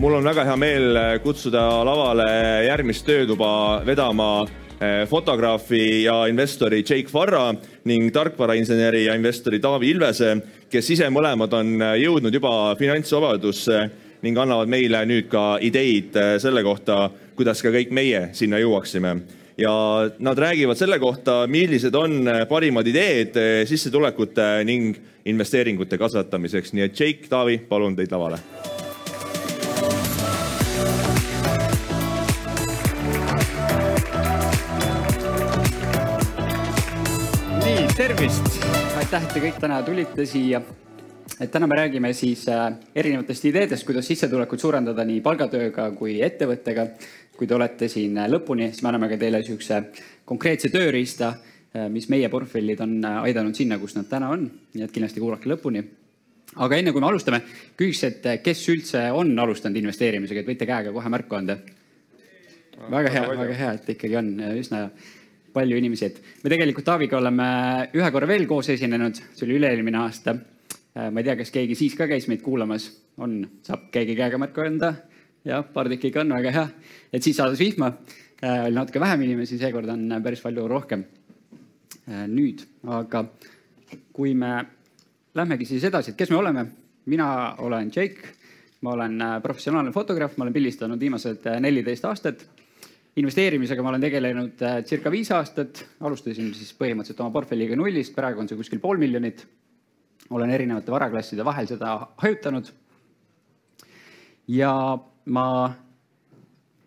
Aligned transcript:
mul 0.00 0.14
on 0.18 0.24
väga 0.24 0.44
hea 0.44 0.56
meel 0.60 0.98
kutsuda 1.24 1.62
lavale 1.86 2.26
järgmist 2.66 3.06
töötuba 3.06 3.80
vedama 3.86 4.44
eh, 4.44 5.06
fotograafi 5.08 6.04
ja 6.04 6.18
investori 6.28 6.82
Jake 6.82 7.08
Farra 7.08 7.48
ning 7.88 8.10
tarkvarainseneri 8.12 9.06
ja 9.06 9.16
investori 9.16 9.60
Taavi 9.62 9.90
Ilvese, 9.94 10.34
kes 10.70 10.92
ise 10.96 11.08
mõlemad 11.12 11.56
on 11.56 11.72
jõudnud 12.02 12.34
juba 12.34 12.52
finantsvabadusse 12.78 13.80
ning 14.26 14.38
annavad 14.40 14.68
meile 14.68 15.00
nüüd 15.08 15.30
ka 15.32 15.56
ideid 15.64 16.16
selle 16.42 16.64
kohta, 16.66 17.06
kuidas 17.36 17.64
ka 17.64 17.72
kõik 17.72 17.92
meie 17.94 18.28
sinna 18.36 18.60
jõuaksime. 18.60 19.16
ja 19.56 19.72
nad 20.18 20.38
räägivad 20.38 20.76
selle 20.76 20.98
kohta, 20.98 21.46
millised 21.48 21.94
on 21.94 22.28
parimad 22.48 22.86
ideed 22.86 23.38
sissetulekute 23.64 24.64
ning 24.64 24.96
investeeringute 25.24 25.98
kasvatamiseks, 25.98 26.72
nii 26.72 26.84
et 26.84 27.00
Jake, 27.00 27.28
Taavi, 27.28 27.58
palun 27.68 27.96
teid 27.96 28.12
lavale 28.12 28.75
tervist, 38.16 38.62
aitäh, 38.96 39.24
et 39.26 39.32
te 39.34 39.40
kõik 39.42 39.56
täna 39.60 39.76
tulite 39.84 40.24
siia. 40.28 40.60
et 41.40 41.50
täna 41.52 41.66
me 41.66 41.76
räägime 41.76 42.12
siis 42.16 42.46
äh, 42.48 42.72
erinevatest 42.94 43.44
ideedest, 43.44 43.84
kuidas 43.84 44.06
sissetulekut 44.08 44.60
suurendada 44.60 45.04
nii 45.04 45.20
palgatööga 45.20 45.90
kui 45.98 46.22
ettevõttega. 46.24 46.86
kui 47.36 47.46
te 47.46 47.54
olete 47.54 47.88
siin 47.88 48.16
äh, 48.16 48.28
lõpuni, 48.30 48.70
siis 48.70 48.82
me 48.82 48.88
anname 48.88 49.10
ka 49.10 49.18
teile 49.20 49.42
niisuguse 49.42 49.82
konkreetse 50.24 50.70
tööriista, 50.72 51.34
äh, 51.74 51.90
mis 51.92 52.08
meie 52.08 52.30
portfellid 52.32 52.80
on 52.80 53.04
aidanud 53.04 53.54
sinna, 53.54 53.78
kus 53.78 53.98
nad 53.98 54.08
täna 54.08 54.30
on, 54.32 54.48
nii 54.72 54.86
et 54.86 54.96
kindlasti 54.96 55.20
kuulake 55.20 55.52
lõpuni. 55.52 55.84
aga 56.56 56.76
enne 56.76 56.92
kui 56.92 57.04
me 57.04 57.10
alustame, 57.10 57.42
küsiks, 57.76 58.02
et 58.04 58.42
kes 58.42 58.64
üldse 58.68 59.10
on 59.12 59.38
alustanud 59.38 59.76
investeerimisega, 59.76 60.40
et 60.40 60.48
võite 60.54 60.72
käega 60.72 60.92
kohe 60.92 61.12
märku 61.12 61.36
anda. 61.36 61.58
väga 62.90 63.10
hea, 63.10 63.28
väga 63.28 63.60
hea, 63.60 63.72
et 63.74 63.94
ikkagi 63.98 64.16
on 64.16 64.34
üsna 64.56 64.86
palju 65.56 65.78
inimesi, 65.78 66.10
et 66.10 66.44
me 66.44 66.52
tegelikult 66.52 66.86
Taaviga 66.86 67.18
oleme 67.18 67.46
ühe 67.96 68.10
korra 68.12 68.28
veel 68.28 68.44
koos 68.48 68.68
esinenud, 68.74 69.18
see 69.32 69.46
oli 69.46 69.56
üle-eelmine 69.60 70.02
aasta. 70.02 70.36
Äh, 70.96 71.08
ma 71.10 71.20
ei 71.20 71.28
tea, 71.28 71.36
kas 71.40 71.52
keegi 71.54 71.76
siis 71.78 71.96
ka 71.96 72.08
käis 72.10 72.28
meid 72.30 72.42
kuulamas, 72.44 72.90
on, 73.22 73.40
saab 73.66 73.88
keegi 73.94 74.16
käega 74.18 74.40
märku 74.40 74.64
anda? 74.64 74.94
jah, 75.46 75.62
paar 75.70 75.86
tükki 75.86 76.10
ikka 76.10 76.24
on, 76.24 76.32
väga 76.34 76.50
hea. 76.50 76.64
et 77.14 77.22
siis 77.22 77.36
sadas 77.38 77.60
vihma, 77.62 77.92
äh, 78.42 78.66
oli 78.66 78.74
natuke 78.76 79.00
vähem 79.00 79.22
inimesi, 79.28 79.60
seekord 79.60 79.88
on 79.92 80.18
päris 80.24 80.42
palju 80.42 80.66
rohkem. 80.68 81.04
Äh, 82.06 82.26
nüüd, 82.30 82.64
aga 82.90 83.24
kui 84.16 84.34
me 84.34 84.58
lähmegi 85.36 85.68
siis 85.68 85.84
edasi, 85.86 86.12
et 86.12 86.20
kes 86.20 86.34
me 86.34 86.42
oleme? 86.42 86.66
mina 87.06 87.54
olen 87.62 87.92
Jake, 87.94 88.32
ma 88.82 88.96
olen 88.96 89.20
professionaalne 89.42 89.92
fotograaf, 89.94 90.32
ma 90.36 90.42
olen 90.42 90.54
pildistanud 90.56 90.98
viimased 90.98 91.44
neliteist 91.62 92.04
aastat 92.08 92.42
investeerimisega 93.16 93.82
ma 93.82 93.94
olen 93.94 94.04
tegelenud 94.04 94.62
äh, 94.64 94.80
circa 94.84 95.10
viis 95.12 95.30
aastat, 95.32 95.84
alustasin 96.04 96.52
siis 96.56 96.74
põhimõtteliselt 96.76 97.22
oma 97.24 97.32
portfelliga 97.32 97.78
nullist, 97.78 98.14
praegu 98.16 98.42
on 98.42 98.50
see 98.50 98.58
kuskil 98.58 98.82
pool 98.82 99.00
miljonit. 99.00 99.46
olen 100.30 100.50
erinevate 100.50 100.90
varaklasside 100.90 101.44
vahel 101.44 101.66
seda 101.66 101.96
hajutanud. 102.22 102.68
ja 104.48 104.98
ma 105.24 105.46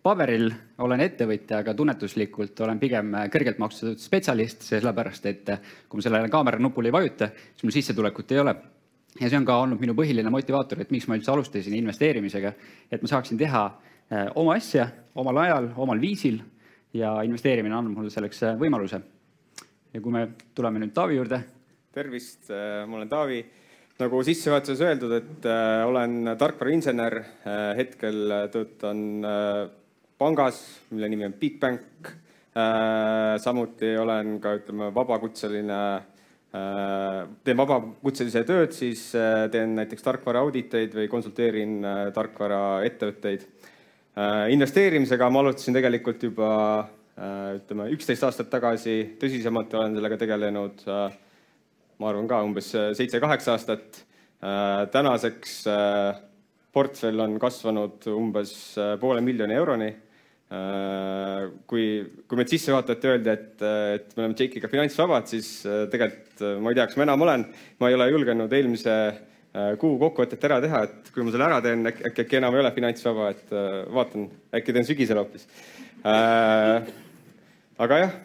paberil 0.04 0.52
olen 0.78 1.02
ettevõtja, 1.02 1.60
aga 1.60 1.74
tunnetuslikult 1.74 2.60
olen 2.62 2.80
pigem 2.80 3.16
kõrgelt 3.34 3.58
maksustatud 3.60 4.00
spetsialist, 4.00 4.62
sellepärast 4.62 5.26
et 5.26 5.50
kui 5.90 5.98
ma 5.98 6.02
sellele 6.02 6.30
kaamera 6.30 6.60
nupule 6.60 6.88
ei 6.88 6.94
vajuta, 6.94 7.32
siis 7.56 7.64
mul 7.64 7.74
sissetulekut 7.74 8.32
ei 8.32 8.40
ole. 8.40 8.56
ja 9.20 9.30
see 9.30 9.38
on 9.38 9.46
ka 9.46 9.58
olnud 9.58 9.82
minu 9.82 9.98
põhiline 9.98 10.30
motivaator, 10.30 10.82
et 10.82 10.92
miks 10.92 11.08
ma 11.08 11.18
üldse 11.18 11.32
alustasin 11.32 11.74
investeerimisega, 11.74 12.54
et 12.92 13.02
ma 13.02 13.18
saaksin 13.18 13.38
teha 13.38 13.70
Äh, 13.72 13.89
oma 14.10 14.56
asja 14.58 14.88
omal 15.20 15.42
ajal, 15.44 15.70
omal 15.80 16.02
viisil 16.02 16.40
ja 16.96 17.14
investeerimine 17.26 17.76
annab 17.76 17.98
mulle 18.00 18.14
selleks 18.14 18.44
äh, 18.48 18.58
võimaluse. 18.60 19.02
ja 19.94 20.02
kui 20.02 20.14
me 20.14 20.28
tuleme 20.56 20.82
nüüd 20.82 20.94
Taavi 20.94 21.18
juurde. 21.18 21.42
tervist, 21.94 22.50
äh, 22.52 22.86
ma 22.88 22.98
olen 22.98 23.10
Taavi. 23.10 23.46
nagu 24.00 24.22
sissejuhatuses 24.24 24.82
öeldud, 24.86 25.12
et 25.12 25.46
olen 25.84 26.30
tarkvarainsener, 26.40 27.18
hetkel 27.76 28.32
töötan 28.48 29.02
pangas, 30.18 30.62
mille 30.92 31.10
nimi 31.12 31.26
on 31.26 31.34
Bigbank. 31.34 32.14
samuti 33.44 33.90
olen 34.00 34.40
ka, 34.40 34.54
ütleme, 34.56 34.88
vabakutseline 34.96 35.82
teen 37.44 37.60
vabakutselise 37.60 38.46
tööd, 38.48 38.72
siis 38.72 39.04
teen 39.52 39.76
näiteks 39.76 40.08
tarkvara 40.08 40.46
auditeid 40.48 40.96
või 40.96 41.12
konsulteerin 41.12 41.84
tarkvaraettevõtteid 42.16 43.44
investeerimisega 44.50 45.30
ma 45.30 45.44
alustasin 45.44 45.76
tegelikult 45.78 46.24
juba 46.24 46.50
äh, 46.80 47.56
ütleme, 47.60 47.90
üksteist 47.94 48.26
aastat 48.26 48.50
tagasi, 48.52 49.16
tõsisemalt 49.22 49.74
olen 49.78 49.96
sellega 49.98 50.18
tegelenud, 50.20 50.84
äh, 50.90 51.16
ma 52.00 52.12
arvan 52.12 52.28
ka 52.28 52.42
umbes 52.46 52.74
seitse-kaheksa 52.74 53.58
aastat. 53.58 54.06
tänaseks 54.40 55.66
portfell 56.72 57.20
on 57.20 57.34
kasvanud 57.44 58.06
umbes 58.08 58.54
poole 59.02 59.20
miljoni 59.20 59.54
euroni. 59.54 59.90
kui, 61.68 61.84
kui 62.26 62.38
meid 62.40 62.48
sisse 62.48 62.72
vaatati, 62.72 63.08
öeldi, 63.12 63.30
et, 63.30 63.62
et 63.62 64.16
me 64.16 64.24
oleme 64.24 64.38
Jake'iga 64.40 64.72
finantsvabad, 64.72 65.28
siis 65.28 65.50
tegelikult 65.92 66.62
ma 66.64 66.72
ei 66.72 66.80
tea, 66.80 66.88
kas 66.88 66.98
ma 66.98 67.04
enam 67.04 67.26
olen, 67.28 67.44
ma 67.84 67.90
ei 67.92 67.98
ole 68.00 68.08
julgenud 68.14 68.56
eelmise 68.56 68.96
Äh, 69.06 69.38
kuu 69.82 69.98
kokkuvõtet 70.02 70.46
ära 70.50 70.60
teha, 70.64 70.84
et 70.88 71.12
kui 71.14 71.26
ma 71.26 71.34
selle 71.34 71.48
ära 71.48 71.60
teen, 71.66 71.86
äkki, 71.90 72.06
äkki, 72.12 72.38
enam 72.40 72.56
ei 72.56 72.64
ole 72.64 72.72
finantsvaba, 72.76 73.30
et 73.36 73.54
äh, 73.56 73.82
vaatan, 73.96 74.30
äkki 74.60 74.76
teen 74.76 74.88
sügisel 74.88 75.22
hoopis 75.22 75.48
äh,. 76.04 76.90
aga 77.80 78.00
jah, 78.04 78.16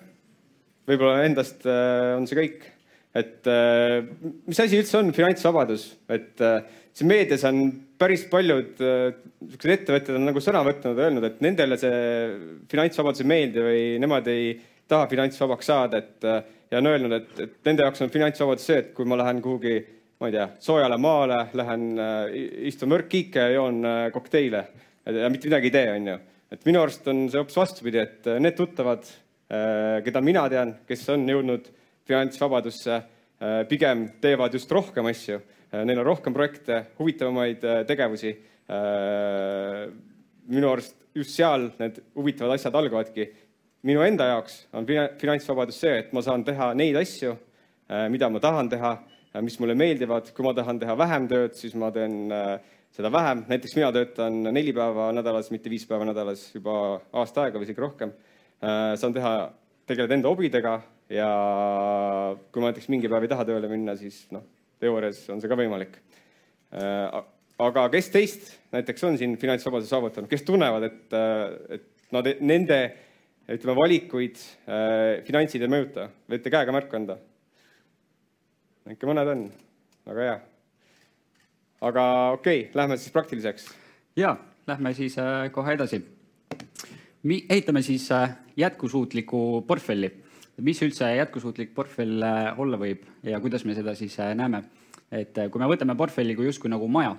võib-olla 0.91 1.25
endast 1.27 1.67
äh, 1.69 2.15
on 2.19 2.29
see 2.31 2.39
kõik, 2.41 2.69
et 3.15 3.51
äh, 3.51 4.01
mis 4.49 4.63
asi 4.65 4.81
üldse 4.83 5.01
on 5.01 5.15
finantsvabadus, 5.17 5.87
et 6.13 6.45
äh, 6.45 6.61
siin 6.95 7.11
meedias 7.11 7.47
on 7.49 7.67
päris 8.01 8.27
paljud 8.31 8.81
niisugused 8.81 9.71
äh, 9.71 9.79
ettevõtjad 9.79 10.19
on 10.19 10.29
nagu 10.31 10.43
sõna 10.45 10.65
võtnud, 10.67 11.01
öelnud, 11.07 11.29
et 11.31 11.43
nendele 11.45 11.79
see 11.81 11.99
finantsvabadus 12.73 13.25
ei 13.25 13.31
meeldi 13.33 13.65
või 13.65 13.85
nemad 14.03 14.29
ei 14.33 14.55
taha 14.91 15.09
finantsvabaks 15.09 15.71
saada, 15.71 16.03
et 16.03 16.27
ja 16.75 16.81
on 16.81 16.91
öelnud, 16.91 17.13
et, 17.17 17.37
et 17.47 17.69
nende 17.69 17.87
jaoks 17.87 18.03
on 18.05 18.11
finantsvabadus 18.13 18.67
see, 18.69 18.81
et 18.83 18.91
kui 18.97 19.07
ma 19.09 19.19
lähen 19.21 19.41
kuhugi 19.45 19.79
ma 20.21 20.29
ei 20.31 20.35
tea, 20.35 20.47
soojale 20.63 20.97
maale, 21.01 21.41
lähen 21.59 21.99
äh, 21.99 22.35
istun 22.71 22.93
mürkkiike 22.93 23.49
ja 23.49 23.55
joon 23.57 23.81
äh, 23.85 24.07
kokteile 24.15 24.63
ja 25.05 25.31
mitte 25.31 25.51
midagi 25.51 25.69
ei 25.69 25.75
tee, 25.75 25.89
onju. 25.99 26.15
et 26.55 26.67
minu 26.69 26.81
arust 26.81 27.09
on 27.11 27.25
see 27.29 27.41
hoopis 27.41 27.59
vastupidi, 27.59 28.01
et 28.01 28.29
äh, 28.31 28.39
need 28.43 28.57
tuttavad, 28.59 29.05
keda 30.05 30.21
mina 30.25 30.47
tean, 30.51 30.71
kes 30.89 31.03
on 31.13 31.27
jõudnud 31.29 31.67
finantsvabadusse, 32.09 32.97
pigem 33.69 34.07
teevad 34.23 34.55
just 34.57 34.73
rohkem 34.73 35.07
asju, 35.07 35.37
neil 35.85 36.01
on 36.01 36.07
rohkem 36.09 36.35
projekte, 36.35 36.79
huvitavamaid 36.97 37.63
tegevusi. 37.87 38.33
minu 40.49 40.71
arust 40.73 40.97
just 41.15 41.37
seal 41.37 41.69
need 41.79 42.01
huvitavad 42.17 42.57
asjad 42.57 42.75
algavadki. 42.81 43.29
minu 43.83 44.03
enda 44.03 44.31
jaoks 44.33 44.57
on 44.73 44.89
finantsvabadus 44.89 45.79
see, 45.85 45.99
et 45.99 46.13
ma 46.13 46.25
saan 46.25 46.45
teha 46.45 46.73
neid 46.75 46.97
asju, 46.97 47.37
mida 48.09 48.31
ma 48.33 48.41
tahan 48.41 48.73
teha 48.73 48.97
mis 49.43 49.57
mulle 49.59 49.75
meeldivad, 49.75 50.29
kui 50.35 50.47
ma 50.47 50.53
tahan 50.55 50.79
teha 50.79 50.95
vähem 50.99 51.27
tööd, 51.31 51.57
siis 51.59 51.75
ma 51.79 51.91
teen 51.95 52.31
äh, 52.35 52.55
seda 52.95 53.11
vähem, 53.11 53.43
näiteks 53.51 53.75
mina 53.75 53.91
töötan 53.95 54.37
neli 54.55 54.75
päeva 54.77 55.09
nädalas, 55.17 55.51
mitte 55.51 55.73
viis 55.73 55.87
päeva 55.91 56.07
nädalas 56.07 56.47
juba 56.55 57.01
aasta 57.17 57.47
aega 57.47 57.59
või 57.59 57.67
isegi 57.67 57.83
rohkem. 57.83 58.13
Äh, 58.63 58.93
saan 59.01 59.17
teha, 59.17 59.35
tegeleda 59.91 60.15
enda 60.15 60.31
hobidega 60.31 60.77
ja 61.11 61.31
kui 62.53 62.63
ma 62.63 62.71
näiteks 62.71 62.89
mingi 62.93 63.11
päev 63.11 63.27
ei 63.27 63.33
taha 63.35 63.49
tööle 63.49 63.71
minna, 63.71 63.97
siis 63.99 64.23
noh, 64.35 64.47
teoorias 64.83 65.25
on 65.35 65.43
see 65.43 65.51
ka 65.51 65.59
võimalik. 65.59 65.99
aga 67.65 67.85
kes 67.93 68.09
teist 68.11 68.49
näiteks 68.73 69.05
on 69.07 69.19
siin 69.19 69.37
finantsvabaduse 69.39 69.91
saavutanud, 69.91 70.31
kes 70.31 70.43
tunnevad, 70.47 70.89
et, 70.89 71.19
et 71.77 71.85
nad, 72.15 72.31
nende 72.41 72.79
ütleme, 73.45 73.77
valikuid 73.77 74.41
finantsid 75.29 75.63
ei 75.63 75.71
mõjuta, 75.71 76.09
võite 76.31 76.51
käega 76.51 76.75
märku 76.75 76.99
anda 76.99 77.19
ikka 78.93 79.09
mõned 79.09 79.31
on, 79.33 79.45
väga 80.05 80.27
hea. 80.27 80.35
aga 81.81 82.03
okei 82.37 82.61
okay,, 82.67 82.75
lähme 82.77 82.97
siis 83.01 83.13
praktiliseks. 83.13 83.69
ja, 84.17 84.37
lähme 84.67 84.95
siis 84.95 85.17
äh, 85.19 85.51
kohe 85.53 85.73
edasi. 85.73 86.03
ehitame 87.49 87.83
siis 87.83 88.11
äh, 88.13 88.37
jätkusuutliku 88.57 89.65
portfelli. 89.67 90.13
mis 90.61 90.83
üldse 90.83 91.15
jätkusuutlik 91.17 91.75
portfell 91.75 92.23
äh, 92.23 92.59
olla 92.61 92.77
võib 92.77 93.07
ja 93.23 93.41
kuidas 93.41 93.65
me 93.65 93.75
seda 93.75 93.95
siis 93.95 94.19
äh, 94.21 94.35
näeme? 94.35 94.65
et 95.11 95.39
äh, 95.39 95.51
kui 95.51 95.61
me 95.61 95.69
võtame 95.71 95.97
portfelli 95.97 96.35
kui 96.37 96.47
justkui 96.47 96.71
nagu 96.71 96.89
maja, 96.89 97.17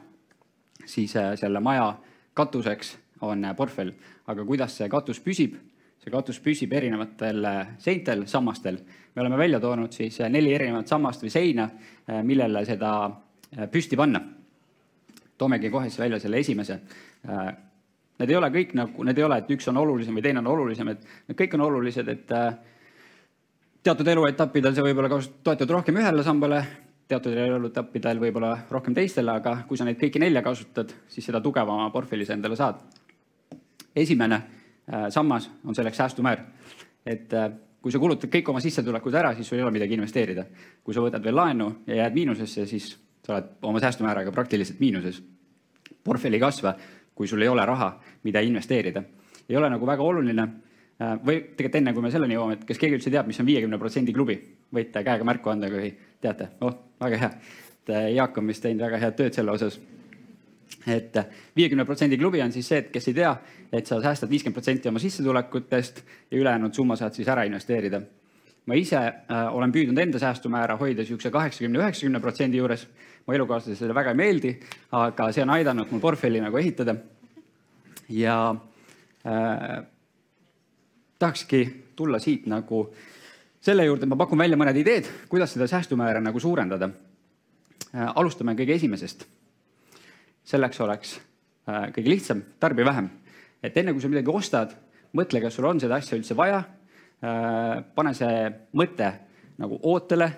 siis 0.86 1.16
äh, 1.16 1.34
selle 1.40 1.60
maja 1.60 1.96
katuseks 2.34 2.98
on 3.22 3.46
äh, 3.46 3.56
portfell, 3.56 3.94
aga 4.28 4.46
kuidas 4.46 4.78
see 4.78 4.90
katus 4.90 5.20
püsib? 5.20 5.58
See 6.06 6.14
katus 6.14 6.38
püsib 6.38 6.74
erinevatel 6.78 7.46
äh, 7.50 7.62
seintel, 7.82 8.28
sammastel. 8.30 8.78
me 9.16 9.22
oleme 9.22 9.38
välja 9.38 9.60
toonud 9.60 9.94
siis 9.94 10.20
äh, 10.22 10.30
neli 10.30 10.54
erinevat 10.54 10.88
sammast 10.88 11.24
või 11.24 11.32
seina, 11.34 11.66
äh, 12.06 12.22
millele 12.24 12.62
seda 12.66 12.92
püsti 13.72 13.98
panna. 13.98 14.22
toomegi 15.38 15.70
kohe 15.70 15.90
siis 15.90 16.00
välja 16.00 16.20
selle 16.20 16.40
esimese. 16.40 16.80
Need 18.20 18.30
ei 18.30 18.36
ole 18.36 18.50
kõik 18.52 18.74
nagu, 18.76 19.04
need 19.04 19.18
ei 19.18 19.24
ole, 19.24 19.38
et 19.38 19.52
üks 19.52 19.68
on 19.70 19.78
olulisem 19.78 20.16
või 20.16 20.24
teine 20.24 20.40
on 20.40 20.48
olulisem, 20.48 20.88
et 20.92 21.06
need 21.28 21.38
kõik 21.40 21.56
on 21.56 21.64
olulised, 21.66 22.08
et 22.08 22.34
teatud 23.84 24.08
eluetappidel 24.08 24.76
sa 24.76 24.84
võib-olla 24.84 25.20
toetud 25.44 25.72
rohkem 25.72 26.00
ühele 26.02 26.24
sambale, 26.24 26.62
teatud 27.08 27.38
eluetappidel 27.38 28.20
võib-olla 28.20 28.52
rohkem 28.72 28.96
teistele, 28.98 29.38
aga 29.40 29.58
kui 29.70 29.80
sa 29.80 29.88
neid 29.88 30.00
kõiki 30.02 30.20
nelja 30.20 30.44
kasutad, 30.44 30.92
siis 31.08 31.28
seda 31.28 31.42
tugevama 31.44 31.90
portfelli 31.94 32.28
sa 32.28 32.36
endale 32.36 32.60
saad. 32.60 32.82
esimene 33.96 34.42
sammas 35.10 35.50
on 35.66 35.76
selleks 35.76 35.98
säästumäär. 35.98 36.40
et 37.06 37.34
äh, 37.34 37.52
kui 37.82 37.92
sa 37.92 38.00
kulutad 38.00 38.30
kõik 38.30 38.50
oma 38.50 38.60
sissetulekud 38.60 39.14
ära, 39.14 39.34
siis 39.36 39.48
sul 39.48 39.58
ei 39.58 39.64
ole 39.64 39.72
midagi 39.72 39.94
investeerida. 39.94 40.46
kui 40.84 40.94
sa 40.94 41.02
võtad 41.02 41.24
veel 41.24 41.36
laenu 41.36 41.72
ja 41.88 41.96
jääd 41.96 42.14
miinusesse, 42.14 42.66
siis 42.66 42.98
sa 43.26 43.34
oled 43.34 43.50
oma 43.62 43.80
säästumääraga 43.80 44.32
praktiliselt 44.32 44.80
miinuses. 44.80 45.24
portfelli 46.04 46.36
ei 46.36 46.42
kasva, 46.42 46.76
kui 47.16 47.28
sul 47.28 47.42
ei 47.42 47.48
ole 47.48 47.66
raha, 47.66 48.00
mida 48.24 48.40
investeerida. 48.40 49.04
ei 49.50 49.58
ole 49.58 49.70
nagu 49.70 49.86
väga 49.86 50.04
oluline 50.04 50.48
Äh, 50.96 51.18
või 51.20 51.42
tegelikult 51.44 51.82
enne, 51.82 51.92
kui 51.92 52.04
me 52.06 52.10
selleni 52.12 52.38
jõuame, 52.38 52.56
et 52.56 52.62
kas 52.68 52.78
keegi 52.80 52.96
üldse 52.96 53.12
teab, 53.12 53.28
mis 53.28 53.40
on 53.42 53.48
viiekümne 53.50 53.80
protsendi 53.80 54.14
klubi? 54.16 54.38
võite 54.76 55.02
käega 55.04 55.26
märku 55.28 55.52
anda, 55.52 55.68
kui 55.72 55.90
teate. 56.24 56.48
oh, 56.64 56.78
väga 57.04 57.18
hea. 57.20 57.30
et 57.76 57.92
äh, 57.92 58.06
Jaak 58.16 58.38
on 58.40 58.48
vist 58.48 58.64
teinud 58.64 58.86
väga 58.86 59.02
head 59.02 59.18
tööd 59.20 59.36
selle 59.36 59.52
osas. 59.52 59.76
Et 60.88 61.18
viiekümne 61.56 61.86
protsendi 61.86 62.18
klubi 62.18 62.42
on 62.42 62.52
siis 62.52 62.68
see, 62.68 62.82
et 62.84 62.92
kes 62.94 63.08
ei 63.10 63.18
tea, 63.18 63.32
et 63.74 63.88
sa 63.88 64.00
säästad 64.02 64.30
viiskümmend 64.30 64.58
protsenti 64.58 64.90
oma 64.90 65.02
sissetulekutest 65.02 66.02
ja 66.32 66.38
ülejäänud 66.38 66.74
summa 66.74 66.96
saad 66.96 67.14
siis 67.14 67.28
ära 67.28 67.44
investeerida. 67.44 68.02
ma 68.66 68.74
ise 68.74 68.98
äh, 68.98 69.56
olen 69.56 69.72
püüdnud 69.72 70.00
enda 70.02 70.20
säästumäära 70.20 70.78
hoida 70.78 71.04
niisuguse 71.04 71.30
kaheksakümne, 71.32 71.80
üheksakümne 71.80 72.20
protsendi 72.20 72.58
juures. 72.58 72.88
mu 73.26 73.34
elukaaslasele 73.34 73.94
väga 73.96 74.10
ei 74.10 74.16
meeldi, 74.16 74.60
aga 74.92 75.32
see 75.32 75.44
on 75.44 75.50
aidanud 75.50 75.92
mul 75.92 76.00
portfelli 76.00 76.42
nagu 76.42 76.58
ehitada. 76.58 76.96
ja 78.10 78.56
äh, 79.26 79.84
tahakski 81.20 81.86
tulla 81.96 82.20
siit 82.20 82.46
nagu 82.46 82.90
selle 83.62 83.86
juurde, 83.86 84.06
ma 84.06 84.16
pakun 84.16 84.38
välja 84.38 84.58
mõned 84.58 84.78
ideed, 84.78 85.08
kuidas 85.30 85.54
seda 85.54 85.68
säästumäära 85.68 86.22
nagu 86.22 86.40
suurendada. 86.40 86.90
Äh, 87.96 88.12
alustame 88.16 88.54
kõige 88.54 88.76
esimesest. 88.76 89.26
Selleks 90.46 90.82
oleks 90.86 91.16
äh, 91.18 91.90
kõige 91.96 92.12
lihtsam, 92.12 92.44
tarbi 92.60 92.86
vähem. 92.86 93.10
et 93.64 93.78
enne 93.78 93.94
kui 93.94 94.02
sa 94.02 94.10
midagi 94.12 94.32
ostad, 94.32 94.76
mõtle, 95.14 95.42
kas 95.42 95.56
sul 95.58 95.66
on 95.66 95.80
seda 95.80 95.96
asja 95.96 96.18
üldse 96.18 96.36
vaja. 96.38 96.64
Äh, 97.24 97.84
pane 97.96 98.14
see 98.14 98.50
mõte 98.74 99.12
nagu 99.58 99.80
ootele, 99.84 100.32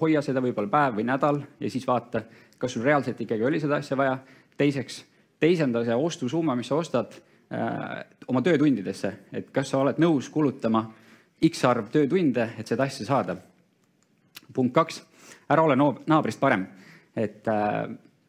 hoia 0.00 0.20
seda 0.22 0.40
võib-olla 0.40 0.70
päev 0.70 0.94
või 0.96 1.04
nädal 1.04 1.40
ja 1.60 1.68
siis 1.68 1.84
vaata, 1.84 2.22
kas 2.56 2.72
sul 2.72 2.84
reaalselt 2.86 3.18
ikkagi 3.20 3.42
oli 3.44 3.58
seda 3.60 3.80
asja 3.82 3.96
vaja. 3.98 4.18
teiseks, 4.56 5.00
teisenda 5.42 5.82
see 5.84 5.94
ostusumma, 5.94 6.54
mis 6.56 6.70
sa 6.70 6.78
ostad 6.78 7.18
Äh, 7.50 8.04
oma 8.26 8.40
töötundidesse, 8.42 9.12
et 9.30 9.52
kas 9.54 9.68
sa 9.70 9.78
oled 9.78 10.00
nõus 10.02 10.26
kulutama 10.34 10.80
X 11.46 11.60
arv 11.68 11.92
töötunde, 11.94 12.48
et 12.58 12.66
seda 12.66 12.88
asja 12.90 13.06
saada. 13.06 13.36
punkt 14.52 14.74
kaks, 14.74 15.02
ära 15.48 15.62
ole 15.62 15.76
naabrist 15.76 16.40
parem, 16.40 16.66
et 17.14 17.46
äh, 17.46 17.86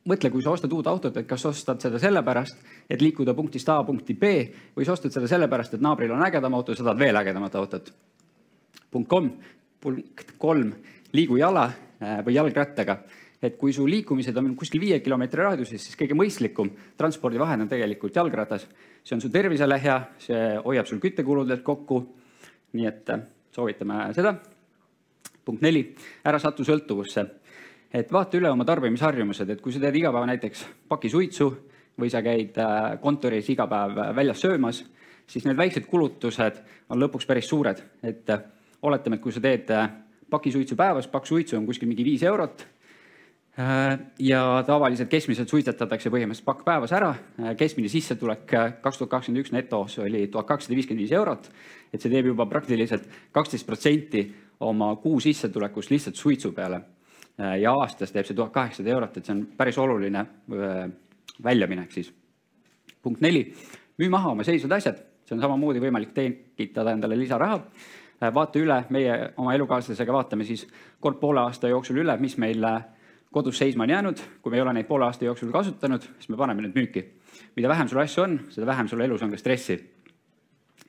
mõtle, 0.07 0.31
kui 0.31 0.43
sa 0.43 0.53
ostad 0.55 0.73
uut 0.73 0.87
autot, 0.87 1.17
et 1.19 1.27
kas 1.27 1.45
ostad 1.49 1.81
seda 1.83 1.99
sellepärast, 2.01 2.63
et 2.89 3.01
liikuda 3.01 3.35
punktist 3.37 3.69
A 3.69 3.81
punkti 3.87 4.15
B 4.17 4.31
või 4.75 4.87
sa 4.87 4.95
ostad 4.95 5.13
seda 5.13 5.29
sellepärast, 5.29 5.75
et 5.75 5.83
naabril 5.83 6.15
on 6.15 6.23
ägedam 6.25 6.55
auto, 6.57 6.75
sa 6.75 6.85
tahad 6.87 6.99
veel 6.99 7.21
ägedamat 7.23 7.55
autot. 7.55 7.93
punkt 8.91 9.09
kolm, 9.09 9.31
punkt 9.79 10.35
kolm, 10.37 10.73
liigu 11.13 11.37
jala 11.37 11.67
äh, 11.67 12.23
või 12.25 12.33
jalgrattaga 12.33 13.01
et 13.41 13.57
kui 13.57 13.73
su 13.73 13.85
liikumised 13.85 14.37
on 14.37 14.53
kuskil 14.57 14.81
viie 14.81 14.99
kilomeetri 15.03 15.43
raadiuses, 15.43 15.81
siis 15.83 15.97
kõige 15.97 16.17
mõistlikum 16.17 16.71
transpordivahend 16.97 17.67
on 17.67 17.69
tegelikult 17.69 18.15
jalgratas. 18.15 18.67
see 19.03 19.15
on 19.15 19.21
su 19.21 19.29
tervisele 19.29 19.79
hea, 19.79 19.97
see 20.19 20.57
hoiab 20.65 20.87
sul 20.87 20.99
küttekuludelt 20.99 21.63
kokku. 21.63 22.15
nii 22.73 22.85
et 22.85 23.09
äh, 23.09 23.19
soovitame 23.51 24.13
seda. 24.13 24.35
punkt 25.45 25.61
neli, 25.61 25.95
ära 26.25 26.39
satu 26.39 26.63
sõltuvusse. 26.63 27.25
Et 27.93 28.11
vaata 28.11 28.37
üle 28.37 28.51
oma 28.51 28.65
tarbimisharjumused, 28.67 29.49
et 29.49 29.61
kui 29.61 29.73
sa 29.73 29.81
teed 29.83 29.95
iga 29.95 30.11
päev 30.11 30.27
näiteks 30.29 30.65
paki 30.89 31.09
suitsu 31.09 31.49
või 31.99 32.11
sa 32.13 32.21
käid 32.25 32.57
äh, 32.61 32.97
kontoris 33.01 33.49
iga 33.49 33.67
päev 33.67 33.97
äh, 33.97 34.15
väljas 34.15 34.41
söömas, 34.43 34.83
siis 35.27 35.45
need 35.45 35.57
väiksed 35.57 35.87
kulutused 35.89 36.61
on 36.89 37.01
lõpuks 37.01 37.27
päris 37.27 37.49
suured, 37.49 37.83
et 38.03 38.31
oletame, 38.81 39.17
et 39.17 39.23
kui 39.23 39.35
sa 39.35 39.43
teed 39.43 39.71
paki 40.29 40.51
suitsu 40.51 40.75
päevas, 40.75 41.07
pakk 41.07 41.27
suitsu 41.27 41.57
on 41.57 41.65
kuskil 41.65 41.89
mingi 41.89 42.05
viis 42.07 42.23
eurot 42.23 42.67
Äh, 43.59 43.99
ja 44.19 44.63
tavaliselt 44.67 45.09
keskmiselt 45.09 45.49
suitsetatakse 45.49 46.11
põhimõtteliselt 46.13 46.45
pakk 46.45 46.59
päevas 46.65 46.91
ära. 46.93 47.15
Äh, 47.41 47.55
keskmine 47.57 47.89
sissetulek 47.89 48.51
äh, 48.53 48.67
kaks 48.83 48.99
tuhat 48.99 49.09
kakskümmend 49.15 49.41
üks 49.41 49.53
netos 49.55 49.95
oli 50.03 50.27
tuhat 50.29 50.45
kakssada 50.51 50.77
viiskümmend 50.77 51.01
viis 51.01 51.15
eurot. 51.17 51.49
et 51.93 52.03
see 52.03 52.11
teeb 52.11 52.27
juba 52.29 52.45
praktiliselt 52.45 53.07
kaksteist 53.31 53.65
protsenti 53.65 54.21
oma 54.59 54.91
kuu 55.01 55.19
sissetulekust 55.23 55.89
lihtsalt 55.89 56.15
suitsu 56.15 56.51
peale. 56.51 56.81
Ja 57.37 57.73
aastas 57.73 58.11
teeb 58.11 58.25
see 58.25 58.35
tuhat 58.35 58.53
kaheksasada 58.53 58.89
eurot, 58.95 59.17
et 59.17 59.25
see 59.25 59.35
on 59.35 59.43
päris 59.57 59.77
oluline 59.77 60.25
väljaminek 61.43 61.91
siis. 61.91 62.13
punkt 63.01 63.21
neli, 63.21 63.53
müü 63.97 64.09
maha 64.09 64.31
oma 64.33 64.43
seisvad 64.43 64.77
asjad, 64.79 64.97
see 65.25 65.35
on 65.35 65.41
samamoodi 65.41 65.79
võimalik 65.83 66.15
tekitada 66.15 66.91
endale 66.97 67.19
lisaraha 67.19 67.61
vaata 68.33 68.59
üle, 68.59 68.77
meie 68.89 69.17
oma 69.37 69.53
elukaaslasega 69.53 70.13
vaatame 70.13 70.45
siis 70.47 70.65
kord 70.99 71.19
poole 71.21 71.43
aasta 71.43 71.69
jooksul 71.69 72.01
üle, 72.01 72.17
mis 72.21 72.37
meil 72.41 72.65
kodus 73.33 73.59
seisma 73.59 73.85
on 73.85 73.93
jäänud, 73.93 74.23
kui 74.41 74.51
me 74.51 74.57
ei 74.57 74.63
ole 74.63 74.73
neid 74.73 74.87
poole 74.87 75.05
aasta 75.05 75.25
jooksul 75.25 75.51
kasutanud, 75.53 76.01
siis 76.17 76.29
me 76.29 76.37
paneme 76.37 76.65
need 76.65 76.75
müüki. 76.75 77.05
mida 77.55 77.69
vähem 77.69 77.87
sul 77.87 77.99
asju 77.99 78.23
on, 78.23 78.39
seda 78.49 78.65
vähem 78.65 78.87
sul 78.87 79.01
elus 79.01 79.21
on 79.21 79.31
ka 79.31 79.37
stressi. 79.37 79.77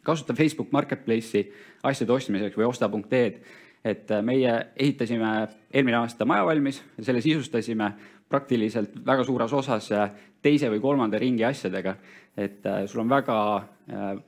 kasuta 0.02 0.34
Facebook 0.34 0.72
Marketplace'i 0.72 1.52
asjade 1.82 2.12
ostmiseks 2.12 2.56
või 2.56 2.64
osta.ee-d. 2.64 3.42
et 3.84 4.10
äh, 4.10 4.22
meie 4.22 4.54
ehitasime 4.76 5.32
eelmine 5.72 5.96
aasta 6.00 6.24
maja 6.24 6.46
valmis 6.46 6.82
selle 7.00 7.20
sisustasime 7.20 7.92
praktiliselt 8.28 8.98
väga 9.06 9.24
suures 9.24 9.52
osas 9.52 9.90
äh, 9.92 10.10
teise 10.42 10.70
või 10.70 10.80
kolmanda 10.80 11.18
ringi 11.18 11.44
asjadega. 11.44 11.96
et 12.36 12.66
äh, 12.66 12.86
sul 12.86 13.00
on 13.00 13.08
väga 13.08 13.38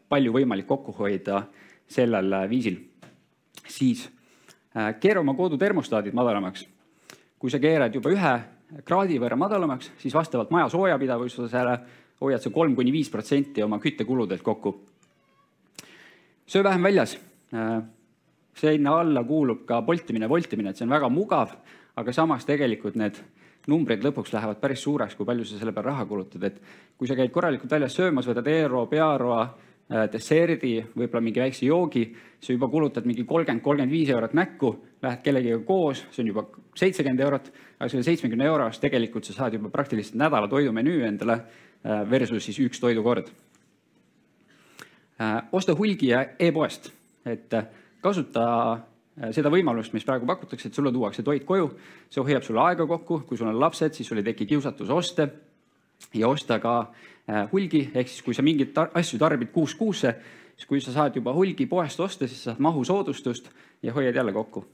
palju 0.08 0.32
võimalik 0.32 0.66
kokku 0.66 0.92
hoida 0.92 1.42
sellel 1.88 2.48
viisil. 2.48 2.78
siis 3.68 4.08
keera 5.00 5.20
oma 5.20 5.34
kodu 5.34 5.58
termostaadid 5.58 6.14
madalamaks 6.14 6.64
kui 7.40 7.50
sa 7.50 7.58
keerad 7.58 7.94
juba 7.96 8.12
ühe 8.12 8.34
kraadi 8.86 9.16
võrra 9.18 9.36
madalamaks, 9.40 9.94
siis 9.98 10.14
vastavalt 10.14 10.52
maja 10.52 10.68
soojapidavusele 10.70 11.76
hoiad 12.20 12.44
sa 12.44 12.52
kolm 12.52 12.76
kuni 12.76 12.92
viis 12.92 13.08
protsenti 13.10 13.64
oma 13.64 13.80
küttekuludelt 13.80 14.42
kokku. 14.44 14.74
söö 16.46 16.64
vähem 16.64 16.82
väljas. 16.82 17.18
Sinna 18.60 18.98
alla 19.00 19.24
kuulub 19.24 19.64
ka 19.68 19.80
poltimine, 19.86 20.28
voltimine, 20.28 20.70
et 20.70 20.80
see 20.80 20.86
on 20.86 20.94
väga 20.94 21.08
mugav, 21.12 21.56
aga 21.96 22.12
samas 22.12 22.46
tegelikult 22.48 22.98
need 23.00 23.18
numbrid 23.68 24.04
lõpuks 24.04 24.32
lähevad 24.32 24.60
päris 24.60 24.82
suureks, 24.84 25.16
kui 25.16 25.28
palju 25.28 25.44
sa 25.44 25.58
selle 25.58 25.72
peale 25.76 25.90
raha 25.90 26.06
kulutad, 26.08 26.44
et 26.48 26.62
kui 26.96 27.08
sa 27.08 27.16
käid 27.18 27.32
korralikult 27.32 27.72
väljas 27.72 27.96
söömas, 27.96 28.28
võtad 28.28 28.48
e-roo, 28.48 28.86
pearoa 28.90 29.44
Äh, 29.90 30.04
desserdi, 30.06 30.76
võib-olla 30.94 31.18
mingi 31.26 31.40
väikse 31.42 31.64
joogi, 31.66 32.04
sa 32.38 32.52
juba 32.54 32.68
kulutad 32.70 33.08
mingi 33.10 33.24
kolmkümmend, 33.26 33.62
kolmkümmend 33.64 33.90
viis 33.90 34.12
eurot 34.14 34.36
näkku, 34.38 34.68
lähed 35.02 35.22
kellegiga 35.24 35.56
koos, 35.66 36.04
see 36.14 36.22
on 36.22 36.28
juba 36.30 36.44
seitsekümmend 36.78 37.22
eurot, 37.24 37.48
aga 37.74 37.88
selle 37.90 38.06
seitsmekümne 38.06 38.46
euro 38.46 38.68
eest 38.70 38.78
tegelikult 38.84 39.26
sa 39.26 39.34
saad 39.34 39.56
juba 39.58 39.72
praktiliselt 39.74 40.14
nädala 40.20 40.46
toidumenüü 40.52 41.02
endale 41.08 41.40
äh, 41.40 42.04
versus 42.06 42.46
siis 42.46 42.60
üks 42.62 42.78
toidukord. 42.78 43.32
Äh, 45.18 45.34
osta 45.58 45.74
hulgi 45.74 46.12
ja 46.12 46.22
e-poest, 46.38 46.92
et 47.26 47.58
kasuta 48.00 48.44
seda 49.36 49.50
võimalust, 49.52 49.92
mis 49.92 50.04
praegu 50.06 50.26
pakutakse, 50.26 50.68
et 50.68 50.74
sulle 50.74 50.92
tuuakse 50.92 51.22
toit 51.22 51.44
koju, 51.44 51.66
see 52.08 52.22
hoiab 52.24 52.44
sulle 52.46 52.62
aega 52.62 52.86
kokku, 52.88 53.22
kui 53.28 53.36
sul 53.36 53.50
on 53.50 53.58
lapsed, 53.60 53.92
siis 53.92 54.08
sul 54.08 54.22
ei 54.22 54.24
teki 54.30 54.46
kiusatus 54.48 54.90
osta 54.94 55.28
ja 56.16 56.28
osta 56.28 56.56
ka 56.62 56.76
Äh, 57.30 57.46
hulgi, 57.52 57.84
ehk 57.94 58.08
siis 58.08 58.24
kui 58.24 58.34
sa 58.34 58.42
mingeid 58.42 58.72
tar 58.74 58.88
asju 58.96 59.18
tarbid 59.20 59.52
kuust 59.54 59.76
kuusse, 59.78 60.10
siis 60.56 60.66
kui 60.66 60.80
sa 60.82 60.90
saad 60.94 61.14
juba 61.14 61.34
hulgi 61.36 61.66
poest 61.70 62.00
osta, 62.00 62.26
siis 62.26 62.40
saad 62.48 62.58
mahusoodustust 62.64 63.50
ja 63.82 63.92
hoiad 63.94 64.16
jälle 64.16 64.32
kokku. 64.32 64.64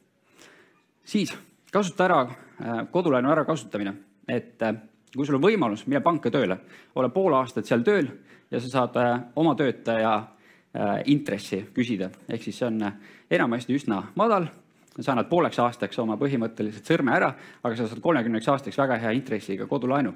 siis 1.04 1.34
kasuta 1.72 2.04
ära 2.04 2.20
äh, 2.22 2.86
kodulaenu 2.90 3.30
ärakasutamine, 3.30 3.92
et 4.28 4.62
äh, 4.62 4.74
kui 5.16 5.26
sul 5.26 5.36
on 5.36 5.42
võimalus, 5.42 5.84
mine 5.86 6.00
panka 6.00 6.30
tööle, 6.30 6.58
ole 6.94 7.10
pool 7.10 7.34
aastat 7.34 7.66
seal 7.66 7.82
tööl 7.84 8.08
ja 8.50 8.60
sa 8.60 8.68
saad 8.68 8.96
oma 9.36 9.54
töötaja 9.54 10.14
intressi 11.06 11.62
küsida, 11.74 12.10
ehk 12.28 12.42
siis 12.42 12.58
see 12.58 12.66
on 12.66 12.82
enamasti 13.30 13.74
üsna 13.76 14.02
madal 14.18 14.48
sa 15.02 15.12
annad 15.12 15.28
pooleks 15.28 15.58
aastaks 15.60 15.98
oma 16.00 16.16
põhimõtteliselt 16.20 16.88
sõrme 16.88 17.12
ära, 17.16 17.28
aga 17.62 17.76
sa 17.76 17.88
saad 17.88 18.00
kolmekümneks 18.04 18.48
aastaks 18.52 18.78
väga 18.80 18.98
hea 19.02 19.12
intressiga 19.16 19.66
kodulaenu. 19.68 20.14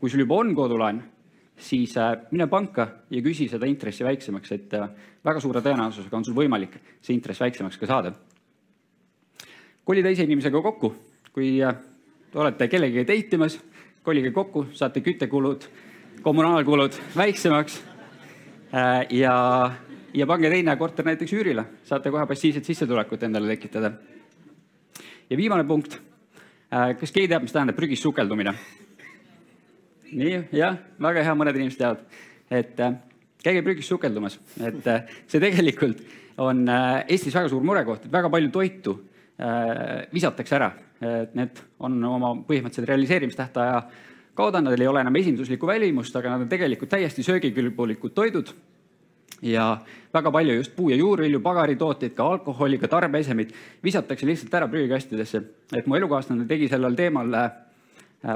kui 0.00 0.10
sul 0.10 0.22
juba 0.22 0.36
on 0.40 0.54
kodulaen, 0.54 1.02
siis 1.60 1.96
äh, 1.96 2.14
mine 2.30 2.46
panka 2.46 2.86
ja 3.10 3.20
küsi 3.22 3.48
seda 3.48 3.66
intressi 3.68 4.04
väiksemaks, 4.04 4.52
et 4.52 4.74
äh, 4.74 4.88
väga 5.24 5.40
suure 5.40 5.60
tõenäosusega 5.60 6.16
on 6.16 6.24
sul 6.24 6.36
võimalik 6.36 6.78
see 7.02 7.14
intress 7.14 7.40
väiksemaks 7.40 7.76
ka 7.78 7.86
saada. 7.86 8.12
koli 9.84 10.02
teise 10.02 10.24
inimesega 10.24 10.62
kokku, 10.62 10.94
kui 11.34 11.58
äh, 11.62 11.74
olete 12.34 12.68
kellegagi 12.68 13.04
date 13.04 13.36
imas, 13.36 13.58
kolige 14.02 14.30
kokku, 14.30 14.68
saate 14.72 15.00
küttekulud, 15.00 15.66
kommunaalkulud 16.22 16.96
väiksemaks. 17.16 17.82
ja, 19.10 19.34
ja 20.14 20.26
pange 20.26 20.50
teine 20.50 20.76
korter 20.76 21.06
näiteks 21.06 21.32
üürile, 21.36 21.64
saate 21.84 22.10
kohe 22.10 22.26
passiivset 22.26 22.64
sissetulekut 22.64 23.22
endale 23.22 23.48
tekitada. 23.54 23.92
ja 25.30 25.36
viimane 25.36 25.64
punkt. 25.64 25.98
kas 26.70 27.12
keegi 27.12 27.28
teab, 27.28 27.42
mis 27.42 27.52
tähendab 27.52 27.76
prügis 27.76 28.02
sukeldumine? 28.02 28.54
nii, 30.12 30.42
jah, 30.52 30.76
väga 31.00 31.22
hea, 31.22 31.34
mõned 31.34 31.56
inimesed 31.56 31.78
teavad, 31.78 32.04
et 32.50 32.76
käige 33.44 33.62
prügis 33.62 33.88
sukeldumas, 33.88 34.38
et 34.60 34.92
see 35.26 35.40
tegelikult 35.40 36.02
on 36.38 36.66
Eestis 37.08 37.34
väga 37.34 37.48
suur 37.48 37.62
murekoht, 37.62 38.06
et 38.06 38.12
väga 38.12 38.30
palju 38.30 38.50
toitu 38.50 38.96
visatakse 40.12 40.56
ära 40.56 40.72
et 41.00 41.34
need 41.36 41.60
on 41.80 41.96
oma 42.04 42.32
põhimõtteliselt 42.44 42.88
realiseerimistähtaja 42.90 43.78
kaotanud, 44.36 44.72
neil 44.72 44.84
ei 44.84 44.90
ole 44.90 45.04
enam 45.04 45.16
esinduslikku 45.16 45.68
välimust, 45.68 46.16
aga 46.16 46.34
nad 46.34 46.44
on 46.44 46.50
tegelikult 46.50 46.92
täiesti 46.92 47.24
söögikülbulikud 47.24 48.14
toidud. 48.16 48.52
Ja 49.42 49.78
väga 50.12 50.30
palju 50.30 50.54
just 50.54 50.76
puu- 50.76 50.90
ja 50.90 50.96
juurvilju, 50.96 51.40
pagaritooteid, 51.40 52.14
ka 52.14 52.26
alkoholi, 52.34 52.78
ka 52.78 52.88
tarbeesemid 52.88 53.52
visatakse 53.84 54.26
lihtsalt 54.26 54.54
ära 54.54 54.68
prügikastidesse. 54.68 55.42
et 55.76 55.86
mu 55.86 55.96
elukaaslane 55.96 56.46
tegi 56.46 56.68
sellel 56.68 56.94
teemal 56.94 57.34
äh, 57.34 57.50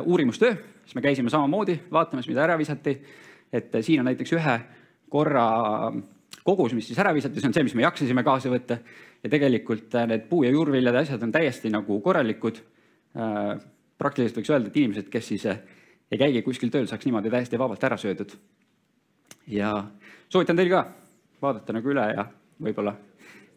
uurimustöö, 0.05 0.55
siis 0.85 0.95
me 0.95 1.03
käisime 1.03 1.31
samamoodi 1.31 1.81
vaatamas, 1.93 2.29
mida 2.29 2.45
ära 2.45 2.59
visati. 2.59 3.03
et 3.53 3.73
siin 3.81 4.01
on 4.01 4.07
näiteks 4.07 4.33
ühe 4.33 4.61
korra 5.09 5.93
kogus, 6.45 6.75
mis 6.75 6.87
siis 6.87 6.99
ära 6.99 7.15
visati, 7.15 7.41
see 7.41 7.49
on 7.49 7.55
see, 7.55 7.63
mis 7.63 7.75
me 7.75 7.83
jaksasime 7.83 8.25
kaasa 8.25 8.51
võtta 8.53 8.79
ja 9.25 9.31
tegelikult 9.33 9.95
äh, 9.95 10.09
need 10.11 10.27
puu- 10.29 10.45
ja 10.45 10.51
juurviljad 10.53 10.95
ja 10.95 11.05
asjad 11.07 11.23
on 11.23 11.33
täiesti 11.33 11.73
nagu 11.73 12.01
korralikud. 12.05 12.61
Äh, 13.17 13.55
praktiliselt 13.99 14.41
võiks 14.41 14.51
öelda, 14.53 14.69
et 14.69 14.77
inimesed, 14.77 15.09
kes 15.13 15.31
siis 15.33 15.47
äh, 15.49 15.63
ei 16.13 16.21
käigi 16.21 16.43
kuskil 16.45 16.73
tööl, 16.75 16.89
saaks 16.91 17.07
niimoodi 17.09 17.33
täiesti 17.33 17.61
vabalt 17.61 17.85
ära 17.89 17.97
söödud. 18.01 18.35
Ja 19.47 19.73
soovitan 20.29 20.57
teil 20.57 20.71
ka 20.73 20.85
vaadata 21.43 21.77
nagu 21.77 21.91
üle 21.93 22.07
ja 22.15 22.27
võib-olla 22.63 22.95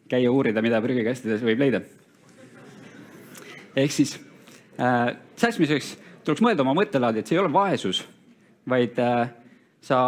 käia 0.08 0.32
uurida, 0.32 0.62
mida 0.64 0.80
prügikastides 0.82 1.44
võib 1.44 1.60
leida. 1.62 1.80
ehk 3.76 3.92
siis 3.92 4.16
äh, 4.80 5.16
säästmiseks 5.36 5.96
tuleks 6.24 6.42
mõelda 6.44 6.64
oma 6.64 6.76
mõttelaadi, 6.80 7.20
et 7.20 7.30
see 7.30 7.36
ei 7.36 7.42
ole 7.42 7.52
vaesus, 7.52 8.02
vaid 8.68 8.98
äh, 9.00 9.30
sa 9.80 10.00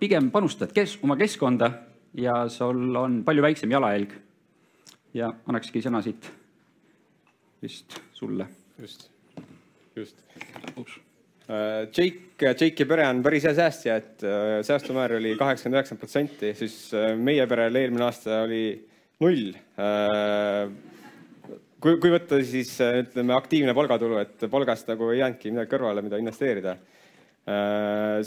pigem 0.00 0.30
panustad 0.30 0.72
kes, 0.72 0.98
oma 1.02 1.16
keskkonda 1.16 1.72
ja 2.18 2.40
sul 2.52 2.96
on 2.96 3.22
palju 3.24 3.44
väiksem 3.44 3.72
jalajälg 3.72 4.14
ja 5.14 5.32
annakski 5.46 5.82
sõna 5.84 6.02
siit 6.04 6.30
vist 7.62 8.00
sulle. 8.14 8.48
just, 8.78 9.10
just. 9.96 11.07
Äh, 11.48 11.88
Jake, 11.96 12.52
Jake'i 12.60 12.84
pere 12.84 13.06
on 13.08 13.22
päris 13.24 13.46
hea 13.48 13.54
säästja, 13.56 13.96
et 13.96 14.24
äh, 14.26 14.58
säästumäär 14.66 15.16
oli 15.16 15.32
kaheksakümmend 15.38 15.78
üheksa 15.78 15.96
protsenti, 15.96 16.52
siis 16.58 16.76
äh, 16.92 17.14
meie 17.16 17.46
perel 17.48 17.78
eelmine 17.80 18.04
aasta 18.04 18.42
oli 18.44 18.62
null. 19.24 19.54
kui, 21.78 21.96
kui 22.02 22.12
võtta 22.12 22.38
siis 22.46 22.70
ütleme 22.82 23.34
aktiivne 23.34 23.74
palgatulu, 23.74 24.20
et 24.20 24.44
palgast 24.50 24.90
nagu 24.92 25.08
ei 25.10 25.22
jäänudki 25.22 25.50
midagi 25.54 25.72
kõrvale, 25.72 26.04
mida 26.06 26.20
investeerida. 26.20 26.76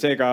seega 0.02 0.28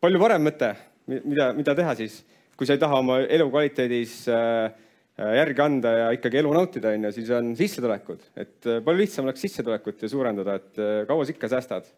palju 0.00 0.22
parem 0.22 0.46
mõte, 0.48 0.72
mida, 1.06 1.52
mida 1.54 1.74
teha 1.78 1.94
siis, 1.98 2.18
kui 2.56 2.66
sa 2.66 2.74
ei 2.74 2.82
taha 2.82 2.98
oma 3.02 3.20
elukvaliteedis 3.22 4.18
äh, 4.32 4.72
Äh, 5.16 5.32
järgi 5.38 5.62
anda 5.64 5.90
ja 5.96 6.08
ikkagi 6.12 6.42
elu 6.42 6.50
nautida, 6.52 6.90
on 6.92 7.06
ju, 7.06 7.10
siis 7.16 7.30
on 7.32 7.54
sissetulekud, 7.56 8.24
et 8.36 8.66
äh, 8.68 8.82
palju 8.84 9.00
lihtsam 9.00 9.24
oleks 9.24 9.40
sissetulekut 9.46 10.02
ju 10.04 10.10
suurendada, 10.12 10.58
et 10.60 10.80
äh, 10.82 10.96
kaua 11.08 11.24
sa 11.24 11.32
ikka 11.32 11.48
säästad. 11.48 11.88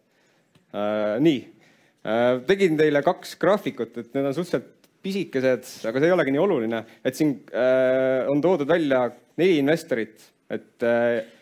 Nii, 0.73 1.39
tegin 2.49 2.77
teile 2.77 3.01
kaks 3.05 3.35
graafikut, 3.41 3.95
et 3.97 4.13
need 4.13 4.27
on 4.29 4.35
suhteliselt 4.35 4.75
pisikesed, 5.03 5.65
aga 5.89 6.01
see 6.01 6.09
ei 6.09 6.13
olegi 6.13 6.33
nii 6.35 6.43
oluline, 6.43 6.83
et 7.05 7.17
siin 7.17 7.33
on 8.29 8.41
toodud 8.43 8.69
välja 8.69 9.05
neli 9.39 9.57
investorit, 9.61 10.27
et 10.51 10.85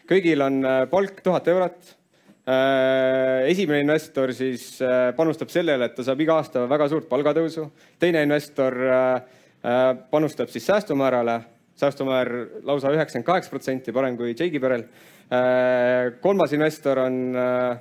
kõigil 0.07 0.43
on 0.45 0.61
palk 0.91 1.19
tuhat 1.25 1.49
eurot. 1.51 1.93
esimene 3.51 3.81
investor 3.83 4.31
siis 4.33 4.77
panustab 5.17 5.51
sellele, 5.51 5.89
et 5.89 5.95
ta 5.97 6.05
saab 6.07 6.21
iga 6.23 6.37
aasta 6.39 6.63
väga 6.69 6.87
suurt 6.87 7.09
palgatõusu, 7.09 7.67
teine 7.99 8.23
investor 8.23 8.79
panustab 10.11 10.53
siis 10.53 10.69
säästumäärale 10.69 11.41
säästumäär 11.77 12.29
lausa 12.65 12.91
üheksakümmend 12.93 13.27
kaheksa 13.27 13.53
protsenti, 13.53 13.93
parem 13.93 14.17
kui 14.17 14.33
Jake'i 14.33 14.61
perel. 14.61 14.87
Äh, 15.27 16.17
kolmas 16.23 16.53
investor 16.55 17.03
on 17.03 17.19
äh, 17.37 17.77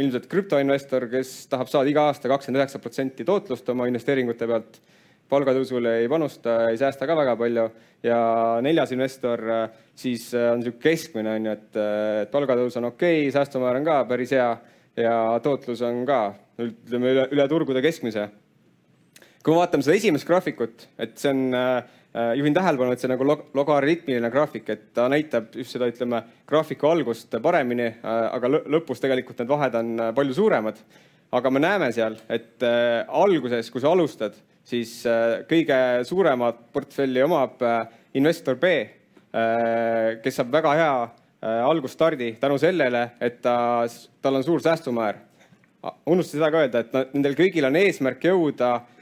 ilmselt 0.00 0.26
krüptoinvestor, 0.30 1.06
kes 1.12 1.32
tahab 1.50 1.70
saada 1.70 1.90
iga 1.90 2.08
aasta 2.10 2.30
kakskümmend 2.30 2.62
üheksa 2.62 2.80
protsenti 2.82 3.26
tootlust 3.26 3.68
oma 3.72 3.88
investeeringute 3.90 4.48
pealt. 4.50 4.80
palgatõusule 5.28 5.94
ei 6.02 6.08
panusta, 6.08 6.68
ei 6.68 6.76
säästa 6.76 7.06
ka 7.08 7.14
väga 7.16 7.32
palju 7.40 7.62
ja 8.04 8.18
neljas 8.62 8.92
investor 8.92 9.40
äh, 9.50 9.62
siis 9.96 10.26
on 10.34 10.60
niisugune 10.60 10.82
keskmine 10.82 11.30
on 11.32 11.46
ju, 11.48 11.54
et 11.56 11.78
palgatõus 12.30 12.76
on 12.76 12.90
okei 12.90 13.22
okay,, 13.22 13.32
säästumäär 13.32 13.80
on 13.80 13.86
ka 13.88 14.02
päris 14.04 14.34
hea 14.36 14.50
ja 15.00 15.14
tootlus 15.42 15.80
on 15.82 16.04
ka 16.06 16.20
ütleme 16.60 17.14
üle, 17.14 17.28
üle 17.32 17.48
turgude 17.48 17.82
keskmise. 17.82 18.28
kui 19.42 19.54
me 19.54 19.62
vaatame 19.62 19.82
seda 19.82 19.96
esimest 19.96 20.28
graafikut, 20.28 20.88
et 20.98 21.16
see 21.18 21.32
on 21.32 21.54
Äh, 21.54 21.84
juhin 22.38 22.54
tähelepanu, 22.54 22.94
et 22.94 23.02
see 23.02 23.10
nagu 23.10 23.26
log 23.26 23.48
logaritmiline 23.58 24.30
graafik, 24.30 24.68
et 24.70 24.84
ta 24.94 25.08
näitab 25.10 25.56
just 25.58 25.74
seda, 25.74 25.88
ütleme, 25.90 26.20
graafiku 26.46 26.92
algust 26.92 27.34
paremini, 27.42 27.88
äh, 27.90 28.20
aga 28.36 28.50
lõpus 28.76 29.02
tegelikult 29.02 29.42
need 29.42 29.50
vahed 29.50 29.78
on 29.80 29.90
äh, 29.98 30.12
palju 30.14 30.36
suuremad. 30.38 30.78
aga 31.34 31.50
me 31.50 31.58
näeme 31.58 31.88
seal, 31.90 32.14
et 32.30 32.62
alguses, 32.62 33.66
kui 33.74 33.82
sa 33.82 33.90
alustad, 33.90 34.36
siis 34.62 35.00
kõige 35.50 35.78
suuremat 36.06 36.60
portfelli 36.70 37.24
omab 37.24 37.58
investor 38.14 38.54
B, 38.54 38.70
kes 40.22 40.38
saab 40.38 40.52
väga 40.54 40.74
hea 40.78 40.92
algusstardi 41.66 42.36
tänu 42.38 42.54
sellele, 42.62 43.02
et 43.18 43.40
ta, 43.42 43.56
tal 44.22 44.38
on 44.38 44.46
suur 44.46 44.62
säästumäär. 44.62 45.18
unustasin 46.06 46.38
seda 46.38 46.52
ka 46.54 46.62
öelda, 46.62 46.84
et 46.84 47.14
nendel 47.16 47.34
kõigil 47.34 47.66
on 47.66 47.82
eesmärk 47.82 48.30
jõuda 48.30 48.70
Äh, 48.78 48.93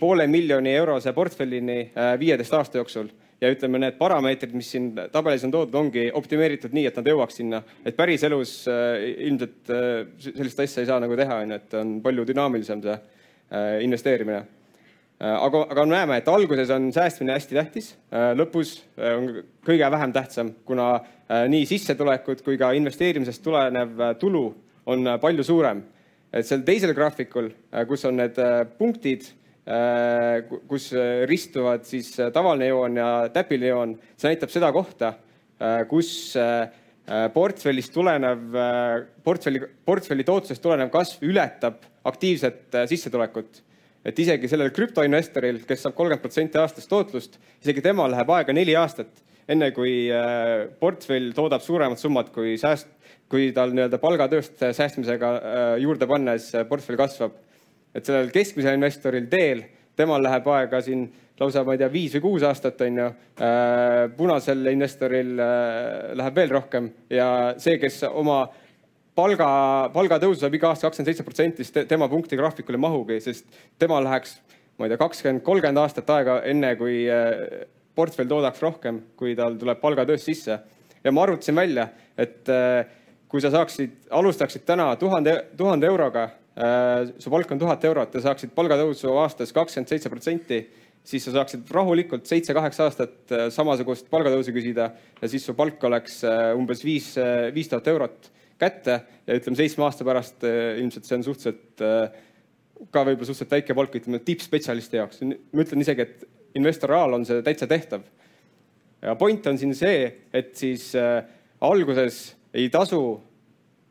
poole 0.00 0.26
miljoni 0.26 0.72
eurose 0.74 1.12
portfellini 1.14 1.78
äh, 1.92 2.12
viieteist 2.18 2.54
aasta 2.58 2.80
jooksul. 2.80 3.10
Ja 3.38 3.52
ütleme, 3.54 3.78
need 3.78 3.94
parameetrid, 4.00 4.50
mis 4.58 4.66
siin 4.72 4.88
tabelis 5.14 5.44
on 5.46 5.52
toodud, 5.54 5.74
ongi 5.78 6.08
optimeeritud 6.18 6.72
nii, 6.74 6.88
et 6.90 6.96
nad 6.98 7.06
jõuaks 7.06 7.36
sinna, 7.38 7.60
et 7.86 7.94
päriselus 7.94 8.54
äh, 8.66 9.04
ilmselt 9.28 9.70
sellist 10.24 10.62
asja 10.64 10.82
ei 10.82 10.88
saa 10.88 10.98
nagu 11.04 11.14
teha, 11.18 11.36
onju, 11.44 11.58
et 11.60 11.76
on 11.78 11.92
palju 12.02 12.26
dünaamilisem 12.32 12.82
see 12.82 12.96
investeerimine. 13.80 14.42
aga, 15.18 15.60
aga 15.72 15.84
näeme, 15.88 16.18
et 16.18 16.26
alguses 16.28 16.68
on 16.70 16.90
säästmine 16.92 17.32
hästi 17.32 17.56
tähtis, 17.56 17.86
lõpus 18.36 18.74
on 19.00 19.30
kõige 19.64 19.88
vähem 19.90 20.12
tähtsam, 20.12 20.50
kuna 20.68 20.90
nii 21.48 21.64
sissetulekud 21.66 22.42
kui 22.44 22.58
ka 22.60 22.74
investeerimisest 22.76 23.42
tulenev 23.42 24.02
tulu 24.20 24.44
on 24.84 25.14
palju 25.22 25.46
suurem 25.46 25.80
et 26.32 26.46
seal 26.46 26.64
teisel 26.66 26.94
graafikul, 26.96 27.50
äh, 27.72 27.84
kus 27.88 28.04
on 28.08 28.18
need 28.20 28.38
äh, 28.42 28.62
punktid, 28.78 29.28
äh, 29.68 30.42
kus 30.68 30.90
ristuvad 31.28 31.86
siis 31.88 32.12
tavaline 32.34 32.70
joon 32.70 32.98
ja 33.00 33.12
täpiline 33.32 33.72
joon, 33.72 33.94
see 34.16 34.32
näitab 34.32 34.52
seda 34.52 34.72
kohta, 34.74 35.14
kus 35.90 36.36
portfellist 37.34 37.90
tulenev, 37.90 38.44
portfelli, 39.26 39.58
portfelli 39.82 40.22
tootlusest 40.22 40.62
tulenev 40.62 40.92
kasv 40.92 41.24
ületab 41.26 41.80
aktiivset 42.06 42.76
sissetulekut. 42.86 43.64
et 44.06 44.18
isegi 44.22 44.48
sellel 44.48 44.70
krüptoinvestoril, 44.70 45.58
kes 45.66 45.82
saab 45.82 45.96
kolmkümmend 45.98 46.22
protsenti 46.22 46.60
aastast 46.60 46.88
tootlust, 46.88 47.40
isegi 47.60 47.82
temal 47.82 48.12
läheb 48.14 48.30
aega 48.30 48.54
neli 48.54 48.76
aastat, 48.78 49.10
enne 49.50 49.72
kui 49.74 50.06
portfell 50.78 51.34
toodab 51.34 51.64
suuremat 51.64 51.98
summat 51.98 52.30
kui 52.32 52.54
sääst, 52.60 52.86
kui 53.28 53.50
tal 53.56 53.72
nii-öelda 53.76 54.00
palgatööst 54.00 54.62
säästmisega 54.76 55.30
äh, 55.36 55.72
juurde 55.82 56.08
pannes 56.08 56.50
portfell 56.68 56.98
kasvab. 57.00 57.36
et 57.94 58.04
sellel 58.04 58.30
keskmisel 58.30 58.76
investoril 58.76 59.26
teel, 59.28 59.62
temal 59.96 60.22
läheb 60.22 60.46
aega 60.52 60.80
siin 60.84 61.06
lausa, 61.40 61.64
ma 61.64 61.74
ei 61.74 61.80
tea, 61.80 61.88
viis 61.92 62.14
või 62.16 62.24
kuus 62.24 62.44
aastat, 62.46 62.80
on 62.84 63.00
ju. 63.00 63.06
Äh, 63.42 64.00
punasel 64.16 64.66
investoril 64.72 65.38
äh, 65.40 66.14
läheb 66.18 66.40
veel 66.40 66.52
rohkem 66.56 66.90
ja 67.12 67.28
see, 67.60 67.78
kes 67.80 68.02
oma 68.08 68.42
palga, 69.18 69.48
palgatõusu 69.94 70.44
saab 70.44 70.54
iga 70.54 70.72
aasta 70.72 70.88
kakskümmend 70.88 71.12
seitse 71.12 71.26
protsenti, 71.26 71.66
siis 71.66 71.88
tema 71.90 72.08
punkti 72.08 72.38
graafikul 72.38 72.78
ei 72.78 72.84
mahugi, 72.84 73.20
sest 73.24 73.60
tema 73.78 74.00
läheks, 74.04 74.38
ma 74.78 74.86
ei 74.86 74.94
tea, 74.94 75.00
kakskümmend, 75.00 75.44
kolmkümmend 75.46 75.82
aastat 75.82 76.10
aega, 76.14 76.40
enne 76.48 76.74
kui 76.78 77.00
portfell 77.98 78.30
toodaks 78.30 78.62
rohkem, 78.62 79.00
kui 79.18 79.34
tal 79.38 79.58
tuleb 79.58 79.80
palgatööst 79.82 80.30
sisse. 80.30 80.60
ja 81.02 81.12
ma 81.12 81.24
arvutasin 81.26 81.58
välja, 81.58 81.88
et 82.18 82.46
kui 83.28 83.42
sa 83.44 83.50
saaksid, 83.52 84.08
alustaksid 84.14 84.64
täna 84.68 84.90
tuhande, 85.00 85.34
tuhande 85.56 85.88
euroga 85.88 86.28
äh,, 86.56 87.10
su 87.20 87.30
palk 87.32 87.50
on 87.52 87.60
tuhat 87.60 87.84
eurot 87.84 88.14
ja 88.14 88.24
saaksid 88.28 88.54
palgatõusu 88.56 89.12
aastas 89.20 89.52
kakskümmend 89.56 89.92
seitse 89.92 90.12
protsenti, 90.12 90.62
siis 91.08 91.24
sa 91.24 91.34
saaksid 91.36 91.68
rahulikult 91.72 92.26
seitse-kaheksa 92.28 92.88
aastat 92.88 93.34
äh, 93.34 93.46
samasugust 93.54 94.08
palgatõusu 94.12 94.54
küsida 94.56 94.90
ja 95.20 95.30
siis 95.30 95.44
su 95.46 95.54
palk 95.58 95.84
oleks 95.88 96.22
äh, 96.24 96.50
umbes 96.56 96.84
viis, 96.84 97.12
äh, 97.20 97.48
viis 97.54 97.70
tuhat 97.70 97.92
eurot. 97.94 98.32
kätte 98.58 99.00
ja 99.26 99.34
ütleme 99.38 99.54
seitsme 99.54 99.84
aasta 99.86 100.02
pärast 100.04 100.42
ilmselt 100.42 101.04
see 101.06 101.14
on 101.14 101.22
suhteliselt 101.22 101.82
ka 102.90 103.04
võib-olla 103.06 103.26
suhteliselt 103.26 103.52
väike 103.54 103.74
palk, 103.78 103.94
ütleme 104.00 104.20
tippspetsialisti 104.24 104.98
jaoks. 104.98 105.22
ma 105.22 105.62
ütlen 105.64 105.82
isegi, 105.82 106.06
et 106.06 106.58
investor 106.58 106.94
ajal 106.94 107.18
on 107.18 107.26
see 107.28 107.42
täitsa 107.46 107.68
tehtav. 107.70 108.02
ja 109.02 109.14
point 109.18 109.46
on 109.46 109.58
siin 109.58 109.74
see, 109.78 110.08
et 110.32 110.54
siis 110.58 110.90
äh, 110.98 111.22
alguses 111.60 112.36
ei 112.54 112.68
tasu 112.72 113.02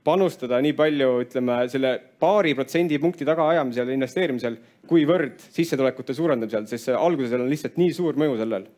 panustada 0.07 0.61
nii 0.63 0.73
palju, 0.77 1.09
ütleme 1.25 1.59
selle 1.69 1.97
paari 2.19 2.53
protsendipunkti 2.55 3.27
tagaajamisel, 3.27 3.91
investeerimisel, 3.91 4.57
kuivõrd 4.87 5.41
sissetulekute 5.51 6.15
suurendamisel, 6.15 6.67
sest 6.69 6.89
see 6.89 6.95
alguses 6.95 7.35
on 7.35 7.49
lihtsalt 7.51 7.75
nii 7.81 7.95
suur 7.95 8.19
mõju 8.19 8.37
sellel 8.39 8.69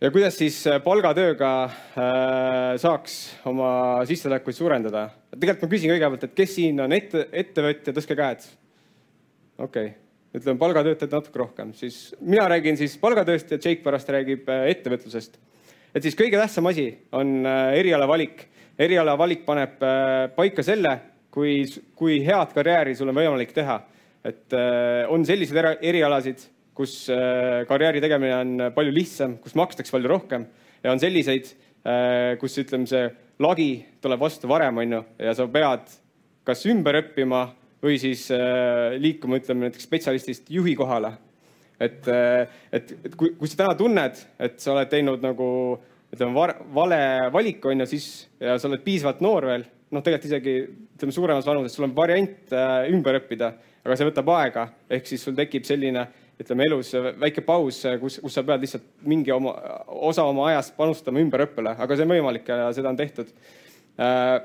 ja 0.00 0.10
kuidas 0.12 0.36
siis 0.38 0.58
äh, 0.68 0.78
palgatööga 0.84 1.50
äh, 1.66 2.76
saaks 2.80 3.16
oma 3.48 3.70
sissetulekuid 4.08 4.56
suurendada? 4.56 5.08
tegelikult 5.36 5.66
ma 5.66 5.72
küsin 5.72 5.92
kõigepealt, 5.92 6.26
et 6.28 6.34
kes 6.36 6.56
siin 6.58 6.80
on 6.84 6.94
ette, 6.96 7.26
ettevõtja, 7.32 7.94
tõstke 7.96 8.16
käed. 8.18 8.44
okei 9.58 9.88
okay., 9.92 9.94
ütleme 10.36 10.60
palgatöötajad 10.60 11.16
natuke 11.16 11.40
rohkem, 11.40 11.72
siis 11.76 12.10
mina 12.20 12.44
räägin 12.52 12.76
siis 12.76 12.98
palgatööst 13.00 13.52
ja 13.54 13.58
Jake 13.58 13.80
pärast 13.84 14.10
räägib 14.12 14.48
äh, 14.52 14.68
ettevõtlusest. 14.74 15.40
Et 15.96 16.04
siis 16.04 16.16
kõige 16.18 16.36
tähtsam 16.36 16.68
asi 16.68 16.90
on 17.16 17.46
eriala 17.48 18.04
valik. 18.08 18.42
eriala 18.78 19.16
valik 19.16 19.46
paneb 19.46 19.80
paika 20.36 20.62
selle, 20.62 20.98
kui, 21.32 21.62
kui 21.96 22.18
head 22.24 22.52
karjääri 22.52 22.92
sul 22.94 23.08
on 23.08 23.16
võimalik 23.16 23.54
teha. 23.56 23.80
et 24.24 24.52
on 25.08 25.24
selliseid 25.24 25.78
erialasid 25.80 26.44
kus 26.76 27.06
äh, 27.12 27.64
karjääri 27.68 28.02
tegemine 28.04 28.36
on 28.36 28.64
palju 28.76 28.92
lihtsam, 28.94 29.38
kus 29.40 29.56
makstakse 29.56 29.94
palju 29.94 30.10
rohkem 30.12 30.44
ja 30.84 30.92
on 30.92 31.00
selliseid, 31.00 31.48
äh, 31.88 32.34
kus 32.40 32.58
ütleme, 32.60 32.88
see 32.88 33.08
lagi 33.42 33.70
tuleb 34.04 34.20
vastu 34.20 34.50
varem, 34.50 34.82
on 34.82 34.98
ju, 34.98 35.04
ja 35.28 35.32
sa 35.36 35.48
pead 35.52 35.88
kas 36.46 36.66
ümber 36.70 37.00
õppima 37.00 37.46
või 37.82 37.96
siis 38.00 38.26
äh, 38.34 38.96
liikuma, 39.00 39.40
ütleme 39.40 39.66
näiteks 39.66 39.88
spetsialistist 39.88 40.52
juhi 40.52 40.76
kohale. 40.78 41.14
Et, 41.80 42.08
et, 42.72 42.92
et 43.04 43.14
kui, 43.18 43.34
kui 43.38 43.50
sa 43.50 43.62
täna 43.62 43.76
tunned, 43.78 44.20
et 44.42 44.58
sa 44.62 44.72
oled 44.74 44.90
teinud 44.90 45.24
nagu 45.24 45.48
ütleme 46.14 46.46
vale 46.74 47.00
valiku, 47.34 47.72
on 47.72 47.84
ju, 47.84 47.88
siis 47.90 48.10
ja 48.40 48.56
sa 48.60 48.70
oled 48.70 48.84
piisavalt 48.84 49.22
noor 49.24 49.48
veel, 49.50 49.66
noh, 49.92 50.04
tegelikult 50.04 50.30
isegi 50.30 50.58
ütleme 50.96 51.14
suuremas 51.14 51.48
vanuses, 51.48 51.76
sul 51.76 51.88
on 51.88 51.96
variant 51.96 52.54
ümber 52.92 53.20
õppida, 53.20 53.52
aga 53.84 53.98
see 53.98 54.08
võtab 54.08 54.30
aega, 54.36 54.68
ehk 54.90 55.10
siis 55.10 55.26
sul 55.26 55.36
tekib 55.38 55.66
selline 55.68 56.06
ütleme 56.40 56.66
elus 56.68 56.90
väike 57.20 57.42
paus, 57.44 57.80
kus, 58.00 58.18
kus 58.20 58.34
sa 58.36 58.44
pead 58.44 58.64
lihtsalt 58.64 58.84
mingi 59.08 59.32
oma, 59.32 59.54
osa 60.08 60.26
oma 60.28 60.50
ajast 60.50 60.74
panustama 60.76 61.22
ümberõppele, 61.22 61.72
aga 61.80 61.96
see 61.96 62.04
on 62.04 62.12
võimalik 62.12 62.50
ja 62.52 62.68
seda 62.76 62.92
on 62.92 62.98
tehtud 62.98 63.30
äh,. 64.00 64.36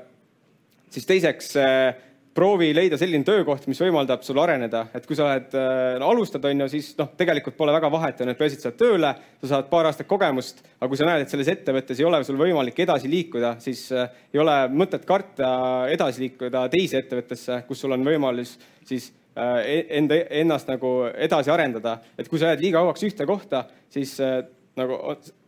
siis 0.92 1.08
teiseks 1.08 1.52
äh, 1.60 1.92
proovi 2.34 2.70
leida 2.74 2.98
selline 3.00 3.26
töökoht, 3.26 3.66
mis 3.68 3.80
võimaldab 3.82 4.24
sul 4.26 4.40
areneda, 4.42 4.86
et 4.96 5.06
kui 5.08 5.18
sa 5.18 5.28
oled 5.28 5.56
äh,, 5.58 5.94
no, 6.00 6.10
alustad, 6.14 6.44
on 6.48 6.64
ju, 6.64 6.68
siis 6.72 6.92
noh, 6.98 7.12
tegelikult 7.18 7.56
pole 7.58 7.74
väga 7.76 7.90
vahet, 7.92 8.20
on 8.20 8.30
ju, 8.30 8.36
et 8.36 8.42
pääsid 8.42 8.64
sealt 8.64 8.78
tööle, 8.80 9.14
sa 9.42 9.54
saad 9.54 9.70
paar 9.72 9.90
aastat 9.90 10.08
kogemust, 10.10 10.62
aga 10.78 10.90
kui 10.90 11.00
sa 11.00 11.08
näed, 11.08 11.26
et 11.26 11.32
selles 11.32 11.52
ettevõttes 11.52 12.00
ei 12.00 12.08
ole 12.08 12.22
sul 12.26 12.40
võimalik 12.40 12.78
edasi 12.84 13.10
liikuda, 13.12 13.56
siis 13.64 13.88
äh, 13.96 14.12
ei 14.32 14.42
ole 14.42 14.58
mõtet 14.72 15.04
karta 15.08 15.50
edasi 15.92 16.26
liikuda 16.26 16.68
teise 16.72 17.02
ettevõttesse, 17.02 17.64
kus 17.68 17.84
sul 17.84 17.98
on 17.98 18.06
võimalus 18.06 18.56
siis 18.88 19.12
Äh, 19.36 19.60
e-, 19.64 19.86
enda, 19.96 20.18
ennast 20.28 20.68
nagu 20.68 21.06
edasi 21.16 21.48
arendada, 21.52 21.96
et 22.20 22.28
kui 22.28 22.36
sa 22.40 22.50
jääd 22.50 22.60
liiga 22.60 22.82
kauaks 22.82 23.06
ühte 23.08 23.24
kohta, 23.24 23.62
siis 23.88 24.18
äh, 24.20 24.42
nagu 24.76 24.98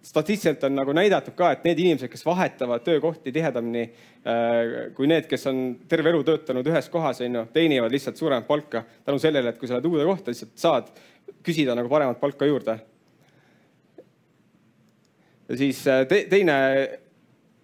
statistiliselt 0.05 0.65
on 0.69 0.75
nagu 0.77 0.93
näidatud 0.97 1.37
ka, 1.37 1.51
et 1.55 1.63
need 1.65 1.79
inimesed, 1.81 2.11
kes 2.13 2.25
vahetavad 2.27 2.85
töökohti 2.85 3.33
tihedamini 3.33 3.85
äh, 3.87 4.91
kui 4.97 5.09
need, 5.09 5.29
kes 5.31 5.49
on 5.49 5.63
terve 5.89 6.13
elu 6.13 6.21
töötanud 6.27 6.69
ühes 6.69 6.91
kohas, 6.93 7.23
on 7.25 7.41
ju, 7.41 7.45
teenivad 7.55 7.95
lihtsalt 7.95 8.21
suuremat 8.21 8.49
palka 8.49 8.85
tänu 9.05 9.23
sellele, 9.23 9.55
et 9.55 9.61
kui 9.61 9.71
sa 9.71 9.79
lähed 9.79 9.89
uude 9.89 10.05
kohta, 10.09 10.35
lihtsalt 10.35 10.59
saad 10.61 10.93
küsida 11.45 11.77
nagu 11.77 11.89
paremat 11.93 12.21
palka 12.21 12.49
juurde. 12.49 12.77
ja 15.49 15.57
siis 15.61 15.81
te, 16.09 16.25
teine 16.29 16.59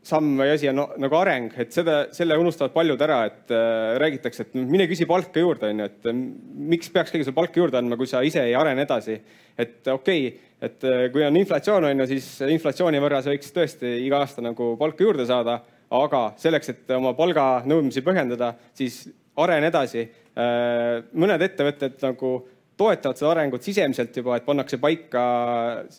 samm 0.07 0.39
või 0.41 0.55
asi 0.55 0.69
on 0.71 0.81
nagu 1.01 1.17
areng, 1.19 1.53
et 1.61 1.73
seda, 1.77 2.07
selle 2.17 2.37
unustavad 2.41 2.73
paljud 2.73 3.03
ära, 3.05 3.19
et 3.29 3.53
äh, 3.53 3.97
räägitakse, 4.01 4.47
et 4.47 4.57
mine 4.57 4.87
küsi 4.89 5.07
palka 5.09 5.43
juurde, 5.43 5.69
onju, 5.75 5.89
et 5.91 6.09
äh, 6.09 6.23
miks 6.73 6.89
peaks 6.95 7.13
keegi 7.13 7.27
sulle 7.29 7.37
palka 7.37 7.61
juurde 7.61 7.81
andma, 7.81 7.99
kui 8.01 8.09
sa 8.09 8.23
ise 8.25 8.43
ei 8.49 8.57
arene 8.57 8.87
edasi. 8.89 9.19
et 9.61 9.87
okei 9.93 10.27
okay,, 10.29 10.50
et 10.61 10.85
äh, 10.85 11.07
kui 11.13 11.25
on 11.25 11.37
inflatsioon, 11.41 11.89
onju, 11.91 12.07
siis 12.11 12.29
inflatsiooni 12.57 13.01
võrra 13.03 13.23
sa 13.25 13.33
võiks 13.33 13.53
tõesti 13.55 13.97
iga 14.05 14.21
aasta 14.25 14.45
nagu 14.45 14.75
palka 14.81 15.05
juurde 15.05 15.27
saada, 15.29 15.61
aga 15.91 16.23
selleks, 16.39 16.73
et 16.73 16.95
oma 16.95 17.15
palganõudmisi 17.19 18.05
põhjendada, 18.07 18.55
siis 18.77 19.03
arene 19.41 19.71
edasi 19.71 20.05
äh,. 20.05 21.01
mõned 21.17 21.43
ettevõtted 21.49 21.99
nagu 22.05 22.35
toetavad 22.81 23.19
seda 23.19 23.33
arengut 23.35 23.65
sisemiselt 23.65 24.15
juba, 24.17 24.39
et 24.39 24.47
pannakse 24.47 24.79
paika 24.81 25.23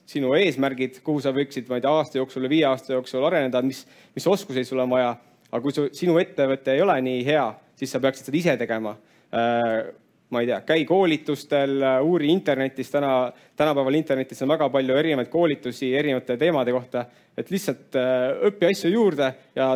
sinu 0.10 0.34
eesmärgid, 0.38 1.02
kuhu 1.06 1.22
sa 1.22 1.34
võiksid, 1.36 1.68
ma 1.70 1.78
ei 1.78 1.84
tea, 1.84 1.92
aasta 1.94 2.18
jooksul 2.18 2.48
või 2.48 2.56
viie 2.56 2.70
aasta 2.70 2.96
jooksul 2.96 3.26
areneda, 3.28 3.62
mis, 3.66 3.84
mis 4.16 4.28
oskuseid 4.28 4.70
sul 4.70 4.82
on 4.82 4.90
vaja. 4.90 5.16
aga 5.52 5.62
kui 5.62 5.76
su, 5.76 5.90
sinu 5.94 6.18
ettevõte 6.22 6.74
ei 6.74 6.82
ole 6.82 6.96
nii 7.06 7.26
hea, 7.28 7.46
siis 7.78 7.92
sa 7.92 8.00
peaksid 8.02 8.30
seda 8.30 8.38
ise 8.40 8.58
tegema 8.58 8.96
äh, 9.36 9.92
ma 10.32 10.42
ei 10.42 10.48
tea, 10.48 10.62
käi 10.64 10.86
koolitustel, 10.88 11.82
uuri 12.08 12.30
internetis, 12.32 12.92
täna, 12.92 13.32
tänapäeval 13.60 13.98
internetis 14.00 14.42
on 14.42 14.54
väga 14.54 14.70
palju 14.72 14.96
erinevaid 14.96 15.32
koolitusi 15.32 15.92
erinevate 15.96 16.38
teemade 16.40 16.72
kohta, 16.72 17.06
et 17.38 17.52
lihtsalt 17.52 17.98
äh, 18.00 18.30
õpi 18.48 18.70
asju 18.72 18.94
juurde 18.94 19.34
ja 19.56 19.74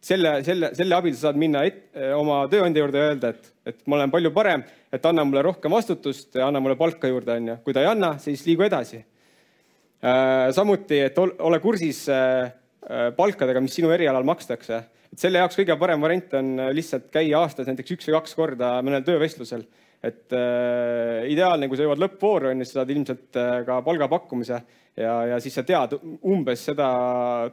selle, 0.00 0.34
selle, 0.44 0.70
selle 0.76 0.96
abil 0.96 1.14
sa 1.14 1.28
saad 1.28 1.40
minna 1.40 1.62
et, 1.68 1.82
oma 2.16 2.42
tööandja 2.50 2.84
juurde 2.84 3.00
ja 3.00 3.10
öelda, 3.10 3.32
et, 3.34 3.50
et 3.72 3.82
ma 3.86 3.98
olen 3.98 4.12
palju 4.12 4.32
parem, 4.36 4.64
et 4.92 5.06
anna 5.06 5.24
mulle 5.28 5.44
rohkem 5.44 5.74
vastutust 5.76 6.40
ja 6.40 6.48
anna 6.48 6.62
mulle 6.64 6.78
palka 6.80 7.10
juurde, 7.10 7.36
onju. 7.36 7.58
kui 7.66 7.76
ta 7.76 7.84
ei 7.84 7.90
anna, 7.90 8.14
siis 8.22 8.46
liigu 8.48 8.64
edasi 8.66 9.02
äh,. 9.02 10.48
samuti, 10.56 11.02
et 11.10 11.20
ole 11.20 11.60
kursis 11.60 12.06
äh, 12.08 12.48
äh, 12.88 13.10
palkadega, 13.16 13.60
mis 13.60 13.76
sinu 13.76 13.92
erialal 13.92 14.24
makstakse. 14.26 14.80
et 15.12 15.20
selle 15.20 15.42
jaoks 15.42 15.60
kõige 15.60 15.76
parem 15.78 16.00
variant 16.00 16.34
on 16.40 16.56
lihtsalt 16.72 17.10
käia 17.12 17.44
aastas 17.44 17.68
näiteks 17.68 17.98
üks 17.98 18.08
või 18.08 18.16
kaks 18.20 18.34
korda 18.38 18.72
mõnel 18.86 19.04
töövestlusel 19.04 19.66
et 20.00 20.32
äh, 20.32 21.26
ideaalne, 21.32 21.68
kui 21.68 21.76
sa 21.76 21.84
jõuad 21.84 22.00
lõppvooru, 22.00 22.50
on 22.50 22.62
ju, 22.62 22.68
siis 22.68 22.78
saad 22.78 22.92
ilmselt 22.92 23.36
äh, 23.40 23.56
ka 23.66 23.80
palgapakkumise 23.84 24.62
ja, 24.96 25.12
ja 25.26 25.38
siis 25.42 25.54
sa 25.54 25.64
tead 25.66 25.94
umbes 26.00 26.62
seda 26.70 26.88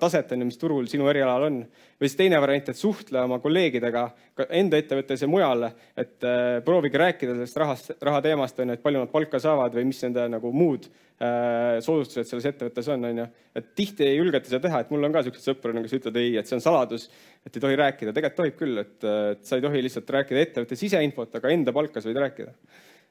taset, 0.01 0.31
on 0.33 0.43
ju, 0.43 0.47
mis 0.49 0.59
turul 0.59 0.87
sinu 0.89 1.07
erialal 1.11 1.47
on. 1.49 1.59
või 1.97 2.09
siis 2.09 2.17
teine 2.19 2.39
variant, 2.41 2.69
et 2.69 2.77
suhtle 2.77 3.23
oma 3.25 3.39
kolleegidega 3.41 4.03
ka 4.37 4.45
enda 4.53 4.77
ettevõttes 4.77 5.23
ja 5.23 5.29
mujal, 5.29 5.67
et 5.97 6.25
äh, 6.27 6.59
proovige 6.65 6.99
rääkida 7.01 7.33
sellest 7.33 7.57
rahast, 7.57 7.91
raha 8.01 8.21
teemast, 8.25 8.59
on 8.59 8.69
ju, 8.71 8.77
et 8.77 8.83
palju 8.83 9.03
nad 9.03 9.11
palka 9.13 9.41
saavad 9.41 9.77
või 9.77 9.87
mis 9.89 10.01
nende 10.05 10.27
nagu 10.35 10.51
muud 10.53 10.85
äh, 10.87 11.79
soodustused 11.85 12.29
selles 12.29 12.49
ettevõttes 12.51 12.91
on, 12.93 13.07
on 13.09 13.23
ju. 13.23 13.29
et 13.57 13.71
tihti 13.77 14.05
ei 14.05 14.19
julgeta 14.19 14.51
seda 14.51 14.61
teha, 14.67 14.83
et 14.83 14.93
mul 14.93 15.09
on 15.09 15.15
ka 15.15 15.25
siukseid 15.25 15.51
sõpru, 15.51 15.73
kes 15.81 15.97
ütlevad 15.99 16.21
ei, 16.21 16.35
et 16.41 16.49
see 16.49 16.57
on 16.59 16.65
saladus, 16.65 17.07
et 17.45 17.57
ei 17.57 17.63
tohi 17.63 17.79
rääkida. 17.79 18.13
tegelikult 18.13 18.43
tohib 18.43 18.59
küll, 18.59 18.83
et, 18.83 18.99
et 19.37 19.47
sa 19.47 19.57
ei 19.57 19.65
tohi 19.65 19.85
lihtsalt 19.85 20.13
rääkida 20.19 20.43
ettevõtte 20.43 20.77
siseinfot, 20.77 21.39
aga 21.41 21.53
enda 21.53 21.73
palka 21.73 22.03
sa 22.03 22.11
võid 22.11 22.21
rääkida 22.27 22.53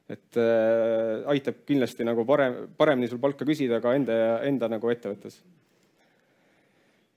et 0.07 0.39
äh, 0.39 1.27
aitab 1.33 1.63
kindlasti 1.67 2.05
nagu 2.07 2.23
parem, 2.27 2.67
paremini 2.79 3.09
sul 3.11 3.19
palka 3.19 3.45
küsida 3.47 3.81
ka 3.83 3.95
enda, 3.97 4.17
enda 4.47 4.69
nagu 4.71 4.91
ettevõttes. 4.91 5.41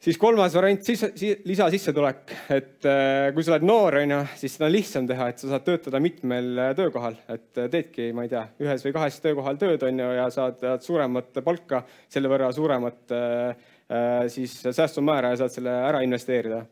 siis 0.01 0.19
kolmas 0.19 0.55
variant, 0.57 0.83
siis 0.83 1.05
lisasissetulek, 1.47 2.35
et 2.57 2.89
äh, 2.91 3.31
kui 3.37 3.47
sa 3.47 3.55
oled 3.55 3.67
noor, 3.69 4.01
on 4.01 4.17
ju, 4.17 4.21
siis 4.43 4.57
seda 4.57 4.67
on 4.67 4.75
lihtsam 4.75 5.07
teha, 5.07 5.29
et 5.31 5.43
sa 5.43 5.53
saad 5.53 5.67
töötada 5.69 6.03
mitmel 6.03 6.51
äh, 6.59 6.73
töökohal, 6.79 7.21
et 7.31 7.63
äh, 7.63 7.71
teedki, 7.71 8.11
ma 8.17 8.27
ei 8.27 8.33
tea, 8.33 8.43
ühes 8.65 8.87
või 8.89 8.97
kahes 8.99 9.23
töökohal 9.23 9.61
tööd, 9.61 9.87
on 9.87 10.03
ju, 10.03 10.11
ja 10.19 10.27
saad, 10.35 10.59
saad 10.65 10.87
suuremat 10.87 11.43
palka, 11.47 11.85
selle 12.11 12.33
võrra 12.33 12.51
suuremat 12.57 13.15
äh, 13.15 13.67
äh 13.91 14.27
siis 14.31 14.59
säästumäära 14.67 15.35
ja 15.35 15.45
saad 15.45 15.61
selle 15.61 15.79
ära 15.93 16.03
investeerida 16.07 16.65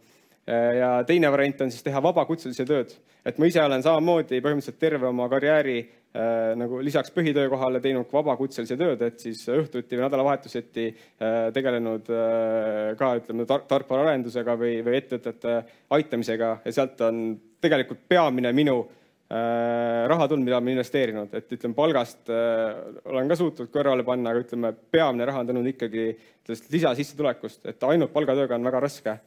ja 0.48 0.90
teine 1.04 1.28
variant 1.28 1.60
on 1.60 1.70
siis 1.70 1.84
teha 1.84 2.00
vabakutselise 2.00 2.64
tööd, 2.64 2.94
et 3.26 3.36
ma 3.38 3.48
ise 3.50 3.60
olen 3.60 3.82
samamoodi 3.84 4.38
põhimõtteliselt 4.40 4.78
terve 4.80 5.08
oma 5.10 5.26
karjääri 5.28 5.78
Äh, 6.16 6.54
nagu 6.56 6.78
lisaks 6.80 7.12
põhitöökohale 7.12 7.82
teinud 7.84 8.08
vabakutselise 8.08 8.78
tööd, 8.80 9.02
et 9.04 9.20
siis 9.20 9.42
õhtuti 9.52 9.98
või 9.98 10.06
nädalavahetuseti 10.06 10.86
äh, 10.88 11.34
tegelenud 11.52 12.08
äh, 12.08 12.94
ka 12.96 13.10
ütleme 13.20 13.44
tar 13.46 13.66
tarkvaraarendusega 13.68 14.54
või, 14.56 14.78
või 14.86 14.96
ettevõtete 15.02 15.58
aitamisega. 15.98 16.50
Ja 16.64 16.74
sealt 16.74 17.04
on 17.04 17.20
tegelikult 17.60 18.06
peamine 18.08 18.54
minu 18.56 18.80
raha 19.28 20.24
tulnud, 20.24 20.46
mida 20.46 20.56
ma 20.64 20.70
investeerinud, 20.72 21.34
et 21.36 21.50
ütleme 21.52 21.74
palgast 21.76 22.30
olen 22.32 23.26
ka 23.28 23.36
suutnud 23.36 23.68
kõrvale 23.68 24.00
panna, 24.00 24.30
aga 24.32 24.40
ütleme, 24.40 24.70
peamine 24.72 25.26
raha 25.28 25.42
on 25.42 25.50
tulnud 25.50 25.68
ikkagi 25.68 26.06
sellest 26.48 26.70
lisasissetulekust, 26.72 27.66
et 27.68 27.84
ainult 27.90 28.14
palgatööga 28.14 28.56
on 28.56 28.64
väga 28.64 28.80
raske 28.86 29.18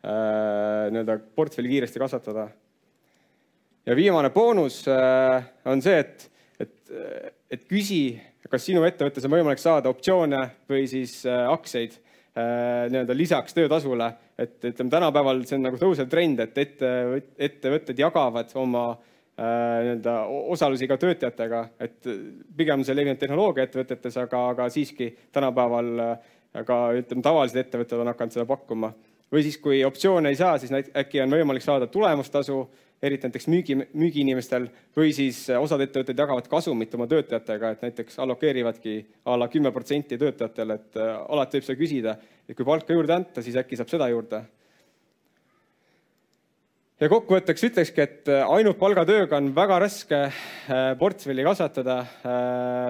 nii-öelda 0.00 1.18
portfelli 1.36 1.68
kiiresti 1.68 2.00
kasvatada 2.00 2.46
ja 3.86 3.96
viimane 3.96 4.30
boonus 4.30 4.84
äh, 4.88 5.44
on 5.64 5.82
see, 5.82 5.98
et, 5.98 6.26
et, 6.60 6.92
et 7.50 7.66
küsi, 7.68 8.14
kas 8.50 8.64
sinu 8.66 8.84
ettevõttes 8.86 9.26
on 9.26 9.34
võimalik 9.34 9.62
saada 9.62 9.90
optsioone 9.92 10.42
või 10.70 10.86
siis 10.90 11.20
äh, 11.28 11.46
aktsiaid. 11.50 11.98
nii-öelda 12.30 13.14
lisaks 13.18 13.56
töötasule, 13.56 14.06
et 14.38 14.62
ütleme, 14.64 14.90
tänapäeval 14.90 15.40
see 15.44 15.56
on 15.56 15.64
nagu 15.66 15.76
tõusev 15.76 16.06
trend, 16.08 16.38
et 16.40 16.58
ette, 16.62 16.90
ettevõtted 17.42 17.98
jagavad 17.98 18.52
oma 18.54 18.84
nii-öelda 19.34 20.14
osalusi 20.54 20.86
ka 20.88 20.96
töötajatega, 21.02 21.64
et 21.82 22.06
pigem 22.56 22.84
see 22.86 22.94
levinud 22.94 23.18
tehnoloogiaettevõtetes, 23.18 24.20
aga, 24.22 24.44
aga 24.54 24.68
siiski 24.70 25.10
tänapäeval 25.34 25.90
ka 26.70 26.78
ütleme, 27.02 27.26
tavalised 27.26 27.58
ettevõtted 27.64 27.98
on 27.98 28.12
hakanud 28.12 28.38
seda 28.38 28.46
pakkuma. 28.46 28.92
Või 29.32 29.42
siis, 29.46 29.58
kui 29.62 29.84
optsioone 29.84 30.28
ei 30.32 30.38
saa, 30.38 30.58
siis 30.58 30.72
äkki 30.74 31.22
on 31.22 31.30
võimalik 31.30 31.62
saada 31.64 31.86
tulemustasu 31.86 32.64
eriti 33.02 33.28
näiteks 33.28 33.48
müügi, 33.48 33.76
müügiinimestel 33.96 34.66
või 34.96 35.12
siis 35.16 35.42
osad 35.56 35.80
ettevõtted 35.84 36.18
jagavad 36.20 36.48
kasumit 36.52 36.94
oma 36.96 37.08
töötajatega, 37.10 37.72
et 37.72 37.84
näiteks 37.86 38.20
allokeerivadki 38.20 38.96
a 39.24 39.36
la 39.40 39.48
kümme 39.52 39.72
protsenti 39.72 40.18
töötajatele, 40.20 40.76
et 40.76 41.00
äh, 41.00 41.12
alati 41.32 41.58
võib 41.58 41.68
seda 41.68 41.80
küsida, 41.80 42.16
et 42.48 42.56
kui 42.58 42.68
palka 42.68 42.96
juurde 42.96 43.16
anta, 43.16 43.44
siis 43.44 43.56
äkki 43.60 43.78
saab 43.80 43.92
seda 43.92 44.08
juurde. 44.12 44.42
ja 47.00 47.08
kokkuvõtteks 47.08 47.64
ütlekski, 47.70 48.04
et 48.04 48.28
äh, 48.28 48.44
ainult 48.56 48.78
palgatööga 48.78 49.40
on 49.40 49.54
väga 49.56 49.80
raske 49.80 50.22
äh, 50.28 50.90
portfelli 51.00 51.44
kasvatada. 51.46 52.02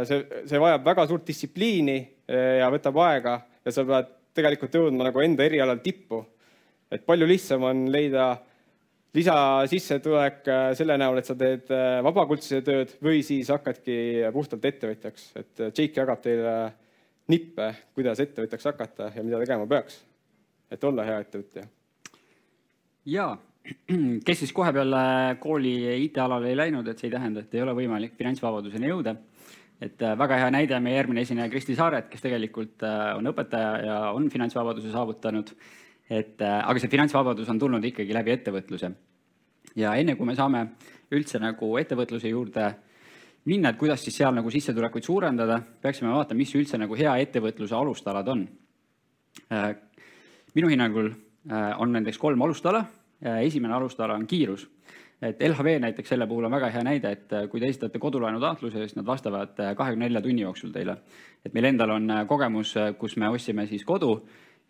see, 0.04 0.24
see 0.46 0.58
vajab 0.58 0.84
väga 0.84 1.06
suurt 1.06 1.26
distsipliini 1.26 2.00
ja 2.30 2.66
võtab 2.70 2.98
aega 3.02 3.40
ja 3.64 3.72
sa 3.74 3.84
pead 3.84 4.10
tegelikult 4.34 4.74
jõudma 4.74 5.08
nagu 5.08 5.22
enda 5.24 5.44
erialal 5.44 5.80
tippu. 5.84 6.24
et 6.90 7.04
palju 7.06 7.26
lihtsam 7.26 7.62
on 7.62 7.84
leida 7.92 8.32
lisasissetulek 9.14 10.48
äh, 10.48 10.68
selle 10.78 10.96
näol, 11.00 11.18
et 11.18 11.26
sa 11.26 11.34
teed 11.38 11.70
äh, 11.74 11.98
vabakutselise 12.06 12.62
tööd 12.66 12.94
või 13.02 13.24
siis 13.26 13.50
hakkadki 13.50 13.96
puhtalt 14.34 14.66
ettevõtjaks, 14.70 15.26
et 15.40 15.62
äh, 15.64 15.72
Jake 15.74 15.98
jagab 15.98 16.22
teile 16.22 16.54
nippe, 17.30 17.72
kuidas 17.94 18.22
ettevõtjaks 18.22 18.70
hakata 18.70 19.10
ja 19.16 19.24
mida 19.26 19.40
tegema 19.42 19.66
peaks, 19.70 20.00
et 20.70 20.84
olla 20.86 21.06
hea 21.06 21.18
ettevõtja. 21.24 21.66
ja, 23.10 23.26
kes 24.26 24.44
siis 24.44 24.54
kohe 24.54 24.72
peale 24.74 25.02
kooli 25.42 25.74
IT-alale 26.06 26.52
ei 26.52 26.60
läinud, 26.62 26.86
et 26.88 26.98
see 26.98 27.10
ei 27.10 27.16
tähenda, 27.16 27.42
et 27.42 27.58
ei 27.58 27.66
ole 27.66 27.74
võimalik 27.82 28.14
finantsvabaduseni 28.18 28.92
jõuda. 28.92 29.16
Et 29.80 30.02
väga 30.18 30.36
hea 30.36 30.50
näide 30.52 30.76
on 30.76 30.82
meie 30.84 30.96
järgmine 30.96 31.22
esineja 31.24 31.48
Kristi 31.48 31.74
Saaret, 31.74 32.08
kes 32.12 32.20
tegelikult 32.20 32.82
on 32.84 33.30
õpetaja 33.30 33.70
ja 33.84 34.00
on 34.12 34.28
finantsvabaduse 34.30 34.92
saavutanud 34.92 35.54
et 36.10 36.42
äh, 36.42 36.58
aga 36.66 36.82
see 36.82 36.90
finantsvabadus 36.90 37.48
on 37.52 37.58
tulnud 37.58 37.84
ikkagi 37.86 38.14
läbi 38.14 38.34
ettevõtluse. 38.34 38.90
ja 39.78 39.94
enne 39.94 40.16
kui 40.18 40.26
me 40.26 40.34
saame 40.34 40.64
üldse 41.14 41.38
nagu 41.38 41.70
ettevõtluse 41.78 42.32
juurde 42.32 42.66
minna, 43.46 43.70
et 43.70 43.78
kuidas 43.78 44.02
siis 44.04 44.16
seal 44.18 44.34
nagu 44.34 44.50
sissetulekuid 44.50 45.06
suurendada, 45.06 45.60
peaksime 45.82 46.10
vaatama, 46.12 46.38
mis 46.42 46.54
üldse 46.58 46.78
nagu 46.78 46.98
hea 46.98 47.14
ettevõtluse 47.22 47.74
alustalad 47.74 48.28
on. 48.28 48.42
Äh, 49.54 49.70
minu 50.58 50.68
hinnangul 50.68 51.12
äh, 51.12 51.70
on 51.78 51.94
näiteks 51.94 52.18
kolm 52.18 52.42
alustala. 52.42 52.84
esimene 53.20 53.74
alustala 53.74 54.14
on 54.16 54.26
kiirus 54.26 54.62
et 55.22 55.42
LHV 55.44 55.80
näiteks 55.80 56.08
selle 56.08 56.26
puhul 56.26 56.44
on 56.48 56.52
väga 56.52 56.70
hea 56.72 56.82
näide, 56.84 57.10
et 57.12 57.34
kui 57.50 57.60
te 57.60 57.68
esitate 57.68 57.98
kodulaenu 57.98 58.40
taotluse, 58.40 58.78
siis 58.78 58.96
nad 58.96 59.06
vastavad 59.06 59.58
kahekümne 59.76 60.08
nelja 60.08 60.22
tunni 60.24 60.42
jooksul 60.42 60.70
teile. 60.72 60.96
et 61.44 61.54
meil 61.54 61.64
endal 61.64 61.90
on 61.90 62.08
kogemus, 62.26 62.74
kus 62.98 63.16
me 63.16 63.28
ostsime 63.28 63.66
siis 63.66 63.84
kodu 63.84 64.14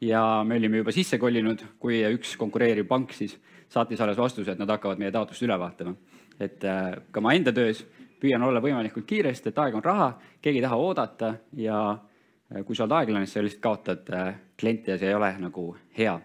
ja 0.01 0.45
me 0.45 0.57
olime 0.57 0.81
juba 0.81 0.93
sisse 0.93 1.19
kolinud, 1.19 1.63
kui 1.79 2.01
üks 2.15 2.37
konkureeriv 2.41 2.89
pank 2.89 3.13
siis 3.13 3.37
saatis 3.71 4.01
alles 4.01 4.19
vastuse, 4.19 4.53
et 4.53 4.61
nad 4.61 4.71
hakkavad 4.71 5.01
meie 5.01 5.13
taotlust 5.15 5.45
üle 5.47 5.59
vaatama. 5.59 5.95
et 6.41 6.65
äh, 6.65 6.95
ka 7.11 7.21
ma 7.21 7.35
enda 7.37 7.53
töös 7.53 7.85
püüan 8.21 8.43
olla 8.43 8.61
võimalikult 8.65 9.05
kiiresti, 9.07 9.51
et 9.51 9.59
aeg 9.59 9.75
on 9.77 9.85
raha, 9.85 10.15
keegi 10.41 10.59
ei 10.59 10.65
taha 10.65 10.77
oodata 10.77 11.35
ja 11.53 11.81
äh, 11.93 12.65
kui 12.65 12.77
sa 12.77 12.85
oled 12.85 12.97
aeglane, 12.97 13.27
siis 13.27 13.37
sa 13.37 13.45
lihtsalt 13.45 13.63
kaotad 13.63 14.09
äh, 14.17 14.35
kliente 14.59 14.95
ja 14.95 14.99
see 14.99 15.09
ei 15.09 15.15
ole 15.15 15.31
nagu 15.39 15.67
hea. 15.99 16.19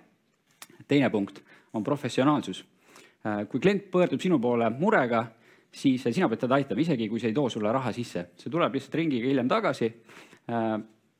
teine 0.87 1.09
punkt 1.09 1.43
on 1.73 1.83
professionaalsus. 1.83 2.63
Kui 3.49 3.59
klient 3.59 3.89
pöördub 3.91 4.21
sinu 4.21 4.37
poole 4.39 4.69
murega, 4.69 5.25
siis 5.73 6.03
sina 6.05 6.29
pead 6.29 6.45
teda 6.45 6.59
aitama, 6.59 6.81
isegi 6.81 7.09
kui 7.09 7.19
see 7.19 7.31
ei 7.31 7.37
too 7.37 7.49
sulle 7.49 7.71
raha 7.73 7.91
sisse, 7.95 8.27
see 8.37 8.53
tuleb 8.53 8.77
lihtsalt 8.77 8.95
ringiga 9.01 9.27
hiljem 9.27 9.49
tagasi. 9.49 9.91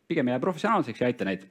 pigem 0.08 0.28
jää 0.28 0.40
professionaalseks 0.40 1.02
ja 1.02 1.08
aita 1.08 1.26
neid 1.26 1.48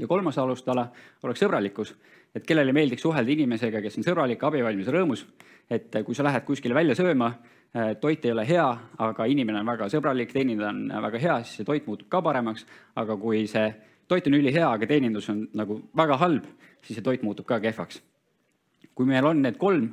ja 0.00 0.08
kolmas 0.08 0.38
alustala 0.38 0.86
oleks 1.22 1.42
sõbralikkus, 1.42 1.94
et 2.34 2.46
kellele 2.46 2.72
meeldiks 2.72 3.02
suhelda 3.04 3.32
inimesega, 3.34 3.82
kes 3.84 3.98
on 4.00 4.06
sõbralik, 4.06 4.42
abivalmis, 4.46 4.88
rõõmus. 4.88 5.24
et 5.70 5.96
kui 6.04 6.14
sa 6.14 6.24
lähed 6.24 6.44
kuskile 6.44 6.74
välja 6.74 6.94
sööma, 6.94 7.32
eh, 7.74 7.94
toit 8.00 8.24
ei 8.24 8.32
ole 8.32 8.46
hea, 8.46 8.78
aga 8.98 9.24
inimene 9.24 9.60
on 9.60 9.66
väga 9.66 9.86
sõbralik, 9.86 10.32
teenindaja 10.32 10.68
on 10.70 11.02
väga 11.02 11.18
hea, 11.18 11.36
siis 11.44 11.56
see 11.56 11.64
toit 11.64 11.86
muutub 11.86 12.08
ka 12.08 12.22
paremaks. 12.22 12.66
aga 12.96 13.16
kui 13.16 13.46
see 13.46 13.74
toit 14.08 14.26
on 14.26 14.34
ülihea, 14.34 14.72
aga 14.72 14.86
teenindus 14.86 15.28
on 15.28 15.48
nagu 15.54 15.82
väga 15.96 16.16
halb, 16.16 16.44
siis 16.82 16.96
see 16.96 17.02
toit 17.02 17.22
muutub 17.22 17.46
ka 17.46 17.60
kehvaks. 17.60 18.00
Kui 19.00 19.08
meil 19.08 19.24
on 19.24 19.38
need 19.40 19.56
kolm 19.56 19.86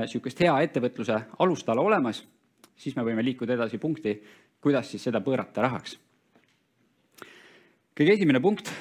niisugust 0.00 0.38
äh, 0.40 0.46
hea 0.46 0.54
ettevõtluse 0.64 1.16
alustala 1.44 1.82
olemas, 1.84 2.22
siis 2.72 2.94
me 2.96 3.04
võime 3.04 3.20
liikuda 3.20 3.52
edasi 3.52 3.76
punkti, 3.76 4.14
kuidas 4.64 4.88
siis 4.88 5.04
seda 5.04 5.20
pöörata 5.20 5.66
rahaks. 5.66 5.98
kõige 7.92 8.14
esimene 8.16 8.40
punkt 8.40 8.72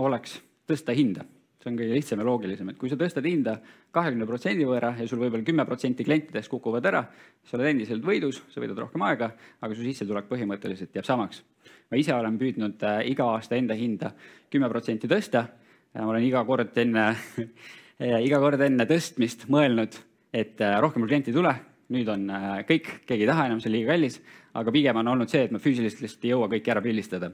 oleks 0.00 0.38
tõsta 0.64 0.96
hinda. 0.96 1.28
see 1.60 1.70
on 1.74 1.76
kõige 1.76 1.92
lihtsam 1.92 2.24
ja 2.24 2.24
loogilisem, 2.24 2.72
et 2.72 2.78
kui 2.78 2.88
sa 2.88 2.96
tõstad 2.96 3.28
hinda 3.28 3.58
kahekümne 3.92 4.26
protsendi 4.26 4.64
võrra 4.64 4.94
ja 4.96 5.06
sul 5.08 5.20
võib-olla 5.20 5.44
kümme 5.44 5.68
protsenti 5.68 6.04
klientidest 6.04 6.48
kukuvad 6.48 6.86
ära, 6.86 7.04
sa 7.44 7.58
oled 7.58 7.68
endiselt 7.74 8.04
võidus, 8.04 8.42
sa 8.48 8.64
võidad 8.64 8.80
rohkem 8.80 9.02
aega, 9.02 9.34
aga 9.60 9.74
su 9.74 9.84
sissetulek 9.84 10.24
põhimõtteliselt 10.32 10.96
jääb 10.96 11.04
samaks. 11.04 11.42
ma 11.90 12.00
ise 12.00 12.14
olen 12.14 12.38
püüdnud 12.38 12.80
äh, 12.82 13.02
iga 13.12 13.28
aasta 13.28 13.56
enda 13.56 13.74
hinda 13.74 14.14
kümme 14.48 14.72
protsenti 14.72 15.06
tõsta. 15.06 15.48
ma 15.92 16.08
olen 16.08 16.24
iga 16.24 16.44
kord 16.44 16.78
enne 16.78 17.12
iga 18.00 18.40
kord 18.42 18.60
enne 18.60 18.84
tõstmist 18.88 19.46
mõelnud, 19.52 19.96
et 20.36 20.60
äh, 20.60 20.76
rohkem 20.82 21.02
mul 21.02 21.10
klienti 21.10 21.32
ei 21.32 21.38
tule, 21.38 21.54
nüüd 21.94 22.08
on 22.12 22.28
äh, 22.30 22.50
kõik, 22.68 22.90
keegi 23.08 23.24
ei 23.24 23.30
taha 23.30 23.46
enam, 23.48 23.62
see 23.62 23.70
on 23.70 23.76
liiga 23.78 23.94
kallis, 23.94 24.20
aga 24.56 24.74
pigem 24.74 25.00
on 25.00 25.14
olnud 25.14 25.32
see, 25.32 25.46
et 25.46 25.54
ma 25.54 25.62
füüsiliselt 25.62 26.04
lihtsalt 26.04 26.26
ei 26.26 26.34
jõua 26.34 26.50
kõiki 26.52 26.72
ära 26.74 26.84
pildistada. 26.84 27.32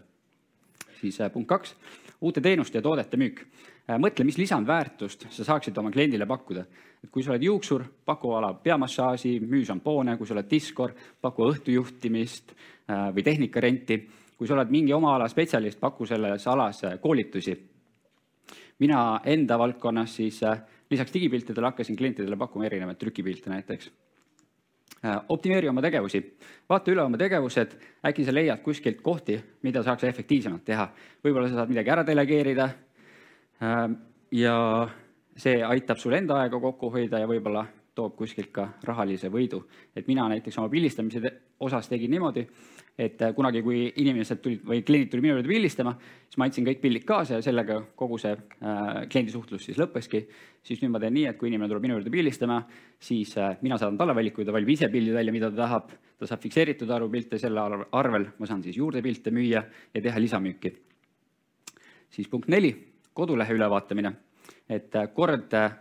siis 1.02 1.18
punkt 1.34 1.48
kaks 1.50 1.74
uute 2.22 2.40
teenuste 2.40 2.78
ja 2.78 2.82
toodete 2.82 3.18
müük. 3.18 3.42
Äh, 3.90 3.98
mõtle, 3.98 4.24
mis 4.24 4.38
lisandväärtust 4.38 5.26
sa 5.34 5.44
saaksid 5.44 5.78
oma 5.78 5.90
kliendile 5.90 6.26
pakkuda. 6.26 6.64
et 7.02 7.10
kui 7.10 7.22
sa 7.22 7.32
oled 7.32 7.42
juuksur, 7.42 7.82
paku 8.04 8.30
ala 8.38 8.52
peamassaaži, 8.54 9.40
müü 9.40 9.64
šampoone, 9.66 10.16
kui 10.16 10.26
sa 10.26 10.34
oled 10.36 10.46
diskor, 10.50 10.92
paku 11.20 11.48
õhtujuhtimist 11.50 12.54
äh, 12.54 13.10
või 13.14 13.22
tehnikarenti. 13.22 14.08
kui 14.38 14.46
sa 14.46 14.54
oled 14.54 14.70
mingi 14.70 14.92
oma 14.92 15.16
ala 15.16 15.28
spetsialist, 15.28 15.80
paku 15.80 16.06
selles 16.06 16.46
alas 16.46 16.84
äh, 16.84 17.00
koolitusi. 17.00 17.58
Mina 18.82 19.20
enda 19.24 19.58
valdkonnas 19.58 20.16
siis 20.18 20.40
lisaks 20.90 21.14
digipiltidele 21.14 21.70
hakkasin 21.70 21.96
klientidele 21.96 22.36
pakkuma 22.36 22.66
erinevaid 22.68 22.98
trükipilte 23.00 23.50
näiteks 23.50 23.90
Äh, 25.04 25.16
optimeeri 25.28 25.66
oma 25.66 25.82
tegevusi, 25.82 26.20
vaata 26.70 26.92
üle 26.92 27.02
oma 27.02 27.18
tegevused, 27.18 27.72
äkki 28.06 28.22
sa 28.22 28.30
leiad 28.30 28.60
kuskilt 28.62 29.00
kohti, 29.02 29.34
mida 29.66 29.80
saaks 29.82 30.04
efektiivsemalt 30.06 30.62
teha. 30.62 30.84
võib-olla 31.24 31.48
sa 31.50 31.56
saad 31.56 31.72
midagi 31.72 31.90
ära 31.90 32.04
delegeerida. 32.06 32.68
Äh, 33.58 33.80
ja 34.38 34.54
see 35.34 35.56
aitab 35.66 35.98
sul 35.98 36.14
enda 36.14 36.38
aega 36.44 36.60
kokku 36.62 36.92
hoida 36.94 37.18
ja 37.18 37.26
võib-olla 37.26 37.64
toob 37.98 38.14
kuskilt 38.16 38.52
ka 38.54 38.68
rahalise 38.84 39.28
võidu. 39.28 39.64
et 39.96 40.06
mina 40.06 40.28
näiteks 40.28 40.58
oma 40.58 40.68
pildistamise 40.68 41.32
osas 41.60 41.88
tegin 41.88 42.10
niimoodi, 42.10 42.46
et 42.98 43.22
äh, 43.24 43.32
kunagi, 43.34 43.62
kui 43.64 43.86
inimesed 44.02 44.40
tulid 44.44 44.64
või 44.68 44.82
kliendid 44.84 45.10
tulid 45.12 45.24
minu 45.24 45.36
juurde 45.38 45.48
pildistama, 45.48 45.94
siis 46.28 46.38
ma 46.40 46.46
andsin 46.48 46.66
kõik 46.66 46.82
pildid 46.82 47.06
kaasa 47.08 47.38
ja 47.38 47.44
sellega 47.44 47.78
kogu 47.98 48.18
see 48.20 48.34
äh, 48.34 48.90
kliendi 49.12 49.32
suhtlus 49.32 49.64
siis 49.64 49.80
lõppeski. 49.80 50.26
siis 50.62 50.82
nüüd 50.82 50.92
ma 50.92 51.00
teen 51.00 51.14
nii, 51.16 51.26
et 51.30 51.38
kui 51.40 51.48
inimene 51.48 51.70
tuleb 51.70 51.86
minu 51.86 51.96
juurde 51.96 52.12
pildistama, 52.12 52.60
siis 53.00 53.32
äh, 53.40 53.56
mina 53.62 53.78
saadan 53.80 53.96
talle 53.98 54.14
valiku, 54.14 54.44
ta 54.44 54.52
valib 54.52 54.68
ise 54.74 54.90
pildi 54.92 55.14
välja, 55.14 55.32
mida 55.32 55.50
ta 55.50 55.64
tahab. 55.64 55.92
ta 56.18 56.26
saab 56.26 56.42
fikseeritud 56.42 56.90
arvu 56.90 57.08
pilte, 57.10 57.38
selle 57.38 57.60
arvel 57.92 58.28
ma 58.38 58.46
saan 58.46 58.62
siis 58.62 58.76
juurde 58.76 59.02
pilte 59.02 59.30
müüa 59.30 59.64
ja 59.94 60.02
teha 60.02 60.20
lisamüüki. 60.20 60.76
siis 62.10 62.28
punkt 62.28 62.48
neli, 62.48 62.76
kodulehe 63.14 63.54
ülevaatamine. 63.54 64.12
et 64.68 64.94
äh, 64.96 65.08
kord 65.14 65.54
äh, 65.54 65.72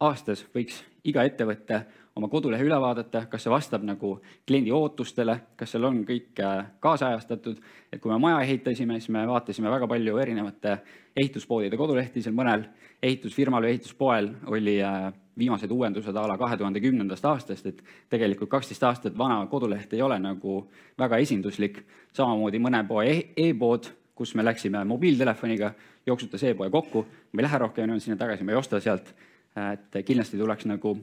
aastas 0.00 0.46
võiks 0.54 0.82
iga 1.04 1.22
ettevõte 1.24 1.84
oma 2.16 2.28
kodulehe 2.32 2.64
üle 2.64 2.78
vaadata, 2.80 3.26
kas 3.30 3.44
see 3.44 3.52
vastab 3.52 3.84
nagu 3.84 4.14
kliendi 4.48 4.72
ootustele, 4.72 5.36
kas 5.56 5.74
seal 5.74 5.84
on 5.88 6.00
kõik 6.08 6.40
äh, 6.40 6.62
kaasajastatud. 6.80 7.60
et 7.92 8.00
kui 8.00 8.12
me 8.12 8.18
maja 8.18 8.40
ehitasime, 8.40 8.96
siis 9.00 9.12
me 9.12 9.26
vaatasime 9.28 9.70
väga 9.70 9.88
palju 9.88 10.16
erinevate 10.18 10.78
ehituspoodide 11.16 11.76
kodulehti, 11.76 12.22
seal 12.22 12.34
mõnel 12.36 12.64
ehitusfirmal 13.02 13.62
või 13.62 13.74
ehituspoel 13.74 14.30
oli 14.52 14.78
äh, 14.82 15.12
viimased 15.38 15.70
uuendused 15.70 16.16
a 16.16 16.24
la 16.28 16.38
kahe 16.40 16.56
tuhande 16.56 16.80
kümnendast 16.80 17.24
aastast, 17.28 17.66
et 17.66 17.82
tegelikult 18.08 18.50
kaksteist 18.50 18.86
aastat 18.88 19.18
vana 19.18 19.42
koduleht 19.50 19.92
ei 19.92 20.02
ole 20.02 20.18
nagu 20.18 20.62
väga 20.98 21.20
esinduslik. 21.20 21.84
samamoodi 22.16 22.58
mõne 22.58 22.80
poe 22.88 23.04
e-, 23.10 23.32
e-pood, 23.36 23.90
kus 24.16 24.34
me 24.34 24.44
läksime 24.44 24.84
mobiiltelefoniga, 24.84 25.74
jooksutas 26.06 26.42
e-poe 26.48 26.70
kokku, 26.70 27.04
me 27.32 27.42
ei 27.42 27.44
lähe 27.44 27.58
rohkem 27.58 27.98
sinna 28.00 28.16
tagasi, 28.16 28.44
me 28.44 28.52
ei 28.52 28.58
osta 28.58 28.80
sealt. 28.80 29.12
et 29.56 30.04
kindlasti 30.04 30.38
tuleks 30.38 30.66
nagu 30.68 30.98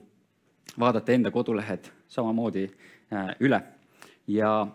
vaadata 0.79 1.13
enda 1.13 1.31
kodulehed 1.31 1.89
samamoodi 2.07 2.63
äh, 3.13 3.35
üle. 3.39 3.61
ja 4.27 4.67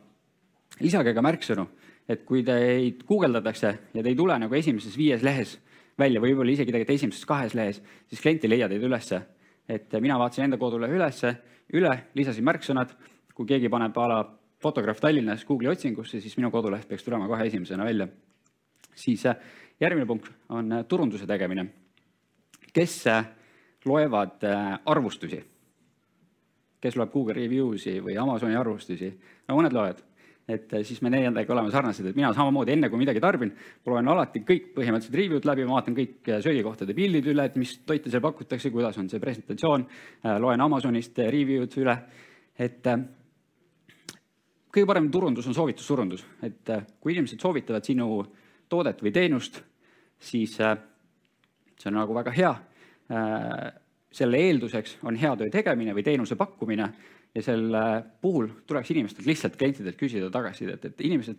lisage 0.81 1.15
ka 1.15 1.23
märksõnu, 1.25 1.67
et 2.09 2.25
kui 2.25 2.43
teid 2.45 3.03
guugeldatakse 3.09 3.79
ja 3.95 4.03
te 4.03 4.09
ei 4.09 4.17
tule 4.17 4.39
nagu 4.39 4.55
esimeses 4.55 4.97
viies 4.97 5.23
lehes 5.23 5.59
välja, 5.99 6.21
võib-olla 6.23 6.53
isegi 6.53 6.73
tegelikult 6.73 6.95
esimeses 6.95 7.27
kahes 7.27 7.55
lehes, 7.59 7.83
siis 8.07 8.23
klient 8.23 8.45
ei 8.45 8.53
leia 8.53 8.69
teid 8.69 8.83
ülesse. 8.83 9.23
et 9.69 9.93
mina 10.01 10.19
vaatasin 10.19 10.45
enda 10.45 10.57
kodulehe 10.57 10.95
ülesse, 10.97 11.35
üle, 11.77 11.91
lisasin 12.15 12.45
märksõnad, 12.45 12.95
kui 13.35 13.47
keegi 13.47 13.69
paneb 13.69 13.97
a 13.99 14.07
la 14.09 14.21
fotograaf 14.63 15.01
Tallinnas 15.01 15.45
Google'i 15.45 15.71
otsingusse, 15.71 16.21
siis 16.21 16.37
minu 16.39 16.51
koduleht 16.51 16.89
peaks 16.89 17.05
tulema 17.05 17.29
kohe 17.29 17.47
esimesena 17.47 17.85
välja. 17.85 18.09
siis 18.95 19.27
äh, 19.27 19.37
järgmine 19.81 20.07
punkt 20.07 20.33
on 20.49 20.73
äh, 20.73 20.85
turunduse 20.85 21.27
tegemine. 21.27 21.67
kes 22.73 23.07
äh, 23.07 23.25
loevad 23.85 24.43
arvustusi? 24.85 25.45
Kes 26.81 26.97
loeb 26.99 27.11
Google 27.13 27.35
Reviews'i 27.39 27.99
või 28.05 28.19
Amazoni 28.21 28.57
arvustusi? 28.59 29.11
no 29.49 29.59
mõned 29.59 29.75
loevad. 29.75 30.05
Et 30.49 30.71
siis 30.89 31.03
me 31.05 31.11
nendega 31.13 31.53
oleme 31.53 31.69
sarnased, 31.69 32.07
et 32.09 32.17
mina 32.17 32.31
samamoodi 32.33 32.73
enne 32.73 32.89
kui 32.89 33.01
midagi 33.03 33.21
tarbin, 33.21 33.51
loen 33.85 34.07
alati 34.09 34.41
kõik 34.49 34.71
põhimõtteliselt 34.79 35.19
review'd 35.21 35.45
läbi, 35.45 35.67
ma 35.69 35.77
vaatan 35.77 35.97
kõik 35.99 36.31
söögikohtade 36.41 36.95
pildid 36.97 37.29
üle, 37.35 37.45
et 37.45 37.59
mis 37.61 37.75
toite 37.85 38.09
seal 38.09 38.23
pakutakse, 38.25 38.71
kuidas 38.73 38.97
on 38.97 39.11
see 39.13 39.21
presentatsioon, 39.21 39.85
loen 40.41 40.65
Amazonist 40.65 41.21
review'd 41.21 41.77
üle, 41.83 41.99
et 42.65 42.89
kõige 44.73 44.89
parem 44.89 45.11
turundus 45.13 45.51
on 45.53 45.57
soovitussurundus, 45.59 46.25
et 46.49 46.73
kui 46.97 47.13
inimesed 47.13 47.45
soovitavad 47.45 47.85
sinu 47.85 48.09
toodet 48.73 49.05
või 49.05 49.13
teenust, 49.13 49.61
siis 50.17 50.57
see 50.57 51.91
on 51.93 52.01
nagu 52.01 52.17
väga 52.17 52.33
hea. 52.39 52.55
Äh, 54.19 54.25
selle 54.25 54.39
eelduseks 54.43 54.99
on 55.07 55.17
hea 55.17 55.31
töö 55.39 55.51
tegemine 55.53 55.95
või 55.95 56.03
teenuse 56.03 56.37
pakkumine 56.37 56.89
ja 57.35 57.43
selle 57.43 57.83
puhul 58.21 58.49
tuleks 58.67 58.91
inimestelt 58.91 59.27
lihtsalt 59.27 59.57
klientidelt 59.57 59.97
küsida 59.97 60.31
tagasisidet, 60.31 60.85
et 60.85 61.01
inimesed 61.01 61.39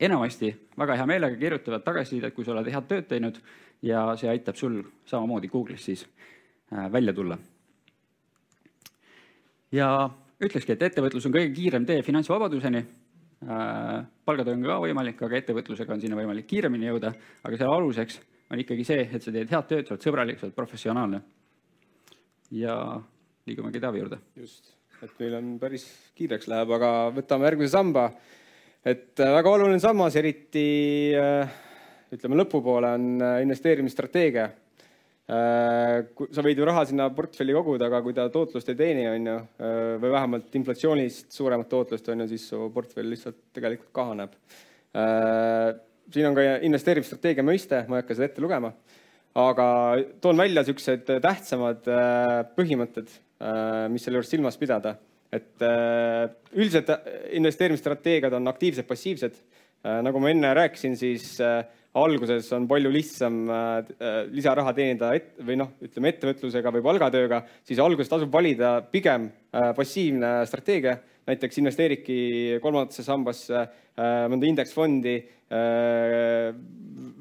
enamasti 0.00 0.54
väga 0.78 0.96
hea 0.96 1.06
meelega 1.06 1.36
kirjutavad 1.36 1.84
tagasisidet, 1.84 2.34
kui 2.34 2.44
sa 2.44 2.54
oled 2.54 2.70
head 2.72 2.88
tööd 2.88 3.08
teinud 3.10 3.40
ja 3.82 4.06
see 4.16 4.30
aitab 4.30 4.56
sul 4.56 4.80
samamoodi 5.06 5.50
Google'is 5.52 5.84
siis 5.84 6.06
välja 6.92 7.12
tulla. 7.12 7.38
ja 9.72 10.10
ütlekski, 10.40 10.72
et 10.72 10.82
ettevõtlus 10.82 11.26
on 11.26 11.34
kõige 11.34 11.52
kiirem 11.54 11.84
tee 11.86 12.02
finantsvabaduseni. 12.02 12.84
Äh, 13.44 14.04
palgatöö 14.24 14.54
on 14.54 14.62
ka 14.64 14.78
võimalik, 14.80 15.20
aga 15.22 15.36
ettevõtlusega 15.36 15.92
on 15.92 16.00
sinna 16.00 16.16
võimalik 16.16 16.46
kiiremini 16.46 16.86
jõuda, 16.86 17.12
aga 17.44 17.56
selle 17.58 17.74
aluseks 17.74 18.20
on 18.50 18.60
ikkagi 18.60 18.84
see, 18.86 19.08
et 19.12 19.22
sa 19.22 19.32
teed 19.34 19.50
head 19.50 19.66
tööd, 19.68 19.86
sa 19.86 19.94
oled 19.94 20.06
sõbralik, 20.06 20.38
sa 20.40 20.46
oled 20.46 20.56
professionaalne. 20.56 21.20
Ja 22.54 22.78
liigumegi 23.48 23.82
Taavi 23.82 24.02
juurde. 24.02 24.20
just, 24.36 24.72
et 25.02 25.12
meil 25.20 25.38
on 25.40 25.54
päris 25.60 25.86
kiireks 26.16 26.48
läheb, 26.50 26.74
aga 26.78 26.90
võtame 27.14 27.50
järgmise 27.50 27.74
samba. 27.74 28.08
et 28.84 29.20
äh, 29.20 29.32
väga 29.38 29.54
oluline 29.56 29.80
sammas, 29.82 30.16
eriti 30.16 30.66
äh, 31.18 31.62
ütleme 32.14 32.38
lõpupoole 32.42 32.94
on 32.98 33.08
investeerimisstrateegia 33.42 34.50
Äh, 35.24 36.02
sa 36.36 36.42
võid 36.44 36.58
ju 36.60 36.66
raha 36.68 36.82
sinna 36.84 37.06
portfelli 37.16 37.54
koguda, 37.56 37.86
aga 37.88 38.02
kui 38.04 38.12
ta 38.12 38.26
tootlust 38.28 38.68
ei 38.68 38.76
teeni, 38.76 39.06
on 39.08 39.30
ju, 39.30 39.36
või 40.02 40.10
vähemalt 40.12 40.58
inflatsioonist 40.60 41.32
suuremat 41.32 41.70
tootlust, 41.70 42.10
on 42.12 42.20
ju, 42.20 42.26
siis 42.34 42.44
su 42.50 42.66
portfell 42.74 43.08
lihtsalt 43.08 43.38
tegelikult 43.56 43.88
kahaneb. 43.96 44.34
Siin 46.12 46.28
on 46.28 46.36
ka 46.36 46.44
investeerimisstrateegia 46.68 47.46
mõiste, 47.46 47.80
ma 47.88 47.96
ei 47.96 48.04
hakka 48.04 48.18
seda 48.18 48.28
ette 48.28 48.44
lugema, 48.44 48.68
aga 49.34 49.66
toon 50.22 50.38
välja 50.38 50.62
niisugused 50.62 51.08
tähtsamad 51.22 51.88
põhimõtted, 52.54 53.08
mis 53.90 54.04
selle 54.06 54.20
juures 54.20 54.30
silmas 54.30 54.58
pidada. 54.60 54.96
et 55.34 55.64
üldiselt 56.54 56.92
investeerimisstrateegiad 57.34 58.36
on 58.38 58.46
aktiivsed, 58.48 58.86
passiivsed. 58.86 59.34
nagu 59.82 60.20
ma 60.22 60.30
enne 60.30 60.52
rääkisin, 60.54 60.94
siis 60.96 61.40
alguses 61.94 62.48
on 62.54 62.66
palju 62.68 62.90
lihtsam 62.92 63.44
äh, 63.50 63.90
äh, 64.02 64.20
lisaraha 64.34 64.74
teenida 64.74 65.12
et, 65.14 65.34
või 65.46 65.56
noh, 65.60 65.74
ütleme 65.84 66.10
ettevõtlusega 66.10 66.72
või 66.74 66.82
palgatööga, 66.84 67.42
siis 67.66 67.80
alguses 67.82 68.10
tasub 68.10 68.32
valida 68.34 68.76
pigem 68.90 69.28
äh, 69.30 69.70
passiivne 69.76 70.40
strateegia, 70.50 70.96
näiteks 71.24 71.60
investeeribki 71.62 72.16
kolmandasse 72.60 73.00
sambasse 73.06 73.62
mõnda 73.96 74.44
indeksfondi 74.44 75.14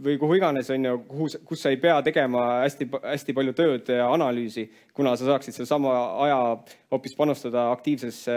või 0.04 0.18
kuhu 0.20 0.38
iganes, 0.38 0.70
on 0.74 0.86
ju, 0.88 0.94
kuhu, 1.08 1.28
kus 1.48 1.64
sa 1.64 1.72
ei 1.72 1.80
pea 1.82 1.96
tegema 2.06 2.44
hästi, 2.64 2.88
hästi 3.04 3.36
palju 3.36 3.54
tööd 3.58 3.92
ja 3.94 4.08
analüüsi, 4.12 4.66
kuna 4.96 5.16
sa 5.20 5.28
saaksid 5.28 5.56
sedasama 5.56 5.94
aja 6.26 6.40
hoopis 6.94 7.16
panustada 7.18 7.70
aktiivsesse, 7.74 8.36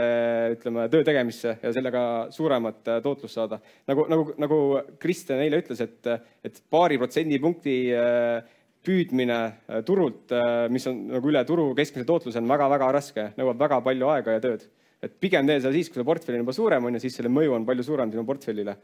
ütleme, 0.57 0.87
töö 0.93 1.07
tegemisse 1.07 1.57
ja 1.63 1.73
sellega 1.75 2.05
suuremat 2.35 2.93
äh, 2.93 3.01
tootlust 3.05 3.39
saada. 3.39 3.61
nagu, 3.89 4.07
nagu, 4.13 4.29
nagu 4.43 4.61
Kristjan 5.03 5.43
eile 5.45 5.61
ütles, 5.65 5.83
et, 5.85 6.13
et 6.47 6.63
paari 6.71 7.01
protsendipunkti 7.03 7.77
äh, 7.97 8.55
püüdmine 8.87 9.41
äh, 9.43 9.83
turult, 9.87 10.35
mis 10.71 10.87
on 10.87 11.07
nagu 11.17 11.33
üle 11.33 11.43
turu 11.49 11.73
keskmise 11.79 12.07
tootluse, 12.09 12.41
on 12.43 12.51
väga-väga 12.51 12.93
raske, 13.01 13.31
nõuab 13.39 13.67
väga 13.67 13.83
palju 13.87 14.13
aega 14.15 14.39
ja 14.39 14.45
tööd. 14.45 14.69
Et 15.03 15.19
pigem 15.21 15.47
tee 15.49 15.61
seda 15.61 15.75
siis, 15.75 15.91
kui 15.91 16.01
see 16.01 16.09
portfell 16.09 16.39
on 16.39 16.45
juba 16.45 16.55
suurem, 16.57 16.89
on 16.89 16.97
ju, 16.97 17.05
siis 17.05 17.19
selle 17.19 17.33
mõju 17.33 17.57
on 17.59 17.67
palju 17.69 17.85
suurem 17.87 18.13
sinu 18.13 18.25
portfellile. 18.29 18.77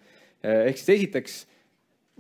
ehk 0.42 0.79
siis 0.79 0.96
esiteks 0.98 1.38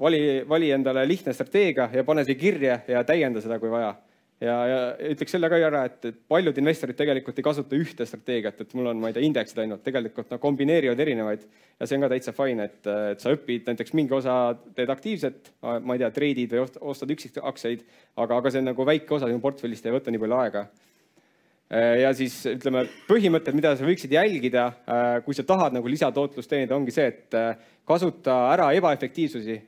vali, 0.00 0.22
vali 0.48 0.70
endale 0.72 1.04
lihtne 1.08 1.34
strateegia 1.36 1.90
ja 1.92 2.04
pane 2.04 2.24
see 2.24 2.38
kirja 2.38 2.80
ja 2.88 3.04
täienda 3.04 3.42
seda, 3.44 3.58
kui 3.60 3.70
vaja. 3.72 3.94
ja, 4.42 4.54
ja 4.66 4.78
ütleks 5.12 5.34
selle 5.34 5.50
ka 5.50 5.58
ära, 5.62 5.84
et, 5.86 6.06
paljud 6.28 6.56
investorid 6.58 6.96
tegelikult 6.98 7.36
ei 7.38 7.46
kasuta 7.46 7.78
ühte 7.78 8.06
strateegiat, 8.08 8.62
et 8.64 8.72
mul 8.78 8.90
on, 8.90 9.02
ma 9.02 9.10
ei 9.10 9.16
tea, 9.16 9.26
indeksid 9.26 9.60
ainult, 9.62 9.84
tegelikult 9.84 10.30
nad 10.30 10.40
no, 10.40 10.42
kombineerivad 10.42 11.02
erinevaid 11.04 11.44
ja 11.44 11.86
see 11.86 11.98
on 11.98 12.06
ka 12.06 12.12
täitsa 12.14 12.34
fine, 12.36 12.66
et, 12.70 12.80
et 13.12 13.22
sa 13.22 13.34
õpid 13.36 13.68
näiteks 13.70 13.94
mingi 13.98 14.16
osa 14.16 14.38
teed 14.74 14.90
aktiivselt, 14.90 15.52
ma 15.62 15.94
ei 15.94 16.02
tea, 16.02 16.10
treidid 16.16 16.56
või 16.56 16.64
ostad 16.94 17.12
üksikaktsiaid, 17.14 17.84
aga, 18.16 18.40
aga 18.40 18.50
see 18.50 18.64
on 18.64 18.72
nagu 18.72 18.88
väike 18.88 19.18
osa 19.18 19.30
sinu 19.30 19.42
portfellist, 19.44 19.86
ei 19.86 19.94
võta 19.94 20.14
nii 20.14 20.24
palju 20.24 20.40
aega 20.40 20.66
ja 21.72 22.10
siis 22.16 22.34
ütleme, 22.50 22.84
põhimõtted, 23.08 23.56
mida 23.56 23.72
sa 23.78 23.86
võiksid 23.86 24.12
jälgida, 24.12 24.66
kui 25.24 25.36
sa 25.36 25.44
tahad 25.48 25.72
nagu 25.72 25.88
lisatootlust 25.88 26.50
teenida, 26.50 26.76
ongi 26.76 26.92
see, 26.92 27.06
et 27.08 27.38
kasuta 27.88 28.34
ära 28.52 28.70
ebaefektiivsusi. 28.78 29.58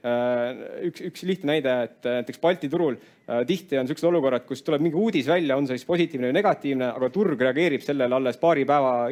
üks, 0.86 1.02
üks 1.10 1.24
lihtne 1.26 1.56
näide, 1.56 1.74
et 1.88 2.06
näiteks 2.06 2.40
Balti 2.42 2.70
turul 2.70 2.96
tihti 3.24 3.78
on 3.80 3.86
niisugused 3.86 4.06
olukorrad, 4.06 4.44
kus 4.44 4.60
tuleb 4.62 4.82
mingi 4.84 4.98
uudis 5.00 5.26
välja, 5.26 5.56
on 5.56 5.64
see 5.66 5.78
siis 5.78 5.86
positiivne 5.88 6.28
või 6.28 6.36
negatiivne, 6.36 6.90
aga 6.92 7.08
turg 7.12 7.40
reageerib 7.40 7.82
sellele 7.82 8.12
alles 8.18 8.36
paari 8.40 8.66
päeva 8.68 9.08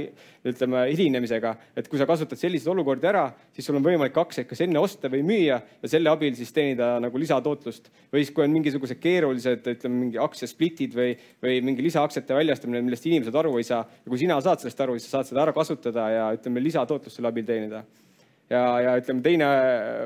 ütleme 0.49 0.85
hilinemisega. 0.91 1.55
et 1.77 1.89
kui 1.89 1.99
sa 1.99 2.07
kasutad 2.07 2.39
selliseid 2.39 2.69
olukordi 2.75 3.09
ära, 3.09 3.25
siis 3.57 3.67
sul 3.67 3.79
on 3.81 3.87
võimalik 3.87 4.19
aktsiaid 4.21 4.51
kas 4.51 4.61
enne 4.67 4.79
osta 4.79 5.09
või 5.09 5.25
müüa 5.25 5.57
ja 5.57 5.89
selle 5.89 6.13
abil 6.13 6.37
siis 6.37 6.53
teenida 6.53 6.99
nagu 7.01 7.19
lisatootlust. 7.19 7.89
või 8.13 8.23
siis, 8.23 8.35
kui 8.37 8.45
on 8.45 8.53
mingisugused 8.53 9.01
keerulised, 9.01 9.67
ütleme 9.67 10.05
mingi 10.05 10.21
aktsiasplitid 10.21 10.95
või, 10.95 11.17
või 11.43 11.63
mingi 11.65 11.89
lisaaktsiate 11.89 12.37
väljastamine, 12.37 12.85
millest 12.85 13.09
inimesed 13.09 13.35
aru 13.35 13.57
ei 13.57 13.65
saa 13.65 13.81
ja 13.81 14.09
kui 14.09 14.21
sina 14.21 14.39
saad 14.41 14.61
sellest 14.61 14.81
aru, 14.81 14.99
siis 15.01 15.09
sa 15.09 15.19
saad 15.19 15.33
seda 15.33 15.47
ära 15.49 15.57
kasutada 15.57 16.09
ja 16.13 16.31
ütleme 16.37 16.61
lisatootlust 16.69 17.17
selle 17.17 17.33
abil 17.33 17.49
teenida 17.49 17.87
ja, 18.53 18.63
ja 18.85 18.97
ütleme, 19.01 19.23
teine 19.25 19.51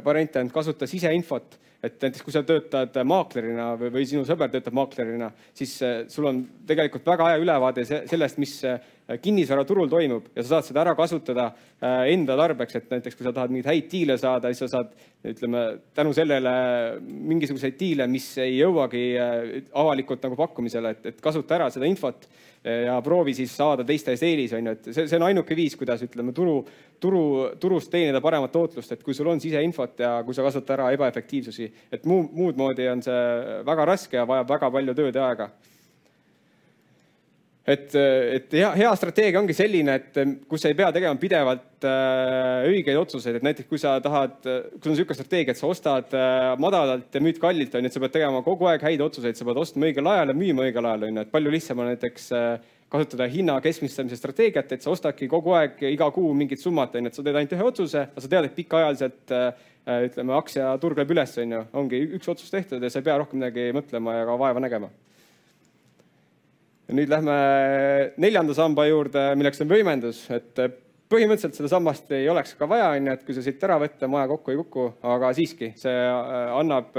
variant 0.06 0.42
on 0.42 0.50
kasuta 0.54 0.88
siseinfot, 0.88 1.58
et 1.84 2.00
näiteks 2.02 2.24
kui 2.24 2.34
sa 2.34 2.42
töötad 2.46 2.94
maaklerina 3.06 3.72
või, 3.78 3.92
või 3.94 4.06
sinu 4.08 4.24
sõber 4.26 4.50
töötab 4.50 4.74
maaklerina, 4.78 5.30
siis 5.54 5.74
eh, 5.84 5.96
sul 6.10 6.28
on 6.30 6.40
tegelikult 6.66 7.06
väga 7.06 7.32
hea 7.32 7.42
ülevaade 7.42 7.84
sellest, 7.86 8.40
mis 8.42 8.54
eh, 8.66 8.78
kinnisvaraturul 9.22 9.90
toimub. 9.90 10.32
Ja 10.34 10.42
sa 10.42 10.56
saad 10.56 10.66
seda 10.66 10.82
ära 10.82 10.96
kasutada 10.98 11.50
enda 12.10 12.34
tarbeks, 12.40 12.74
et 12.80 12.88
näiteks 12.90 13.14
kui 13.14 13.26
sa 13.26 13.30
tahad 13.36 13.52
mingeid 13.54 13.68
häid 13.70 13.86
diile 13.92 14.16
saada, 14.18 14.50
siis 14.50 14.64
sa 14.64 14.80
saad, 14.80 14.96
ütleme 15.30 15.62
tänu 15.94 16.14
sellele 16.16 16.54
mingisuguseid 17.04 17.76
diile, 17.78 18.08
mis 18.10 18.26
ei 18.42 18.56
jõuagi 18.56 19.04
avalikult 19.78 20.26
nagu 20.26 20.40
pakkumisele, 20.40 20.96
et, 20.96 21.06
et 21.12 21.22
kasuta 21.22 21.60
ära 21.60 21.70
seda 21.70 21.86
infot 21.86 22.26
ja 22.66 22.96
proovi 23.04 23.34
siis 23.36 23.52
saada 23.56 23.84
teiste 23.86 24.14
ees 24.14 24.24
eelis, 24.26 24.54
on 24.56 24.66
ju, 24.66 24.74
et 24.74 24.88
see, 24.90 25.06
see 25.06 25.18
on 25.20 25.26
ainuke 25.28 25.56
viis, 25.58 25.76
kuidas 25.78 26.02
ütleme, 26.06 26.34
turu, 26.34 26.56
turu, 27.02 27.22
turust 27.62 27.92
teenida 27.92 28.20
paremat 28.24 28.52
tootlust, 28.54 28.92
et 28.96 29.04
kui 29.06 29.14
sul 29.14 29.30
on 29.30 29.42
siseinfot 29.42 30.02
ja 30.02 30.16
kui 30.26 30.34
sa 30.34 30.46
kasutad 30.46 30.74
ära 30.78 30.90
ebaefektiivsusi, 30.96 31.70
et 31.94 32.04
muu, 32.10 32.26
muud 32.34 32.58
moodi 32.58 32.88
on 32.90 33.04
see 33.06 33.62
väga 33.66 33.88
raske 33.92 34.18
ja 34.18 34.26
vajab 34.28 34.50
väga 34.56 34.72
palju 34.78 34.96
tööd 34.98 35.20
ja 35.20 35.30
aega 35.30 35.50
et, 37.66 37.94
et 37.98 38.54
hea, 38.60 38.68
hea 38.78 38.90
strateegia 38.98 39.40
ongi 39.40 39.54
selline, 39.56 39.96
et 39.98 40.20
kus 40.46 40.62
sa 40.62 40.70
ei 40.70 40.76
pea 40.78 40.92
tegema 40.94 41.18
pidevalt 41.18 41.86
äh, 41.86 42.68
õigeid 42.70 43.00
otsuseid, 43.00 43.38
et 43.38 43.46
näiteks 43.46 43.68
kui 43.70 43.80
sa 43.82 43.96
tahad, 44.02 44.38
kui 44.38 44.84
sul 44.84 44.92
on 44.92 44.94
niisugune 44.94 45.18
strateegia, 45.18 45.54
et 45.54 45.60
sa 45.60 45.70
ostad 45.70 46.14
äh, 46.14 46.52
madalalt 46.62 47.14
ja 47.14 47.22
müüd 47.24 47.40
kallilt, 47.42 47.74
on 47.74 47.82
ju, 47.82 47.90
et 47.90 47.96
sa 47.96 48.02
pead 48.04 48.14
tegema 48.18 48.42
kogu 48.46 48.70
aeg 48.70 48.86
häid 48.86 49.02
otsuseid, 49.08 49.38
sa 49.38 49.48
pead 49.48 49.60
ostma 49.62 49.90
õigel 49.90 50.10
ajal 50.12 50.32
ja 50.32 50.38
müüma 50.38 50.66
õigel 50.68 50.90
ajal, 50.92 51.08
on 51.08 51.18
ju, 51.18 51.24
et 51.26 51.32
palju 51.34 51.54
lihtsam 51.56 51.82
on 51.82 51.90
näiteks 51.90 52.28
äh, 52.38 52.50
kasutada 52.92 53.26
hinna 53.30 53.56
keskmistamise 53.64 54.18
strateegiat, 54.20 54.70
et 54.76 54.84
sa 54.84 54.92
ostadki 54.92 55.26
kogu 55.30 55.56
aeg 55.58 55.82
iga 55.90 56.06
kuu 56.14 56.30
mingit 56.38 56.62
summat, 56.62 56.94
on 56.94 57.08
ju, 57.08 57.10
et 57.10 57.18
sa 57.18 57.24
teed 57.26 57.40
ainult 57.40 57.56
ühe 57.56 57.66
otsuse, 57.66 58.04
aga 58.12 58.22
sa 58.22 58.30
tead, 58.30 58.46
et 58.46 58.54
pikaajaliselt 58.60 59.34
äh, 59.34 59.66
ütleme, 60.06 60.36
aktsiaturg 60.38 61.02
läheb 61.02 61.16
üles, 61.16 61.34
on 61.42 61.56
ju, 61.56 61.64
ongi 61.82 62.04
üks 62.20 62.30
otsus 62.30 62.54
tehtud 62.54 62.82
ja 62.82 62.92
sa 62.92 63.02
ei 63.02 63.08
pea 63.10 63.18
rohkem 63.18 63.42
midagi 63.42 63.74
mõtlema 63.74 64.20
ja 64.20 64.30
ka 64.30 64.38
vaeva 64.38 64.62
nägema 64.62 64.92
ja 66.86 66.94
nüüd 66.94 67.10
lähme 67.10 67.36
neljanda 68.22 68.54
samba 68.54 68.86
juurde, 68.86 69.28
milleks 69.38 69.62
on 69.64 69.70
võimendus, 69.70 70.22
et 70.34 70.60
põhimõtteliselt 71.10 71.58
seda 71.58 71.70
sammast 71.70 72.10
ei 72.14 72.28
oleks 72.30 72.54
ka 72.58 72.68
vaja, 72.70 72.92
onju, 72.96 73.14
et 73.14 73.24
kui 73.26 73.34
sa 73.34 73.42
siit 73.44 73.62
ära 73.66 73.78
võtta, 73.82 74.08
maja 74.10 74.30
kokku 74.30 74.52
ei 74.52 74.60
kuku, 74.60 74.86
aga 75.06 75.32
siiski 75.36 75.72
see 75.78 75.96
annab 76.60 76.94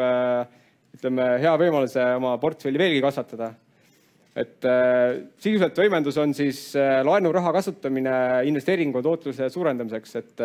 ütleme, 0.98 1.30
hea 1.44 1.54
võimaluse 1.60 2.04
oma 2.18 2.36
portfelli 2.42 2.80
veelgi 2.80 3.04
kasvatada. 3.04 3.54
et 4.38 4.66
sisuliselt 5.42 5.80
võimendus 5.82 6.18
on 6.22 6.34
siis 6.38 6.60
laenuraha 6.76 7.52
kasutamine 7.56 8.12
investeeringu 8.46 9.02
tootluse 9.02 9.50
suurendamiseks, 9.50 10.16
et 10.16 10.44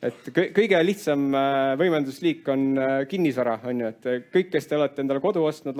et 0.00 0.28
kõige 0.56 0.78
lihtsam 0.80 1.26
võimendusliik 1.76 2.46
on 2.48 2.62
kinnisvara, 3.08 3.58
on 3.68 3.80
ju, 3.80 3.88
et 3.88 4.30
kõik, 4.32 4.48
kes 4.52 4.66
te 4.66 4.76
olete 4.76 5.02
endale 5.02 5.20
kodu 5.20 5.42
ostnud 5.44 5.76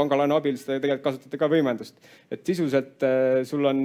pangalaenu 0.00 0.36
abil, 0.40 0.58
te 0.58 0.78
tegelikult 0.78 1.06
kasutate 1.06 1.40
ka 1.40 1.48
võimendust. 1.52 2.00
et 2.30 2.44
sisuliselt 2.46 3.06
sul 3.48 3.70
on, 3.70 3.84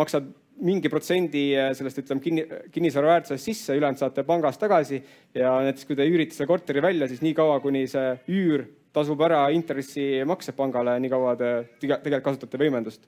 maksad 0.00 0.28
mingi 0.60 0.90
protsendi 0.92 1.44
sellest, 1.76 2.02
ütleme 2.02 2.24
kinni, 2.24 2.44
kinnisvara 2.72 3.14
väärtusest 3.14 3.48
sisse, 3.48 3.76
ülejäänud 3.76 4.00
saate 4.00 4.24
pangast 4.28 4.60
tagasi 4.60 5.00
ja 5.34 5.54
näiteks 5.64 5.88
kui 5.88 5.96
te 5.96 6.04
üürite 6.08 6.36
selle 6.36 6.50
korteri 6.50 6.82
välja, 6.84 7.08
siis 7.08 7.22
niikaua, 7.24 7.60
kuni 7.64 7.86
see 7.88 8.12
üür 8.28 8.66
tasub 8.92 9.20
ära 9.24 9.44
intressimakse 9.54 10.52
pangale, 10.58 10.98
niikaua 11.00 11.36
te 11.38 11.52
tegelikult 11.80 12.26
kasutate 12.32 12.60
võimendust. 12.60 13.06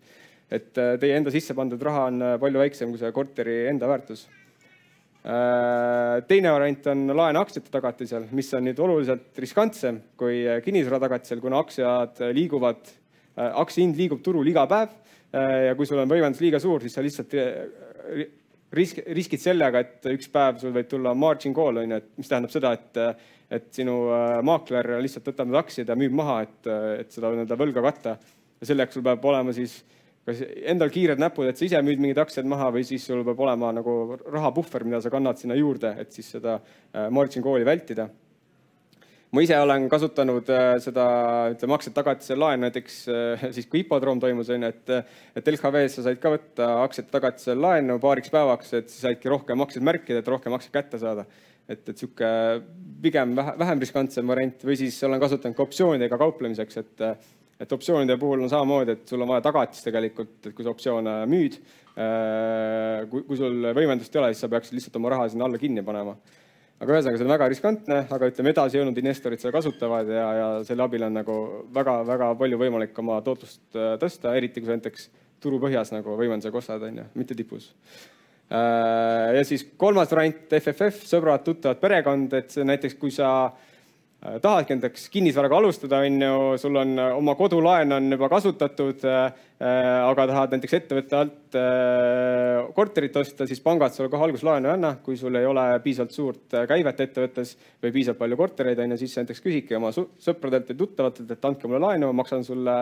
et 0.53 0.73
teie 0.73 1.17
enda 1.17 1.33
sisse 1.33 1.55
pandud 1.57 1.81
raha 1.81 2.07
on 2.11 2.25
palju 2.41 2.61
väiksem 2.61 2.91
kui 2.93 3.01
see 3.01 3.13
korteri 3.17 3.55
enda 3.71 3.89
väärtus 3.89 4.27
teine 5.23 6.51
variant 6.51 6.87
on 6.91 7.13
laen 7.15 7.37
aktsiate 7.39 7.71
tagatisel, 7.71 8.25
mis 8.35 8.49
on 8.59 8.65
nüüd 8.67 8.81
oluliselt 8.83 9.39
riskantsem 9.39 10.01
kui 10.19 10.41
kinnisvara 10.65 10.99
tagatisel, 11.05 11.39
kuna 11.39 11.61
aktsiad 11.63 12.19
liiguvad, 12.35 12.91
aktsia 13.37 13.85
hind 13.85 14.01
liigub 14.01 14.19
turul 14.27 14.51
iga 14.51 14.65
päev 14.67 14.97
Äh, 15.33 15.69
ja 15.71 15.77
kui 15.77 15.89
sul 15.89 16.03
on 16.03 16.11
võimendus 16.11 16.43
liiga 16.45 16.59
suur, 16.61 16.83
siis 16.85 16.93
sa 16.93 17.03
lihtsalt 17.05 17.33
äh, 17.41 18.27
risk, 18.77 18.99
riskid 19.17 19.41
sellega, 19.41 19.81
et 19.81 20.09
üks 20.13 20.29
päev 20.33 20.59
sul 20.61 20.75
võib 20.75 20.91
tulla 20.91 21.15
margin 21.17 21.55
call 21.57 21.81
on 21.81 21.95
ju, 21.95 22.01
et 22.03 22.11
mis 22.21 22.29
tähendab 22.29 22.53
seda, 22.53 22.75
et, 22.77 23.23
et 23.49 23.71
sinu 23.73 23.95
äh, 24.13 24.35
maakler 24.45 24.91
lihtsalt 25.01 25.31
võtab 25.31 25.49
need 25.49 25.61
aktsiad 25.63 25.89
ja 25.89 25.97
müüb 25.97 26.13
maha, 26.21 26.43
et, 26.45 26.69
et 27.01 27.17
seda 27.17 27.33
nii-öelda 27.33 27.59
võlga 27.63 27.85
katta. 27.89 28.15
ja 28.61 28.69
selleks 28.69 28.99
sul 28.99 29.07
peab 29.07 29.25
olema 29.33 29.57
siis 29.57 29.79
kas 30.27 30.43
endal 30.71 30.93
kiired 30.95 31.19
näpud, 31.19 31.49
et 31.51 31.59
sa 31.59 31.67
ise 31.67 31.81
müüd 31.83 32.03
mingid 32.03 32.21
aktsiad 32.23 32.47
maha 32.49 32.71
või 32.75 32.85
siis 32.87 33.07
sul 33.09 33.25
peab 33.27 33.41
olema 33.43 33.73
nagu 33.75 34.19
rahapuhver, 34.23 34.87
mida 34.87 35.03
sa 35.03 35.11
kannad 35.11 35.41
sinna 35.41 35.59
juurde, 35.59 35.97
et 35.99 36.13
siis 36.15 36.29
seda 36.37 36.61
margin 37.11 37.43
call'i 37.43 37.67
vältida 37.67 38.07
ma 39.33 39.41
ise 39.41 39.57
olen 39.57 39.87
kasutanud 39.91 40.51
äh, 40.53 40.75
seda, 40.85 41.05
ütleme, 41.55 41.77
aktsiate 41.77 41.97
tagatise 41.97 42.37
laenu 42.37 42.67
näiteks 42.67 42.99
äh, 43.09 43.45
siis, 43.57 43.69
kui 43.71 43.81
hipodroom 43.81 44.21
toimus, 44.21 44.51
on 44.53 44.67
ju, 44.67 44.73
et, 44.73 45.15
et 45.41 45.49
LHV-s 45.55 45.99
sa 45.99 46.07
said 46.09 46.21
ka 46.21 46.35
võtta 46.35 46.69
aktsiate 46.83 47.13
tagatisel 47.15 47.63
laenu 47.63 47.97
paariks 48.03 48.33
päevaks, 48.33 48.75
et 48.77 48.93
siis 48.93 49.07
saidki 49.07 49.33
rohkem 49.33 49.65
aktsiaid 49.65 49.89
märkida, 49.89 50.21
et 50.21 50.29
rohkem 50.29 50.53
aktsiaid 50.57 50.77
kätte 50.77 51.01
saada. 51.01 51.25
et, 51.71 51.89
et 51.89 51.97
sihuke 51.97 52.29
pigem 53.03 53.33
vähem 53.39 53.81
riskantsem 53.81 54.29
variant 54.29 54.65
või 54.67 54.75
siis 54.77 54.99
olen 55.07 55.21
kasutanud 55.23 55.57
ka 55.57 55.65
optsioonidega 55.65 56.19
kauplemiseks, 56.21 56.81
et, 56.83 57.05
et 57.63 57.73
optsioonide 57.73 58.19
puhul 58.21 58.43
on 58.43 58.51
samamoodi, 58.51 58.97
et 58.97 59.09
sul 59.09 59.23
on 59.23 59.31
vaja 59.31 59.45
tagatist 59.47 59.87
tegelikult, 59.87 60.37
et 60.43 60.55
kui 60.57 60.67
sa 60.67 60.73
optsioone 60.75 61.17
müüd, 61.31 61.59
äh, 61.95 63.03
kui, 63.11 63.25
kui 63.29 63.39
sul 63.39 63.73
võimendust 63.77 64.15
ei 64.15 64.23
ole, 64.23 64.33
siis 64.35 64.45
sa 64.47 64.51
peaksid 64.53 64.79
lihtsalt 64.79 64.99
oma 65.01 65.13
raha 65.15 65.29
sinna 65.33 65.49
alla 65.49 65.61
kinni 65.63 65.85
panema 65.87 66.17
aga 66.83 66.97
ühesõnaga, 66.97 67.19
see 67.19 67.27
on 67.27 67.33
väga 67.33 67.49
riskantne, 67.53 67.99
aga 68.11 68.29
ütleme, 68.33 68.53
edasi 68.53 68.79
jõudnud 68.79 68.97
investorid 68.99 69.43
seda 69.43 69.53
kasutavad 69.55 70.09
ja, 70.11 70.25
ja 70.35 70.47
selle 70.67 70.83
abil 70.83 71.07
on 71.07 71.15
nagu 71.15 71.37
väga-väga 71.75 72.33
palju 72.41 72.59
võimalik 72.59 72.99
oma 73.03 73.21
tootlust 73.23 73.79
äh, 73.79 73.95
tõsta, 74.03 74.35
eriti 74.39 74.63
kui 74.63 74.71
sa 74.71 74.79
näiteks 74.79 75.07
turupõhjas 75.43 75.95
nagu 75.95 76.17
võimendusega 76.19 76.59
ostad, 76.59 76.83
on 76.87 76.99
ju, 77.03 77.05
mitte 77.19 77.39
tipus. 77.39 77.71
Äh, 78.51 79.29
ja 79.39 79.45
siis 79.47 79.63
kolmas 79.79 80.11
variant, 80.11 80.49
FFF, 80.59 81.07
sõbrad, 81.07 81.47
tuttavad, 81.47 81.79
perekond, 81.83 82.35
et 82.41 82.59
näiteks 82.67 82.99
kui 82.99 83.15
sa 83.15 83.31
Äh, 83.53 83.72
tahadki 84.23 84.77
näiteks 84.77 85.09
kinnisvaraga 85.11 85.57
alustada, 85.59 85.99
on 86.07 86.23
ju, 86.23 86.35
sul 86.61 86.77
on 86.79 86.93
äh, 86.99 87.15
oma 87.17 87.35
kodulaen 87.35 87.93
on 87.97 88.07
juba 88.15 88.29
kasutatud, 88.31 89.03
äh, 89.09 89.33
aga 90.07 90.27
tahad 90.31 90.55
näiteks 90.55 90.77
ettevõtte 90.79 91.19
alt 91.19 91.39
korterit 92.75 93.17
osta, 93.21 93.47
siis 93.47 93.61
pangad 93.63 93.95
sulle 93.95 94.09
kohe 94.11 94.25
alguslaenu 94.27 94.67
ei 94.67 94.73
anna, 94.75 94.95
kui 95.05 95.19
sul 95.21 95.37
ei 95.39 95.47
ole 95.47 95.65
piisavalt 95.85 96.15
suurt 96.17 96.57
käivet 96.67 97.03
ettevõttes 97.05 97.53
või 97.83 97.93
piisavalt 97.95 98.23
palju 98.23 98.39
kortereid, 98.41 98.81
on 98.83 98.95
ju, 98.95 98.99
siis 99.03 99.15
sa 99.15 99.23
näiteks 99.23 99.45
küsidki 99.45 99.79
oma 99.79 99.93
sõpradelt 99.95 100.73
või 100.73 100.81
tuttavatelt, 100.81 101.31
et 101.31 101.47
andke 101.47 101.71
mulle 101.71 101.83
laenu, 101.85 102.11
maksan 102.19 102.43
sulle, 102.47 102.77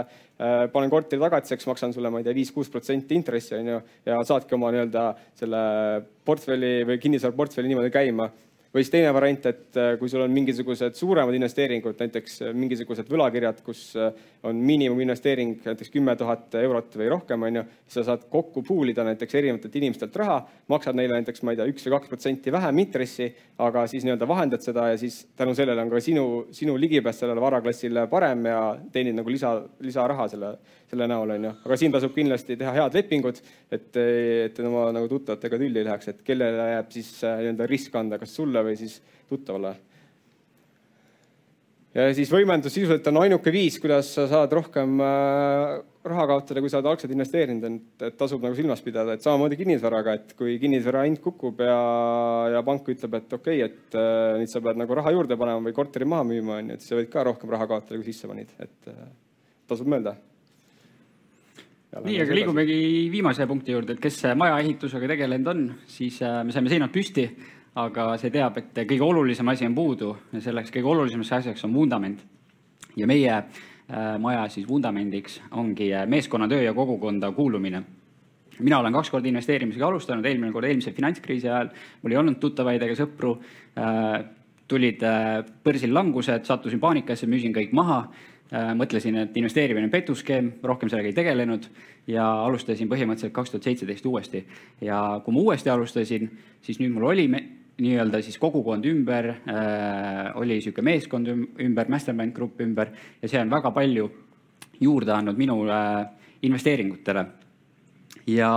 panen 0.73 0.93
korteri 0.93 1.21
tagatiseks, 1.21 1.69
maksan 1.69 1.93
sulle, 1.93 2.15
ma 2.15 2.23
ei 2.23 2.29
tea, 2.31 2.37
viis-kuus 2.39 2.73
protsenti 2.73 3.19
intressi, 3.19 3.59
on 3.59 3.75
ju, 3.75 3.81
ja 4.09 4.23
saadki 4.31 4.57
oma 4.57 4.73
nii-öelda 4.73 5.05
selle 5.43 5.65
portfelli 6.25 6.79
või 6.89 7.03
kinnisvaraportfelli 7.03 7.75
niimoodi 7.75 7.93
käima 7.93 8.31
või 8.75 8.85
siis 8.85 8.93
teine 8.93 9.11
variant, 9.15 9.47
et 9.51 9.79
äh, 9.79 9.93
kui 9.99 10.11
sul 10.11 10.23
on 10.23 10.35
mingisugused 10.35 10.95
suuremad 10.99 11.35
investeeringud, 11.35 11.97
näiteks 11.99 12.37
äh, 12.47 12.53
mingisugused 12.55 13.09
võlakirjad, 13.11 13.63
kus 13.67 13.83
äh, 13.99 14.13
on 14.47 14.61
miinimuminvesteering 14.67 15.57
näiteks 15.65 15.91
kümme 15.91 16.15
tuhat 16.19 16.55
eurot 16.61 16.95
või 17.01 17.09
rohkem, 17.11 17.47
on 17.49 17.61
ju, 17.61 17.65
siis 17.87 17.99
sa 17.99 18.07
saad 18.13 18.29
kokku 18.31 18.63
pool 18.67 18.93
ida 18.93 19.05
näiteks 19.09 19.39
erinevatelt 19.41 19.79
inimestelt 19.81 20.17
raha, 20.23 20.39
maksad 20.71 20.99
neile 20.99 21.19
näiteks, 21.19 21.43
ma 21.43 21.55
ei 21.55 21.59
tea, 21.59 21.67
üks 21.73 21.87
või 21.87 21.97
kaks 21.97 22.13
protsenti 22.13 22.55
vähem 22.55 22.83
intressi, 22.85 23.31
aga 23.59 23.87
siis 23.91 24.07
nii-öelda 24.07 24.31
vahendad 24.31 24.65
seda 24.65 24.87
ja 24.93 25.01
siis 25.01 25.25
tänu 25.37 25.57
sellele 25.59 25.83
on 25.83 25.91
ka 25.91 26.03
sinu, 26.05 26.27
sinu 26.55 26.79
ligipääs 26.79 27.25
sellele 27.25 27.43
varaklassile 27.43 28.07
parem 28.13 28.47
ja 28.53 28.63
teenid 28.95 29.19
nagu 29.19 29.35
lisa, 29.35 29.57
lisaraha 29.83 30.29
selle, 30.31 30.55
selle 30.91 31.07
näol, 31.11 31.35
on 31.37 31.47
ju. 31.47 31.53
aga 31.67 31.79
siin 31.79 31.93
tasub 31.95 32.15
kindlasti 32.17 32.57
teha 32.59 32.73
head 32.79 32.97
lepingud, 32.99 33.39
et, 33.71 34.01
et 34.01 34.59
oma 34.65 34.89
nagu 34.95 35.11
tuttavatega 35.11 35.61
tülli 35.61 35.83
ei 35.83 35.87
läheks, 35.87 36.11
et 36.11 36.25
kellele 36.27 36.73
jääb 36.75 36.91
siis 36.97 37.13
nii-öelda 37.23 37.69
risk 37.71 37.95
anda, 38.01 38.19
kas 38.21 38.35
sulle 38.35 38.65
või 38.67 38.75
siis 38.81 38.99
tuttavale. 39.31 39.77
ja 41.95 42.09
siis 42.17 42.33
võimendus 42.33 42.75
sisuliselt 42.75 43.07
on 43.13 43.21
ainuke 43.23 43.53
viis, 43.55 43.79
kuidas 43.83 44.11
sa 44.17 44.27
saad 44.31 44.53
rohkem 44.59 44.99
äh, 45.05 45.77
raha 46.11 46.27
kaotada, 46.33 46.63
kui 46.63 46.73
sa 46.73 46.81
oled 46.81 46.89
algselt 46.91 47.13
investeerinud, 47.15 47.83
et 48.09 48.17
tasub 48.19 48.43
nagu 48.43 48.57
silmas 48.59 48.83
pidada, 48.83 49.15
et 49.15 49.27
samamoodi 49.27 49.59
kinnisvaraga, 49.61 50.17
et 50.17 50.33
kui 50.39 50.57
kinnisvara 50.63 51.05
hind 51.07 51.21
kukub 51.23 51.63
ja, 51.63 51.77
ja 52.57 52.65
pank 52.67 52.89
ütleb, 52.91 53.15
et 53.21 53.39
okei 53.39 53.63
okay,, 53.63 53.71
et 53.71 54.01
äh, 54.01 54.41
nüüd 54.43 54.51
sa 54.51 54.65
pead 54.65 54.81
nagu 54.81 54.99
raha 54.99 55.15
juurde 55.15 55.39
panema 55.39 55.63
või 55.69 55.77
korteri 55.77 56.09
maha 56.09 56.27
müüma, 56.33 56.59
onju, 56.65 56.75
et 56.75 56.83
siis 56.83 56.97
sa 56.97 56.99
võid 56.99 57.15
ka 57.15 57.29
rohkem 57.31 57.55
raha 57.55 57.71
kaotada, 57.71 58.01
kui 58.01 58.11
sisse 58.11 58.31
panid, 58.31 58.51
et 58.59 58.91
äh, 58.91 59.07
tasub 59.71 59.87
mõelda 59.93 60.17
nii, 61.91 62.21
aga 62.23 62.35
liigumegi 62.35 63.09
viimase 63.11 63.47
punkti 63.51 63.73
juurde, 63.75 63.97
et 63.97 64.03
kes 64.03 64.23
maja 64.39 64.61
ehitusega 64.63 65.09
tegelenud 65.11 65.49
on, 65.51 65.65
siis 65.91 66.21
me 66.21 66.55
saime 66.55 66.71
seinad 66.71 66.93
püsti 66.95 67.27
aga 67.79 68.15
see 68.19 68.33
teab, 68.35 68.59
et 68.59 68.83
kõige 68.83 69.07
olulisem 69.07 69.49
asi 69.53 69.67
on 69.69 69.75
puudu 69.77 70.11
ja 70.35 70.43
selleks 70.43 70.73
kõige 70.75 70.91
olulisemaks 70.91 71.33
asjaks 71.39 71.65
on 71.65 71.75
vundament. 71.75 72.25
ja 72.97 73.07
meie 73.07 73.31
äh, 73.31 74.19
maja 74.19 74.49
siis 74.49 74.67
vundamendiks 74.69 75.41
ongi 75.51 75.93
äh, 75.95 76.07
meeskonnatöö 76.07 76.63
ja 76.63 76.75
kogukonda 76.75 77.33
kuulumine. 77.33 77.83
mina 78.59 78.79
olen 78.79 78.93
kaks 78.93 79.11
korda 79.11 79.29
investeerimisega 79.29 79.87
alustanud, 79.87 80.25
eelmine 80.25 80.53
kord 80.53 80.65
eelmise 80.65 80.93
finantskriisi 80.93 81.49
ajal, 81.49 81.71
mul 82.03 82.13
ei 82.13 82.19
olnud 82.19 82.41
tuttavaid 82.41 82.83
ega 82.83 82.95
sõpru 82.95 83.39
äh,. 83.79 84.25
tulid 84.69 85.03
äh, 85.03 85.45
börsil 85.65 85.95
langused, 85.95 86.45
sattusin 86.45 86.81
paanikasse, 86.81 87.27
müüsin 87.27 87.55
kõik 87.55 87.73
maha 87.73 88.01
äh,. 88.01 88.40
Mõtlesin, 88.51 89.15
et 89.15 89.37
investeerimine 89.39 89.87
on 89.87 89.93
petuskeem, 89.93 90.53
rohkem 90.67 90.91
sellega 90.91 91.11
ei 91.11 91.15
tegelenud 91.15 91.69
ja 92.11 92.25
alustasin 92.45 92.89
põhimõtteliselt 92.91 93.35
kaks 93.35 93.53
tuhat 93.53 93.69
seitseteist 93.69 94.07
uuesti. 94.07 94.45
ja 94.81 95.21
kui 95.25 95.35
ma 95.35 95.41
uuesti 95.41 95.71
alustasin, 95.71 96.31
siis 96.63 96.81
nüüd 96.81 96.93
mul 96.95 97.07
oli 97.13 97.29
nii-öelda 97.81 98.21
siis 98.23 98.39
kogukond 98.39 98.85
ümber 98.85 99.29
äh,, 99.31 100.37
oli 100.37 100.59
niisugune 100.59 100.91
meeskond 100.91 101.31
ümber, 101.31 101.89
mastermind 101.89 102.35
grupp 102.37 102.61
ümber 102.61 102.93
ja 103.23 103.29
see 103.29 103.41
on 103.41 103.51
väga 103.51 103.71
palju 103.71 104.11
juurde 104.81 105.13
andnud 105.15 105.39
minu 105.39 105.63
äh, 105.69 106.07
investeeringutele. 106.43 107.27
ja 108.27 108.57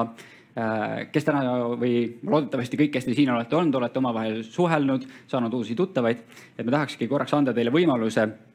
äh, 0.57 1.11
kes 1.11 1.25
täna 1.27 1.43
või 1.79 2.19
loodetavasti 2.23 2.79
kõik, 2.79 2.95
kes 2.97 3.05
te 3.05 3.13
siin 3.13 3.31
olete 3.31 3.55
olnud, 3.55 3.75
olete 3.75 3.99
omavahel 3.99 4.41
suhelnud, 4.43 5.05
saanud 5.27 5.53
uusi 5.53 5.75
tuttavaid, 5.75 6.25
et 6.57 6.65
ma 6.65 6.79
tahakski 6.79 7.07
korraks 7.07 7.33
anda 7.33 7.53
teile 7.53 7.71
võimaluse 7.71 8.27
äh, 8.27 8.52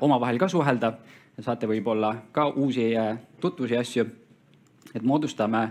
omavahel 0.00 0.38
ka 0.38 0.48
suhelda, 0.48 0.92
saate 1.38 1.66
võib-olla 1.70 2.14
ka 2.32 2.48
uusi 2.50 2.90
äh, 2.96 3.16
tutvusi, 3.40 3.76
asju 3.76 4.06
et 4.96 5.04
moodustame 5.04 5.60
äh, 5.62 5.70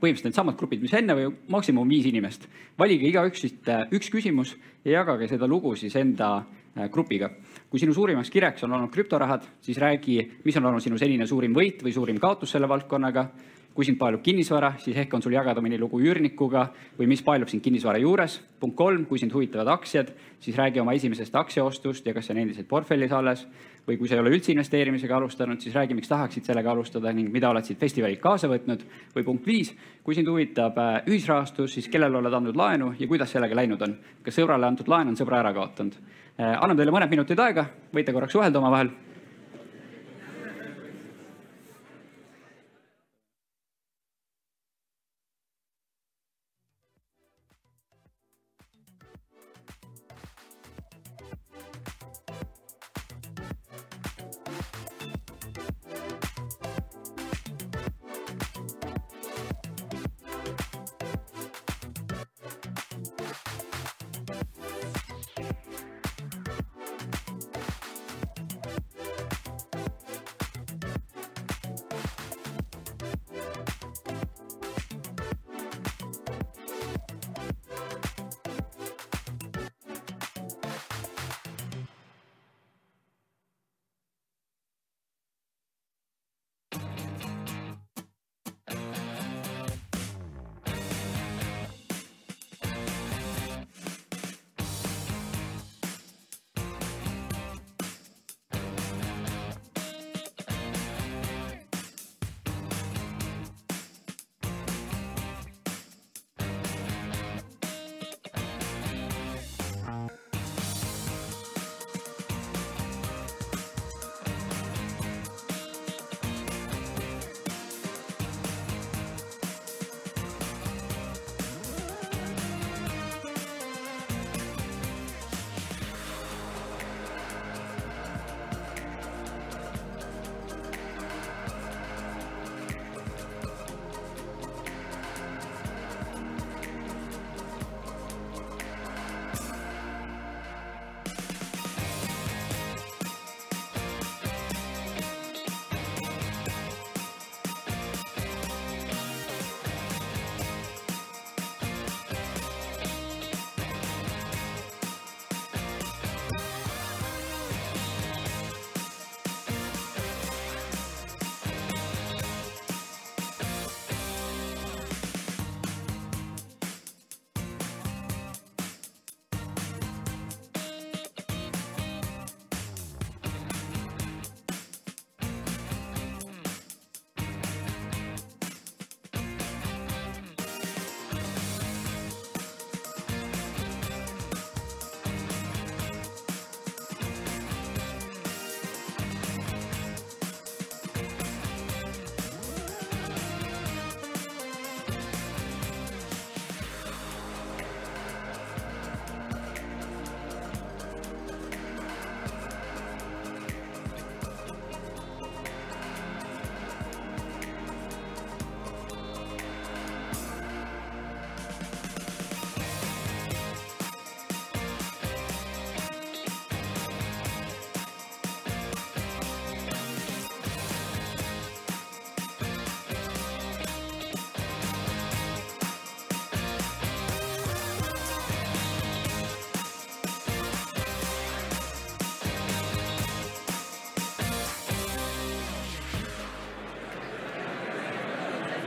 põhimõtteliselt 0.00 0.28
needsamad 0.28 0.56
grupid, 0.58 0.82
mis 0.84 0.94
enne 0.96 1.16
või 1.16 1.30
maksimum 1.52 1.88
viis 1.88 2.06
inimest. 2.08 2.46
valige 2.78 3.08
igaüks 3.08 3.42
siit 3.44 3.68
äh, 3.72 3.86
üks 3.96 4.10
küsimus 4.12 4.54
ja 4.84 5.00
jagage 5.00 5.28
seda 5.30 5.48
lugu 5.48 5.74
siis 5.76 5.96
enda 5.96 6.30
äh, 6.38 6.88
grupiga. 6.92 7.30
kui 7.70 7.80
sinu 7.80 7.94
suurimaks 7.94 8.30
kireks 8.30 8.64
on 8.64 8.72
olnud 8.72 8.92
krüptorahad, 8.92 9.46
siis 9.60 9.78
räägi, 9.78 10.20
mis 10.44 10.56
on 10.56 10.66
olnud 10.66 10.82
sinu 10.82 10.98
senine 10.98 11.26
suurim 11.26 11.54
võit 11.54 11.82
või 11.82 11.92
suurim 11.92 12.20
kaotus 12.20 12.50
selle 12.50 12.68
valdkonnaga. 12.68 13.28
Kui 13.76 13.84
sind 13.84 13.98
paelub 14.00 14.22
kinnisvara, 14.24 14.72
siis 14.80 14.96
ehk 14.96 15.12
on 15.12 15.22
sul 15.22 15.34
jagada 15.36 15.60
mõni 15.60 15.76
lugu 15.76 15.98
üürnikuga 16.00 16.62
või 16.96 17.10
mis 17.10 17.20
paelub 17.22 17.50
sind 17.52 17.60
kinnisvara 17.62 18.00
juures. 18.00 18.40
punkt 18.60 18.76
kolm, 18.76 19.04
kui 19.04 19.18
sind 19.20 19.34
huvitavad 19.34 19.68
aktsiad, 19.68 20.12
siis 20.40 20.56
räägi 20.56 20.80
oma 20.80 20.94
esimesest 20.96 21.34
aktsiaostust 21.36 22.06
ja 22.06 22.14
kas 22.14 22.26
see 22.26 22.34
on 22.34 22.40
endiselt 22.40 22.68
portfellis 22.68 23.12
alles 23.12 23.44
või 23.86 23.98
kui 23.98 24.08
sa 24.08 24.16
ei 24.16 24.20
ole 24.20 24.32
üldse 24.32 24.52
investeerimisega 24.52 25.16
alustanud, 25.16 25.60
siis 25.60 25.74
räägi, 25.74 25.94
miks 25.94 26.08
tahaksid 26.08 26.48
sellega 26.48 26.70
alustada 26.72 27.12
ning 27.12 27.28
mida 27.32 27.50
oled 27.50 27.64
siit 27.64 27.78
festivalilt 27.78 28.20
kaasa 28.20 28.48
võtnud. 28.48 28.80
või 29.14 29.24
punkt 29.24 29.46
viis, 29.46 29.74
kui 30.02 30.14
sind 30.14 30.28
huvitab 30.28 30.78
äh, 30.78 31.02
ühisrahastus, 31.06 31.74
siis 31.74 31.88
kellele 31.88 32.16
oled 32.16 32.32
andnud 32.32 32.56
laenu 32.56 32.94
ja 32.98 33.06
kuidas 33.06 33.30
sellega 33.30 33.54
läinud 33.54 33.82
on. 33.82 33.98
kas 34.22 34.38
sõbrale 34.40 34.66
antud 34.66 34.88
laen 34.88 35.08
on 35.08 35.16
sõbra 35.16 35.44
ära 35.44 35.52
kaotanud? 35.52 36.00
Äh, 36.40 36.56
annan 36.62 36.76
teile 36.76 36.92
mõned 36.92 37.10
minutid 37.10 37.38
aega, 37.38 37.66
võite 37.92 38.12
korraks 38.12 38.32
suhelda 38.32 38.58
omavahel 38.58 38.90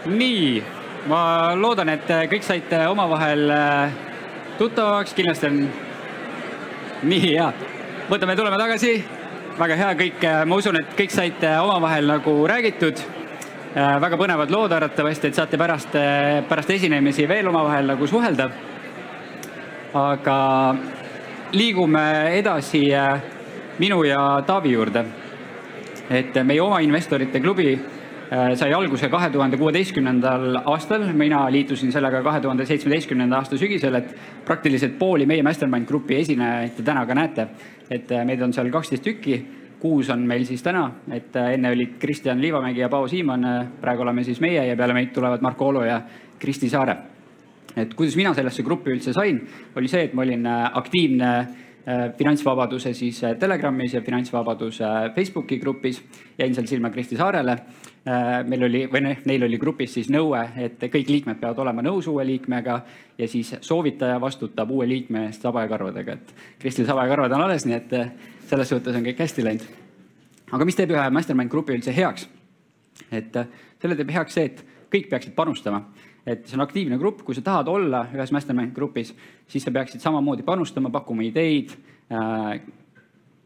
nii, 0.09 0.63
ma 1.09 1.53
loodan, 1.55 1.89
et 1.93 2.09
kõik 2.31 2.45
saite 2.45 2.81
omavahel 2.89 3.49
äh, 3.53 3.93
tuttavaks, 4.57 5.13
kindlasti 5.17 5.49
on 5.49 5.61
nii 7.09 7.21
hea. 7.27 7.47
võtame, 8.09 8.35
tuleme 8.35 8.59
tagasi. 8.59 8.93
väga 9.59 9.75
hea, 9.75 9.93
kõik, 10.01 10.23
äh, 10.23 10.43
ma 10.45 10.59
usun, 10.59 10.79
et 10.79 10.95
kõik 10.97 11.13
saite 11.13 11.53
omavahel 11.59 12.07
nagu 12.09 12.35
räägitud. 12.47 13.01
Äh, 13.75 13.99
väga 14.01 14.17
põnevad 14.17 14.51
lood 14.51 14.73
arvatavasti, 14.73 15.29
et 15.29 15.37
saate 15.37 15.57
pärast, 15.57 15.93
pärast 16.49 16.69
esinemisi 16.73 17.27
veel 17.29 17.47
omavahel 17.47 17.93
nagu 17.93 18.07
suhelda. 18.07 18.49
aga 19.93 20.75
liigume 21.51 22.37
edasi 22.37 22.83
minu 23.79 24.03
ja 24.03 24.41
Taavi 24.45 24.71
juurde. 24.71 25.05
et 26.09 26.35
meie 26.43 26.61
oma 26.61 26.79
investorite 26.79 27.39
klubi 27.39 27.79
Äh, 27.79 27.98
sai 28.29 28.73
alguse 28.73 29.09
kahe 29.09 29.29
tuhande 29.33 29.57
kuueteistkümnendal 29.57 30.59
aastal, 30.69 31.07
mina 31.17 31.47
liitusin 31.49 31.91
sellega 31.91 32.21
kahe 32.21 32.41
tuhande 32.41 32.65
seitsmeteistkümnenda 32.69 33.39
aasta 33.39 33.57
sügisel, 33.57 33.95
et 33.97 34.11
praktiliselt 34.45 34.99
pooli 34.99 35.25
meie 35.25 35.43
Mastermind 35.43 35.87
Grupi 35.89 36.19
esinejaid 36.19 36.75
te 36.77 36.85
täna 36.85 37.05
ka 37.09 37.15
näete. 37.17 37.47
et 37.89 38.11
äh, 38.11 38.25
meid 38.25 38.41
on 38.45 38.53
seal 38.53 38.69
kaksteist 38.69 39.03
tükki, 39.03 39.39
kuus 39.79 40.09
on 40.13 40.27
meil 40.27 40.45
siis 40.45 40.61
täna, 40.61 40.83
et 41.11 41.35
äh, 41.35 41.53
enne 41.55 41.71
olid 41.73 41.95
Kristjan 41.99 42.41
Liivamägi 42.41 42.83
ja 42.83 42.89
Paavo 42.89 43.07
Siimann, 43.07 43.71
praegu 43.81 44.05
oleme 44.05 44.23
siis 44.23 44.41
meie 44.41 44.67
ja 44.67 44.75
peale 44.77 44.93
meid 44.93 45.09
tulevad 45.13 45.41
Marko 45.41 45.71
Olo 45.73 45.83
ja 45.83 46.01
Kristi 46.39 46.69
Saare. 46.69 46.97
et 47.77 47.93
kuidas 47.93 48.15
mina 48.15 48.33
sellesse 48.33 48.63
gruppi 48.63 48.91
üldse 48.91 49.13
sain, 49.13 49.41
oli 49.75 49.87
see, 49.87 50.03
et 50.03 50.13
ma 50.13 50.21
olin 50.21 50.45
aktiivne 50.73 51.47
finantsvabaduse 52.17 52.93
siis 52.93 53.21
Telegramis 53.39 53.93
ja 53.93 54.01
finantsvabaduse 54.01 54.85
Facebooki 55.15 55.57
grupis, 55.59 56.01
jäin 56.37 56.55
seal 56.55 56.67
silma 56.67 56.89
Kristi 56.93 57.17
Saarele 57.17 57.55
Äh, 58.07 58.45
meil 58.47 58.63
oli, 58.63 58.79
või 58.87 59.01
noh, 59.03 59.17
neil 59.27 59.43
oli 59.43 59.57
grupis 59.59 59.91
siis 59.97 60.07
nõue, 60.09 60.39
et 60.63 60.79
kõik 60.79 61.09
liikmed 61.11 61.37
peavad 61.41 61.57
olema 61.59 61.83
nõus 61.83 62.07
uue 62.07 62.23
liikmega 62.23 62.77
ja 63.19 63.27
siis 63.27 63.51
soovitaja 63.59 64.21
vastutab 64.23 64.71
uue 64.71 64.87
liikme 64.87 65.25
eest 65.27 65.43
saba 65.43 65.65
ja 65.65 65.69
karvadega, 65.69 66.15
et 66.15 66.31
Kristil 66.61 66.87
saba 66.87 67.03
ja 67.03 67.11
karvad 67.11 67.35
on 67.35 67.43
alles, 67.43 67.67
nii 67.67 67.75
et 67.75 67.93
äh, 67.99 68.13
selles 68.47 68.71
suhtes 68.71 68.95
on 68.95 69.03
kõik 69.03 69.19
hästi 69.19 69.43
läinud. 69.43 69.67
aga 70.47 70.65
mis 70.65 70.79
teeb 70.79 70.95
ühe 70.95 71.03
mastermind 71.11 71.51
grupi 71.51 71.75
üldse 71.75 71.91
heaks? 71.93 72.29
et 73.11 73.35
äh, 73.35 73.51
selle 73.81 73.99
teeb 73.99 74.15
heaks 74.15 74.39
see, 74.39 74.47
et 74.47 74.63
kõik 74.95 75.11
peaksid 75.11 75.35
panustama. 75.35 75.83
Et 76.29 76.45
see 76.45 76.57
on 76.57 76.63
aktiivne 76.65 76.99
grupp, 77.01 77.23
kui 77.25 77.37
sa 77.37 77.41
tahad 77.45 77.69
olla 77.71 78.03
ühes 78.13 78.33
mastermind 78.35 78.73
grupis, 78.75 79.13
siis 79.49 79.65
sa 79.65 79.73
peaksid 79.73 80.03
samamoodi 80.03 80.45
panustama, 80.45 80.91
pakkuma 80.93 81.25
ideid 81.25 81.73
äh,, 81.73 82.61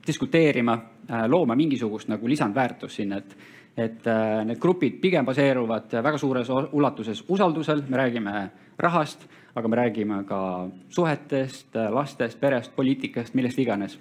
diskuteerima 0.07 0.75
äh,, 0.75 1.25
looma 1.31 1.55
mingisugust 1.55 2.11
nagu 2.11 2.27
lisandväärtust 2.27 3.01
sinna, 3.01 3.21
et 3.23 3.37
et 3.77 4.07
äh, 4.07 4.43
need 4.45 4.59
grupid 4.61 4.99
pigem 5.01 5.25
baseeruvad 5.25 5.95
väga 6.05 6.17
suures 6.21 6.49
ulatuses 6.49 7.23
usaldusel, 7.27 7.81
me 7.89 7.97
räägime 7.97 8.33
rahast, 8.77 9.25
aga 9.55 9.67
me 9.67 9.79
räägime 9.79 10.19
ka 10.29 10.69
suhetest, 10.93 11.73
lastest, 11.89 12.39
perest, 12.39 12.75
poliitikast, 12.75 13.33
millest 13.33 13.57
iganes. 13.59 13.97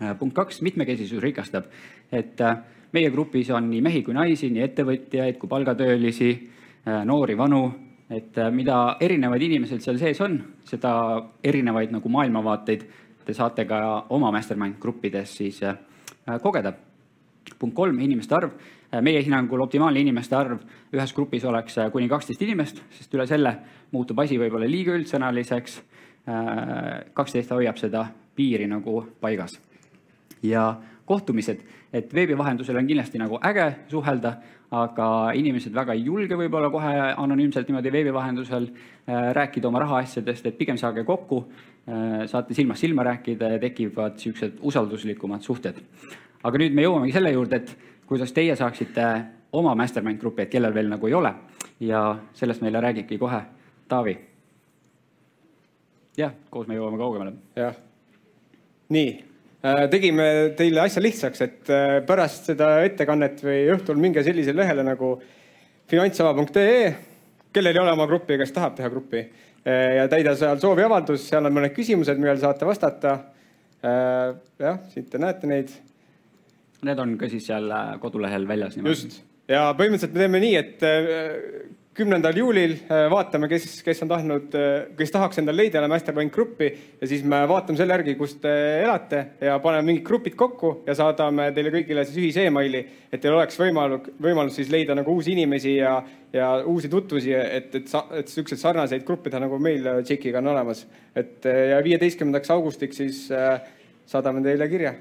Äh, 0.00 0.14
punkt 0.18 0.34
kaks, 0.36 0.62
mitmekesisus 0.64 1.20
rikastab, 1.20 1.68
et 2.12 2.40
äh, 2.40 2.56
meie 2.92 3.10
grupis 3.12 3.50
on 3.52 3.68
nii 3.70 3.82
mehi 3.84 4.02
kui 4.02 4.16
naisi, 4.16 4.48
nii 4.50 4.64
ettevõtjaid 4.64 5.36
kui 5.38 5.48
palgatöölisi, 5.48 6.30
noori, 7.04 7.36
vanu, 7.36 7.62
et 8.10 8.36
mida 8.52 8.96
erinevaid 9.00 9.42
inimesed 9.42 9.82
seal 9.84 9.98
sees 10.00 10.20
on, 10.24 10.38
seda 10.64 10.92
erinevaid 11.44 11.92
nagu 11.92 12.08
maailmavaateid 12.08 12.86
te 13.26 13.34
saate 13.36 13.66
ka 13.68 13.80
oma 14.16 14.30
mastermind 14.34 14.78
gruppides 14.80 15.36
siis 15.36 15.60
kogeda 16.42 16.72
punkt 17.58 17.74
kolm, 17.74 17.98
inimeste 18.00 18.34
arv. 18.34 18.50
meie 19.02 19.22
hinnangul 19.22 19.60
optimaalne 19.62 20.00
inimeste 20.00 20.34
arv 20.34 20.62
ühes 20.90 21.12
grupis 21.14 21.44
oleks 21.46 21.76
äh, 21.78 21.90
kuni 21.92 22.08
kaksteist 22.10 22.40
inimest, 22.42 22.80
sest 22.90 23.12
üle 23.14 23.26
selle 23.30 23.52
muutub 23.94 24.18
asi 24.18 24.38
võib-olla 24.38 24.66
liiga 24.66 24.96
üldsõnaliseks. 24.98 25.76
Äh, 26.26 27.12
kaksteist 27.14 27.52
hoiab 27.54 27.78
seda 27.78 28.08
piiri 28.34 28.66
nagu 28.66 29.04
paigas. 29.20 29.60
ja 30.42 30.80
kohtumised, 31.04 31.60
et 31.92 32.14
veebi 32.14 32.38
vahendusel 32.38 32.76
on 32.76 32.86
kindlasti 32.86 33.18
nagu 33.18 33.40
äge 33.50 33.66
suhelda, 33.90 34.36
aga 34.70 35.08
inimesed 35.34 35.74
väga 35.74 35.96
ei 35.98 36.04
julge 36.06 36.36
võib-olla 36.38 36.70
kohe 36.70 36.94
anonüümselt 37.16 37.68
niimoodi 37.68 37.92
veebi 37.92 38.14
vahendusel 38.14 38.70
äh, 38.70 39.32
rääkida 39.34 39.68
oma 39.68 39.82
rahaasjadest, 39.82 40.46
et 40.46 40.58
pigem 40.58 40.78
saage 40.78 41.04
kokku, 41.04 41.44
saate 42.30 42.54
silmast 42.54 42.84
silma 42.84 43.02
rääkida 43.02 43.48
ja 43.54 43.58
tekivad 43.58 44.18
niisugused 44.20 44.60
usalduslikumad 44.68 45.42
suhted 45.42 45.80
aga 46.44 46.60
nüüd 46.60 46.74
me 46.76 46.84
jõuamegi 46.84 47.14
selle 47.16 47.32
juurde, 47.34 47.60
et 47.60 48.06
kuidas 48.08 48.32
teie 48.36 48.56
saaksite 48.56 49.06
oma 49.56 49.74
mastermind 49.78 50.20
grupi, 50.20 50.44
et 50.44 50.52
kellel 50.52 50.74
veel 50.74 50.90
nagu 50.90 51.08
ei 51.08 51.16
ole 51.16 51.32
ja 51.84 52.02
sellest 52.36 52.62
meile 52.64 52.82
räägibki 52.82 53.18
kohe 53.18 53.40
Taavi. 53.90 54.18
jah, 56.16 56.34
koos 56.50 56.68
me 56.68 56.76
jõuame 56.76 56.98
kaugemale. 56.98 57.32
jah, 57.56 57.74
nii 58.88 59.10
äh, 59.10 59.29
tegime 59.92 60.26
teile 60.56 60.84
asja 60.86 61.02
lihtsaks, 61.04 61.44
et 61.44 61.70
äh, 61.72 61.98
pärast 62.06 62.48
seda 62.52 62.72
ettekannet 62.86 63.42
või 63.44 63.60
õhtul 63.74 64.00
minge 64.00 64.24
sellisele 64.24 64.62
lehele 64.62 64.86
nagu 64.86 65.14
finantsava.ee, 65.90 66.94
kellel 67.52 67.76
ei 67.76 67.82
ole 67.82 67.92
oma 67.92 68.06
gruppi, 68.08 68.38
kes 68.40 68.54
tahab 68.56 68.78
teha 68.78 68.88
gruppi 68.92 69.20
äh, 69.20 69.98
ja 69.98 70.08
täida 70.08 70.36
seal 70.38 70.62
sooviavaldus, 70.62 71.28
seal 71.28 71.50
on 71.50 71.58
mõned 71.58 71.76
küsimused, 71.76 72.18
millele 72.20 72.40
saate 72.40 72.68
vastata. 72.68 73.18
jah, 73.80 74.76
siit 74.92 75.06
te 75.08 75.16
näete 75.16 75.48
neid 75.48 75.70
Need 76.86 77.00
on 77.00 77.16
ka 77.20 77.28
siis 77.28 77.44
seal 77.50 77.68
äh, 77.74 77.92
kodulehel 78.00 78.46
väljas. 78.48 78.78
just 78.80 79.20
ja 79.50 79.70
põhimõtteliselt 79.76 80.14
me 80.14 80.22
teeme 80.22 80.40
nii, 80.40 80.54
et 80.56 80.84
äh, 80.86 81.70
kümnendal 81.96 82.36
juulil 82.38 82.76
äh, 82.86 83.04
vaatame, 83.10 83.48
kes, 83.50 83.80
kes 83.84 84.02
on 84.04 84.10
tahtnud, 84.10 84.54
kes 84.96 85.12
tahaks 85.12 85.40
endale 85.42 85.64
leida 85.64 85.82
Mastermind 85.90 86.32
gruppi 86.34 86.68
ja 87.00 87.08
siis 87.10 87.24
me 87.26 87.42
vaatame 87.50 87.80
selle 87.80 87.96
järgi, 87.96 88.14
kus 88.18 88.36
te 88.42 88.52
elate 88.84 89.24
ja 89.42 89.58
paneme 89.62 89.88
mingid 89.90 90.06
grupid 90.06 90.36
kokku 90.38 90.72
ja 90.86 90.94
saadame 90.98 91.50
teile 91.56 91.74
kõigile 91.74 92.06
siis 92.06 92.20
ühise 92.22 92.46
emaili, 92.48 92.84
et 93.10 93.20
teil 93.20 93.34
oleks 93.34 93.58
võimalus, 93.60 94.10
võimalus 94.22 94.58
siis 94.60 94.70
leida 94.72 94.96
nagu 94.98 95.14
uusi 95.18 95.34
inimesi 95.34 95.76
ja, 95.80 95.98
ja 96.32 96.52
uusi 96.62 96.88
tutvusi, 96.92 97.34
et, 97.34 97.74
et, 97.74 97.94
et 98.22 98.32
siukseid 98.32 98.62
sarnaseid 98.62 99.06
gruppe 99.06 99.30
teha, 99.30 99.42
nagu 99.44 99.58
meil 99.58 99.86
Tšekiga 100.06 100.40
on 100.40 100.52
olemas. 100.54 100.86
et 101.14 101.44
ja 101.44 101.82
viieteistkümnendaks 101.84 102.54
augustiks 102.54 103.02
siis 103.02 103.24
saadame 104.10 104.42
teile 104.46 104.68
kirja 104.70 104.94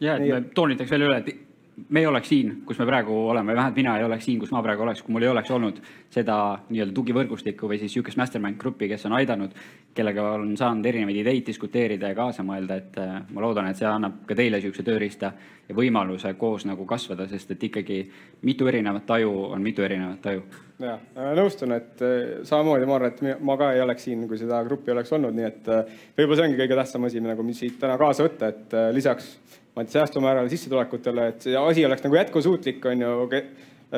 ja, 0.00 0.16
et 0.16 0.24
me 0.26 0.40
toonitaks 0.54 0.90
veel 0.90 1.06
üle, 1.08 1.20
et 1.20 1.45
me 1.88 2.00
ei 2.00 2.06
oleks 2.06 2.28
siin, 2.28 2.52
kus 2.64 2.78
me 2.78 2.86
praegu 2.88 3.14
oleme, 3.28 3.54
vähemalt 3.54 3.76
mina 3.76 3.96
ei 3.98 4.04
oleks 4.04 4.24
siin, 4.24 4.38
kus 4.40 4.50
ma 4.52 4.62
praegu 4.64 4.82
oleks, 4.82 5.02
kui 5.04 5.12
mul 5.12 5.26
ei 5.26 5.28
oleks 5.28 5.50
olnud 5.52 5.80
seda 6.12 6.36
nii-öelda 6.70 6.94
tugivõrgustikku 6.96 7.68
või 7.68 7.76
siis 7.80 7.92
niisugust 7.92 8.16
mastermind 8.16 8.56
gruppi, 8.60 8.88
kes 8.88 9.04
on 9.08 9.16
aidanud, 9.18 9.52
kellega 9.96 10.24
on 10.38 10.54
saanud 10.56 10.86
erinevaid 10.88 11.20
ideid 11.20 11.44
diskuteerida 11.50 12.12
ja 12.12 12.16
kaasa 12.16 12.44
mõelda, 12.46 12.78
et 12.80 12.96
äh, 13.02 13.18
ma 13.28 13.44
loodan, 13.44 13.68
et 13.68 13.80
see 13.80 13.88
annab 13.88 14.22
ka 14.28 14.36
teile 14.38 14.60
niisuguse 14.60 14.86
tööriista 14.86 15.32
ja 15.68 15.76
võimaluse 15.76 16.32
koos 16.40 16.64
nagu 16.68 16.86
kasvada, 16.88 17.28
sest 17.28 17.52
et 17.52 17.68
ikkagi 17.68 18.00
mitu 18.48 18.72
erinevat 18.72 19.04
taju 19.06 19.34
on 19.50 19.62
mitu 19.62 19.84
erinevat 19.84 20.22
taju. 20.24 20.46
ja 20.80 20.96
nõustun, 21.36 21.76
et 21.76 22.00
äh, 22.00 22.16
samamoodi 22.48 22.88
ma 22.88 22.96
arvan, 22.96 23.12
et 23.12 23.44
ma 23.44 23.58
ka 23.60 23.74
ei 23.76 23.84
oleks 23.84 24.08
siin, 24.08 24.24
kui 24.30 24.40
seda 24.40 24.64
gruppi 24.64 24.96
oleks 24.96 25.12
olnud, 25.12 25.36
nii 25.36 25.50
et 25.52 25.70
äh, 25.76 26.00
võib-olla 26.16 26.40
see 26.40 26.48
ongi 26.48 26.60
kõige 26.64 26.80
tähtsam 26.80 27.08
asi 27.10 27.20
nagu, 27.20 27.44
mis 27.44 27.60
siit 27.60 27.78
täna 27.84 28.00
kaasa 28.00 28.24
võtta, 28.24 28.48
et 28.54 28.76
lisaks 28.96 29.34
ma 29.76 29.82
ei 29.82 29.88
tea, 29.88 30.00
säästumäärale, 30.00 30.48
sissetulekutele, 30.48 31.26
et 31.28 31.42
see 31.44 31.56
asi 31.60 31.82
oleks 31.84 32.04
nagu 32.06 32.16
jätkusuutlik, 32.16 32.84
on 32.88 33.02
ju, 33.04 33.40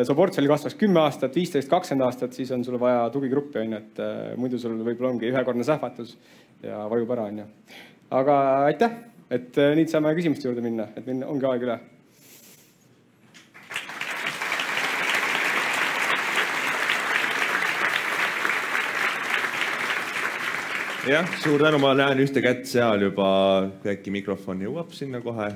su 0.05 0.17
portfell 0.19 0.51
kasvaks 0.51 0.75
kümme 0.81 1.05
aastat, 1.05 1.37
viisteist, 1.39 1.71
kakskümmend 1.71 2.07
aastat, 2.09 2.35
siis 2.35 2.51
on 2.55 2.65
sul 2.67 2.81
vaja 2.83 3.05
tugigruppi, 3.15 3.61
on 3.63 3.77
ju, 3.77 3.79
et 3.79 4.01
äh, 4.03 4.17
muidu 4.41 4.59
sul 4.59 4.75
võib-olla 4.83 5.13
ongi 5.15 5.31
ühekordne 5.31 5.67
sähvatus 5.67 6.17
ja 6.67 6.83
vajub 6.91 7.15
ära, 7.15 7.29
on 7.31 7.39
ju. 7.45 7.47
aga 8.19 8.41
aitäh, 8.73 8.99
et 9.31 9.55
äh, 9.55 9.77
nüüd 9.79 9.93
saame 9.93 10.17
küsimuste 10.19 10.51
juurde 10.51 10.67
minna, 10.67 10.89
et 10.99 11.07
meil 11.07 11.23
ongi 11.29 11.47
aeg 11.47 11.69
üle 11.69 11.79
jah, 21.09 21.33
suur 21.39 21.63
tänu, 21.63 21.79
ma 21.81 21.95
näen 21.97 22.27
ühte 22.27 22.43
kätt 22.45 22.67
seal 22.67 23.07
juba, 23.07 23.31
äkki 23.95 24.11
mikrofon 24.13 24.67
jõuab 24.67 24.91
sinna 24.97 25.23
kohe. 25.23 25.53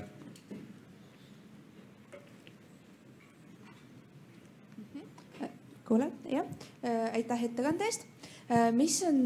Kuule, 5.93 6.09
jah, 6.24 6.47
äh, 6.84 7.11
aitäh 7.18 7.45
ettekande 7.51 7.84
eest. 7.84 8.07
Äh, 8.49 8.70
mis 8.72 8.97
on 9.05 9.18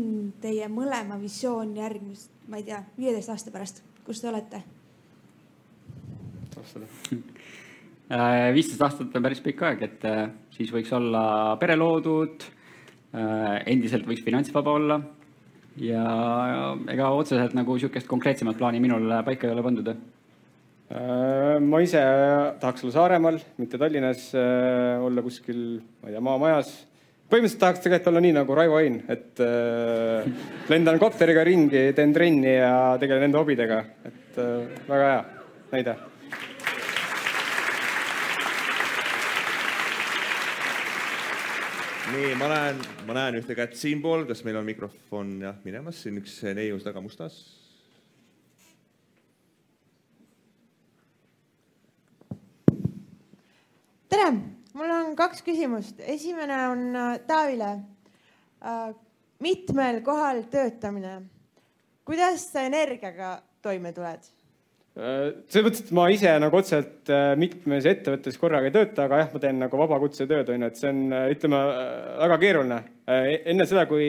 teie 0.43 0.67
mõlema 0.73 1.19
visioon 1.21 1.77
järgmist, 1.79 2.33
ma 2.51 2.59
ei 2.59 2.67
tea, 2.67 2.81
viieteist 2.99 3.31
aasta 3.31 3.55
pärast, 3.55 3.85
kus 4.07 4.23
te 4.23 4.31
olete? 4.33 4.63
Äh, 8.07 8.49
viisteist 8.55 8.83
aastat 8.83 9.15
on 9.15 9.23
päris 9.23 9.43
pikk 9.45 9.63
aeg, 9.69 9.87
et 9.87 10.09
siis 10.57 10.73
võiks 10.75 10.91
olla 10.95 11.57
pere 11.61 11.79
loodud, 11.79 12.45
endiselt 13.17 14.05
võiks 14.05 14.21
finantsvaba 14.27 14.73
olla 14.77 14.97
ja 15.81 16.03
ega 16.93 17.07
otseselt 17.17 17.55
nagu 17.57 17.77
niisugust 17.79 18.09
konkreetsemat 18.11 18.59
plaani 18.59 18.83
minul 18.83 19.09
paika 19.25 19.47
ei 19.47 19.55
ole 19.55 19.65
pandud. 19.65 19.89
Äh, 20.87 21.59
ma 21.59 21.81
ise 21.83 21.99
tahaks 22.63 22.85
olla 22.85 22.95
Saaremaal, 22.95 23.41
mitte 23.59 23.79
Tallinnas, 23.79 24.29
äh, 24.39 25.03
olla 25.03 25.23
kuskil, 25.23 25.81
ma 25.99 26.11
ei 26.11 26.15
tea, 26.15 26.23
maamajas. 26.23 26.77
põhimõtteliselt 27.27 27.59
tahaks 27.59 27.81
tegelikult 27.83 28.13
olla 28.13 28.21
nii 28.23 28.35
nagu 28.37 28.55
Raivo 28.55 28.77
Ain, 28.79 29.01
et 29.11 29.41
äh, 29.43 30.29
lendan 30.71 31.01
kopteriga 31.03 31.43
ringi, 31.43 31.89
teen 31.97 32.15
trenni 32.15 32.55
ja 32.55 32.95
tegelen 33.03 33.27
enda 33.27 33.43
hobidega, 33.43 33.81
et 34.07 34.39
väga 34.87 35.11
hea. 35.11 35.25
Näide. 35.75 35.97
Nii, 42.15 42.33
ma 42.39 42.55
näen, 42.55 42.83
ma 43.11 43.21
näen 43.25 43.43
ühte 43.43 43.59
kätt 43.59 43.75
siinpool, 43.75 44.29
kas 44.31 44.47
meil 44.47 44.63
on 44.63 44.71
mikrofon? 44.71 45.41
Jah 45.43 45.59
minemas, 45.67 45.99
siin 46.07 46.23
üks 46.23 46.45
neius 46.55 46.87
taga 46.87 47.03
mustas. 47.03 47.43
tere, 54.17 54.31
mul 54.73 54.89
on 55.17 55.25
kaks 55.25 55.43
küsimust. 55.43 56.01
esimene 56.05 56.57
on 56.69 56.97
äh, 56.97 57.19
Taavile. 57.27 57.73
Äh, 58.61 58.95
mitmel 59.41 60.01
kohal 60.01 60.43
töötamine, 60.49 61.21
kuidas 62.09 62.47
sa 62.53 62.65
energiaga 62.65 63.37
toime 63.65 63.93
tuled? 63.97 64.25
Äh, 64.97 65.35
selles 65.49 65.67
mõttes, 65.67 65.83
et 65.85 65.93
ma 65.97 66.07
ise 66.13 66.33
nagu 66.41 66.57
otseselt 66.57 67.13
mitmes 67.41 67.89
ettevõttes 67.89 68.37
korraga 68.41 68.69
ei 68.69 68.75
tööta, 68.75 69.07
aga 69.07 69.23
jah, 69.23 69.33
ma 69.33 69.43
teen 69.45 69.61
nagu 69.61 69.81
vabakutsetööd 69.81 70.53
onju, 70.53 70.71
et 70.71 70.81
see 70.81 70.93
on, 70.93 71.03
ütleme, 71.33 71.63
väga 72.25 72.41
keeruline. 72.45 72.81
enne 73.53 73.69
seda, 73.69 73.87
kui 73.89 74.09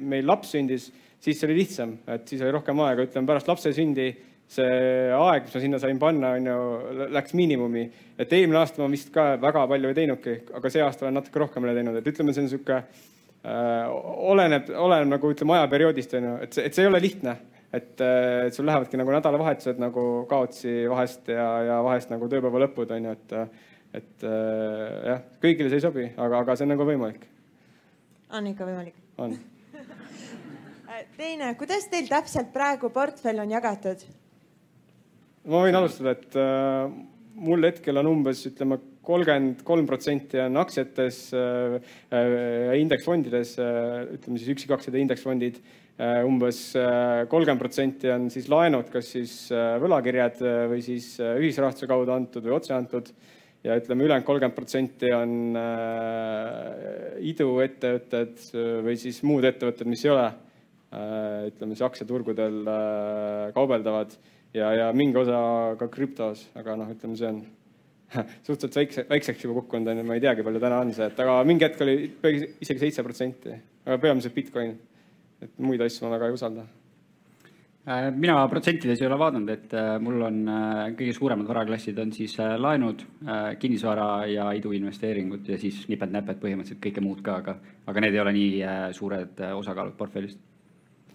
meil 0.00 0.28
laps 0.28 0.54
sündis, 0.56 0.90
siis 1.20 1.40
see 1.40 1.48
oli 1.48 1.60
lihtsam, 1.62 1.96
et 2.08 2.28
siis 2.28 2.44
oli 2.44 2.56
rohkem 2.56 2.80
aega, 2.84 3.08
ütleme 3.08 3.32
pärast 3.32 3.48
lapse 3.52 3.72
sündi 3.76 4.10
see 4.48 5.10
aeg, 5.10 5.48
mis 5.48 5.56
ma 5.56 5.62
sinna 5.64 5.80
sain 5.82 5.98
panna, 5.98 6.36
onju, 6.38 7.08
läks 7.14 7.34
miinimumi. 7.34 7.88
et 8.18 8.32
eelmine 8.32 8.60
aasta 8.60 8.82
ma 8.82 8.88
vist 8.92 9.10
ka 9.14 9.34
väga 9.42 9.66
palju 9.66 9.90
ei 9.90 9.98
teinudki, 9.98 10.38
aga 10.54 10.70
see 10.70 10.84
aasta 10.84 11.06
olen 11.06 11.18
natuke 11.18 11.42
rohkem 11.42 11.66
üle 11.66 11.74
teinud, 11.76 11.98
et 11.98 12.10
ütleme, 12.12 12.34
see 12.34 12.46
on 12.46 12.52
sihuke 12.52 12.78
äh, 12.78 13.90
oleneb, 14.32 14.70
oleneb 14.70 15.12
nagu 15.16 15.34
ütleme 15.34 15.58
ajaperioodist 15.58 16.16
onju, 16.20 16.38
et 16.46 16.56
see, 16.56 16.66
et 16.68 16.78
see 16.78 16.86
ei 16.86 16.92
ole 16.92 17.02
lihtne 17.02 17.36
et, 17.74 18.00
et 18.00 18.54
sul 18.54 18.66
lähevadki 18.68 18.98
nagu 19.00 19.12
nädalavahetused 19.12 19.80
nagu 19.82 20.02
kaotsi 20.30 20.84
vahest 20.90 21.28
ja, 21.32 21.48
ja 21.66 21.80
vahest 21.84 22.12
nagu 22.12 22.28
tööpäeva 22.30 22.62
lõpud 22.66 22.94
on 22.96 23.10
ju, 23.10 23.16
et 23.16 23.40
et 23.96 24.26
äh, 24.28 25.08
jah, 25.08 25.24
kõigile 25.40 25.70
see 25.70 25.80
ei 25.80 25.84
sobi, 25.84 26.06
aga, 26.10 26.42
aga 26.42 26.56
see 26.56 26.66
on 26.66 26.74
nagu 26.74 26.86
võimalik. 26.86 27.26
on 28.36 28.50
ikka 28.50 28.68
võimalik? 28.68 28.98
on. 29.22 29.36
teine, 31.20 31.54
kuidas 31.60 31.88
teil 31.92 32.08
täpselt 32.10 32.52
praegu 32.54 32.90
portfell 32.92 33.40
on 33.44 33.54
jagatud? 33.54 34.04
Ma 35.46 35.62
võin 35.62 35.78
alustada, 35.78 36.16
et 36.16 36.36
äh, 36.40 36.90
mul 37.46 37.66
hetkel 37.68 38.00
on 38.00 38.10
umbes 38.10 38.42
ütleme 38.48 38.78
kolmkümmend 39.06 39.62
kolm 39.66 39.86
protsenti 39.86 40.40
on 40.42 40.58
aktsiates 40.58 41.18
äh,, 41.36 41.76
äh, 42.10 42.74
indeksfondides 42.80 43.56
äh,, 43.62 44.16
ütleme 44.16 44.40
siis 44.40 44.50
üksikaktsiad 44.56 44.96
ja 44.96 45.04
indeksfondid 45.04 45.60
äh,. 45.60 46.24
umbes 46.26 46.60
äh, 46.78 47.22
kolmkümmend 47.30 47.62
protsenti 47.62 48.10
on 48.10 48.28
siis 48.34 48.50
laenud, 48.50 48.90
kas 48.92 49.12
siis 49.14 49.38
äh, 49.54 49.76
võlakirjad 49.82 50.42
äh, 50.42 50.60
või 50.72 50.82
siis 50.84 51.14
äh, 51.22 51.36
ühisrahastuse 51.42 51.90
kaudu 51.90 52.16
antud 52.16 52.46
või 52.46 52.56
otse 52.58 52.74
antud 52.76 53.12
ja 53.66 53.76
ütleme, 53.78 54.06
ülejäänud 54.06 54.26
kolmkümmend 54.26 54.56
protsenti 54.56 55.12
on 55.14 55.60
äh, 55.60 57.20
iduettevõtted 57.30 58.42
äh, 58.42 58.72
või 58.86 58.98
siis 59.00 59.22
muud 59.26 59.46
ettevõtted, 59.46 59.86
mis 59.90 60.02
ei 60.06 60.14
ole 60.14 60.26
äh, 60.26 61.46
ütleme 61.52 61.76
siis 61.76 61.86
aktsiaturgudel 61.86 62.64
äh, 62.64 63.52
kaubeldavad 63.54 64.18
ja, 64.54 64.72
ja 64.74 64.88
mingi 64.96 65.18
osa 65.18 65.76
ka 65.80 65.88
krüptos, 65.92 66.46
aga 66.58 66.76
noh, 66.78 66.94
ütleme, 66.94 67.18
see 67.18 67.30
on 67.30 67.42
suhteliselt 68.46 68.80
väikse, 68.80 69.06
väikseks 69.10 69.44
juba 69.44 69.60
kukkunud 69.60 69.90
on 69.92 70.02
ju, 70.02 70.06
ma 70.06 70.18
ei 70.18 70.24
teagi, 70.24 70.46
palju 70.46 70.62
täna 70.62 70.80
on 70.84 70.94
see, 70.94 71.10
et 71.10 71.22
aga 71.26 71.36
mingi 71.48 71.66
hetk 71.66 71.84
oli 71.86 71.98
isegi 72.62 72.82
seitse 72.86 73.06
protsenti, 73.06 73.54
aga 73.86 74.00
peamiselt 74.02 74.34
Bitcoin. 74.36 74.76
et 75.42 75.58
muid 75.60 75.82
asju 75.84 76.06
ma 76.06 76.14
väga 76.14 76.30
ei 76.30 76.36
usalda 76.38 76.62
Äh, 77.86 78.10
mina 78.10 78.40
protsentides 78.50 78.98
ei 78.98 79.06
ole 79.06 79.14
vaadanud, 79.20 79.50
et 79.52 79.74
äh, 79.78 79.92
mul 80.02 80.24
on 80.26 80.40
äh, 80.50 80.78
kõige 80.98 81.12
suuremad 81.14 81.46
varaklassid 81.46 81.98
on 82.02 82.10
siis 82.10 82.32
laenud, 82.58 83.04
kinnisvara 83.62 84.08
ja 84.26 84.48
iduinvesteeringud 84.58 85.46
ja 85.52 85.58
siis 85.62 85.84
nipet-näpet 85.92 86.40
põhimõtteliselt 86.42 86.82
kõike 86.82 87.04
muud 87.04 87.22
ka, 87.22 87.36
aga, 87.44 87.54
aga 87.86 88.02
need 88.02 88.16
ei 88.16 88.22
ole 88.24 88.32
nii 88.34 88.50
suured 88.96 89.38
osakaalud 89.54 89.94
portfellist. 90.00 90.42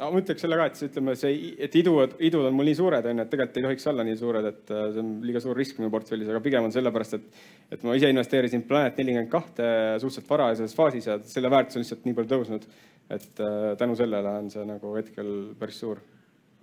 No 0.01 0.11
ma 0.11 0.21
ütleks 0.21 0.43
selle 0.43 0.57
ka, 0.59 0.67
et 0.67 0.83
ütleme 0.87 1.15
see, 1.19 1.33
et 1.61 1.75
idud, 1.77 2.15
idud 2.27 2.47
on 2.49 2.55
mul 2.57 2.69
nii 2.69 2.77
suured, 2.79 3.05
on 3.07 3.21
ju, 3.21 3.25
et 3.25 3.33
tegelikult 3.33 3.59
ei 3.59 3.67
tohiks 3.67 3.89
olla 3.91 4.05
nii 4.07 4.19
suured, 4.19 4.47
et 4.49 4.71
see 4.71 5.03
on 5.03 5.11
liiga 5.25 5.41
suur 5.43 5.57
risk 5.57 5.81
minu 5.81 5.91
portfellis, 5.93 6.31
aga 6.31 6.41
pigem 6.43 6.67
on 6.67 6.73
sellepärast, 6.73 7.19
et, 7.19 7.43
et 7.77 7.83
ma 7.87 7.97
ise 7.97 8.09
investeerisin 8.11 8.65
Planet 8.69 8.97
nelikümmend 8.97 9.29
kahte 9.33 9.67
suhteliselt 10.01 10.31
varajases 10.31 10.77
faasis 10.77 11.11
ja 11.11 11.19
selle 11.29 11.53
väärtus 11.53 11.77
on 11.77 11.85
lihtsalt 11.85 12.07
nii 12.07 12.17
palju 12.17 12.33
tõusnud, 12.33 12.65
et 13.13 13.45
tänu 13.77 13.99
sellele 13.99 14.39
on 14.41 14.49
see 14.53 14.65
nagu 14.65 14.95
hetkel 14.97 15.31
päris 15.59 15.79
suur 15.83 16.01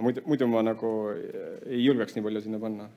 muidu, 0.03 0.23
muidu 0.27 0.49
ma 0.51 0.63
nagu 0.67 0.93
ei 1.67 1.83
julgeks 1.85 2.17
nii 2.17 2.27
palju 2.27 2.45
sinna 2.45 2.61
panna. 2.63 2.89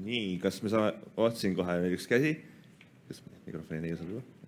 nii, 0.00 0.38
kas 0.42 0.62
me 0.64 0.72
saame, 0.72 0.92
vaatasin 1.16 1.54
kohe 1.58 1.78
üks 1.94 2.06
käsi. 2.10 2.36
kas 3.08 3.22
mikrofoni 3.46 3.90
ei 3.90 3.96
saa 3.98 4.08
luua? 4.08 4.39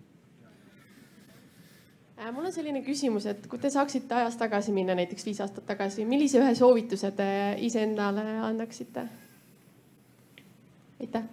Äh, 2.23 2.31
mul 2.31 2.45
on 2.47 2.53
selline 2.55 2.79
küsimus, 2.85 3.25
et 3.27 3.47
kui 3.51 3.59
te 3.59 3.67
saaksite 3.73 4.15
ajas 4.15 4.37
tagasi 4.39 4.71
minna, 4.71 4.95
näiteks 4.95 5.25
viis 5.27 5.41
aastat 5.43 5.65
tagasi, 5.67 6.05
millise 6.07 6.39
ühe 6.39 6.53
soovituse 6.55 7.11
te 7.17 7.25
iseendale 7.67 8.23
annaksite? 8.47 9.03
aitäh. 11.03 11.25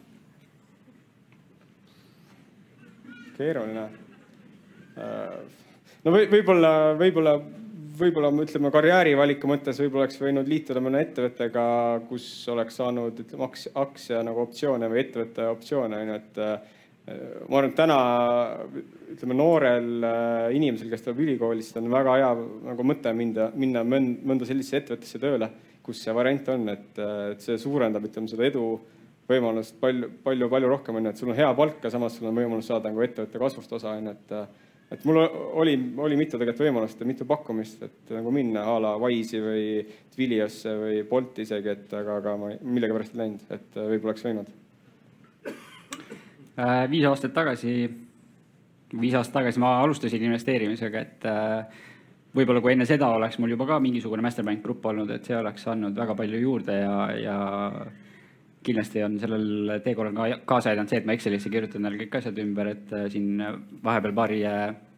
keeruline. 3.36 3.84
Äh, 4.98 5.38
no 6.04 6.16
või, 6.16 6.26
võib-olla, 6.32 6.72
võib-olla 6.98 7.36
võib-olla 8.00 8.32
ütleme 8.42 8.72
karjäärivaliku 8.74 9.48
mõttes 9.48 9.78
võib-olla 9.80 10.08
oleks 10.08 10.18
võinud 10.20 10.48
liituda 10.48 10.82
mõne 10.82 11.04
ettevõttega, 11.04 11.62
kus 12.08 12.26
oleks 12.50 12.80
saanud 12.80 13.22
ütleme 13.22 13.46
aktsia, 13.46 13.72
aktsia 13.78 14.24
nagu 14.26 14.42
optsioone 14.42 14.90
või 14.90 15.04
ettevõtte 15.04 15.46
optsioone 15.54 16.02
onju, 16.02 16.18
et 16.18 16.42
äh, 16.42 16.78
ma 17.48 17.58
arvan, 17.58 17.70
et 17.70 17.76
täna 17.78 17.98
ütleme 19.14 19.36
noorel 19.36 20.06
äh, 20.06 20.46
inimesel, 20.56 20.90
kes 20.92 21.04
tuleb 21.04 21.24
ülikoolist, 21.26 21.76
on 21.80 21.90
väga 21.92 22.16
hea 22.20 22.30
nagu 22.70 22.86
mõte 22.86 23.12
minna, 23.16 23.50
minna 23.54 23.84
mõnda 23.84 24.48
sellisesse 24.48 24.80
ettevõttesse 24.80 25.20
tööle, 25.22 25.50
kus 25.84 26.02
see 26.04 26.14
variant 26.14 26.48
on, 26.54 26.68
et, 26.72 26.90
äh, 26.98 27.20
et 27.34 27.44
see 27.44 27.58
suurendab, 27.60 28.06
ütleme 28.08 28.30
seda 28.30 28.46
edu 28.48 28.64
võimalust 29.30 29.76
palju, 29.82 30.10
palju, 30.24 30.48
palju 30.50 30.72
rohkem 30.72 30.98
onju, 30.98 31.12
et 31.12 31.20
sul 31.20 31.30
on 31.30 31.38
hea 31.38 31.52
palk 31.58 31.84
ja 31.84 31.92
samas 31.92 32.16
sul 32.18 32.30
on 32.30 32.40
võimalus 32.40 32.70
saada 32.70 32.90
nagu 32.90 33.04
ettevõtte 33.04 33.42
kasvust 33.42 33.78
osa 33.78 33.94
onju, 33.98 34.16
et 34.16 34.36
et 34.90 35.04
mul 35.06 35.20
oli, 35.22 35.76
oli 36.02 36.16
mitu 36.18 36.38
tegelikult 36.38 36.64
võimalust 36.64 36.98
ja 37.00 37.06
mitu 37.06 37.26
pakkumist, 37.28 37.82
et 37.86 38.10
nagu 38.16 38.32
minna 38.34 38.64
a 38.66 38.78
la 38.82 38.96
Wise'i 38.98 39.42
või 39.42 39.66
Twiliosse 40.14 40.74
või 40.80 41.04
Bolti 41.06 41.46
isegi, 41.46 41.70
et 41.76 41.94
aga, 41.94 42.16
aga 42.18 42.34
ma 42.40 42.50
millegipärast 42.58 43.14
ei 43.14 43.22
läinud, 43.22 43.44
et 43.54 43.78
äh, 43.78 43.86
võib-olla 43.92 44.16
oleks 44.16 44.26
võinud. 44.26 44.50
Äh, 46.60 46.90
viis 46.90 47.06
aastat 47.08 47.32
tagasi, 47.32 47.72
viis 49.00 49.14
aastat 49.16 49.38
tagasi 49.38 49.60
ma 49.62 49.78
alustasin 49.80 50.26
investeerimisega, 50.26 51.00
et 51.06 51.26
äh, 51.30 51.78
võib-olla 52.36 52.60
kui 52.60 52.74
enne 52.74 52.86
seda 52.88 53.08
oleks 53.16 53.38
mul 53.40 53.54
juba 53.54 53.68
ka 53.70 53.78
mingisugune 53.80 54.24
mastermind 54.24 54.60
grupp 54.64 54.84
olnud, 54.90 55.08
et 55.14 55.24
see 55.24 55.38
oleks 55.38 55.64
andnud 55.72 55.96
väga 55.96 56.16
palju 56.18 56.42
juurde 56.42 56.76
ja, 56.82 56.96
ja 57.16 57.38
kindlasti 58.66 59.04
on 59.06 59.16
sellel 59.22 59.78
teekonnal 59.86 60.18
ka 60.18 60.40
kaasa 60.52 60.74
aidanud 60.74 60.92
see, 60.92 61.00
et 61.00 61.08
ma 61.08 61.16
Excelisse 61.16 61.52
kirjutan 61.52 61.86
neile 61.86 62.02
kõik 62.02 62.20
asjad 62.20 62.44
ümber, 62.44 62.74
et 62.74 62.94
äh, 62.98 63.08
siin 63.14 63.40
vahepeal 63.86 64.16
paari 64.20 64.42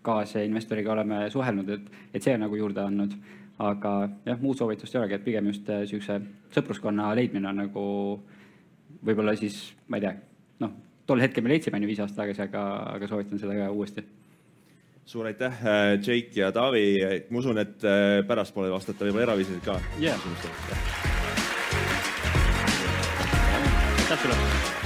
kaasinvestoriga 0.03 0.97
oleme 0.97 1.25
suhelnud, 1.31 1.75
et, 1.77 1.91
et 2.11 2.25
see 2.25 2.35
on 2.35 2.49
nagu 2.49 2.59
juurde 2.59 2.83
andnud. 2.89 3.15
aga 3.63 3.91
jah, 4.27 4.39
muud 4.41 4.59
soovitust 4.59 4.97
ei 4.97 4.99
olegi, 4.99 5.15
et 5.15 5.25
pigem 5.29 5.53
just 5.53 5.69
niisuguse 5.69 6.17
sõpruskonna 6.57 7.13
leidmine 7.15 7.47
on 7.53 7.61
nagu 7.63 7.85
võib-olla 9.07 9.37
siis, 9.39 9.69
ma 9.87 10.01
ei 10.01 10.09
tea, 10.09 10.17
noh, 10.65 10.73
tol 11.07 11.23
hetkel 11.23 11.45
me 11.45 11.53
leidsime 11.55 11.79
on 11.79 11.87
ju 11.87 11.91
viis 11.91 12.03
aastat 12.03 12.25
tagasi, 12.25 12.45
aga, 12.47 12.67
aga 12.97 13.09
soovitan 13.11 13.41
seda 13.43 13.57
ka 13.59 13.71
uuesti. 13.75 14.05
Suur 15.13 15.27
aitäh, 15.27 15.57
Jake 15.99 16.39
ja 16.39 16.53
Taavi, 16.55 16.85
ma 17.31 17.43
usun, 17.43 17.59
et 17.59 17.83
pärastpoole 18.29 18.71
vastata 18.71 19.09
võib-olla 19.09 19.33
eraviisiliselt 19.33 19.67
ka. 19.67 19.81
Yeah.. 19.99 20.21
aitäh 24.13 24.23
sulle. 24.23 24.82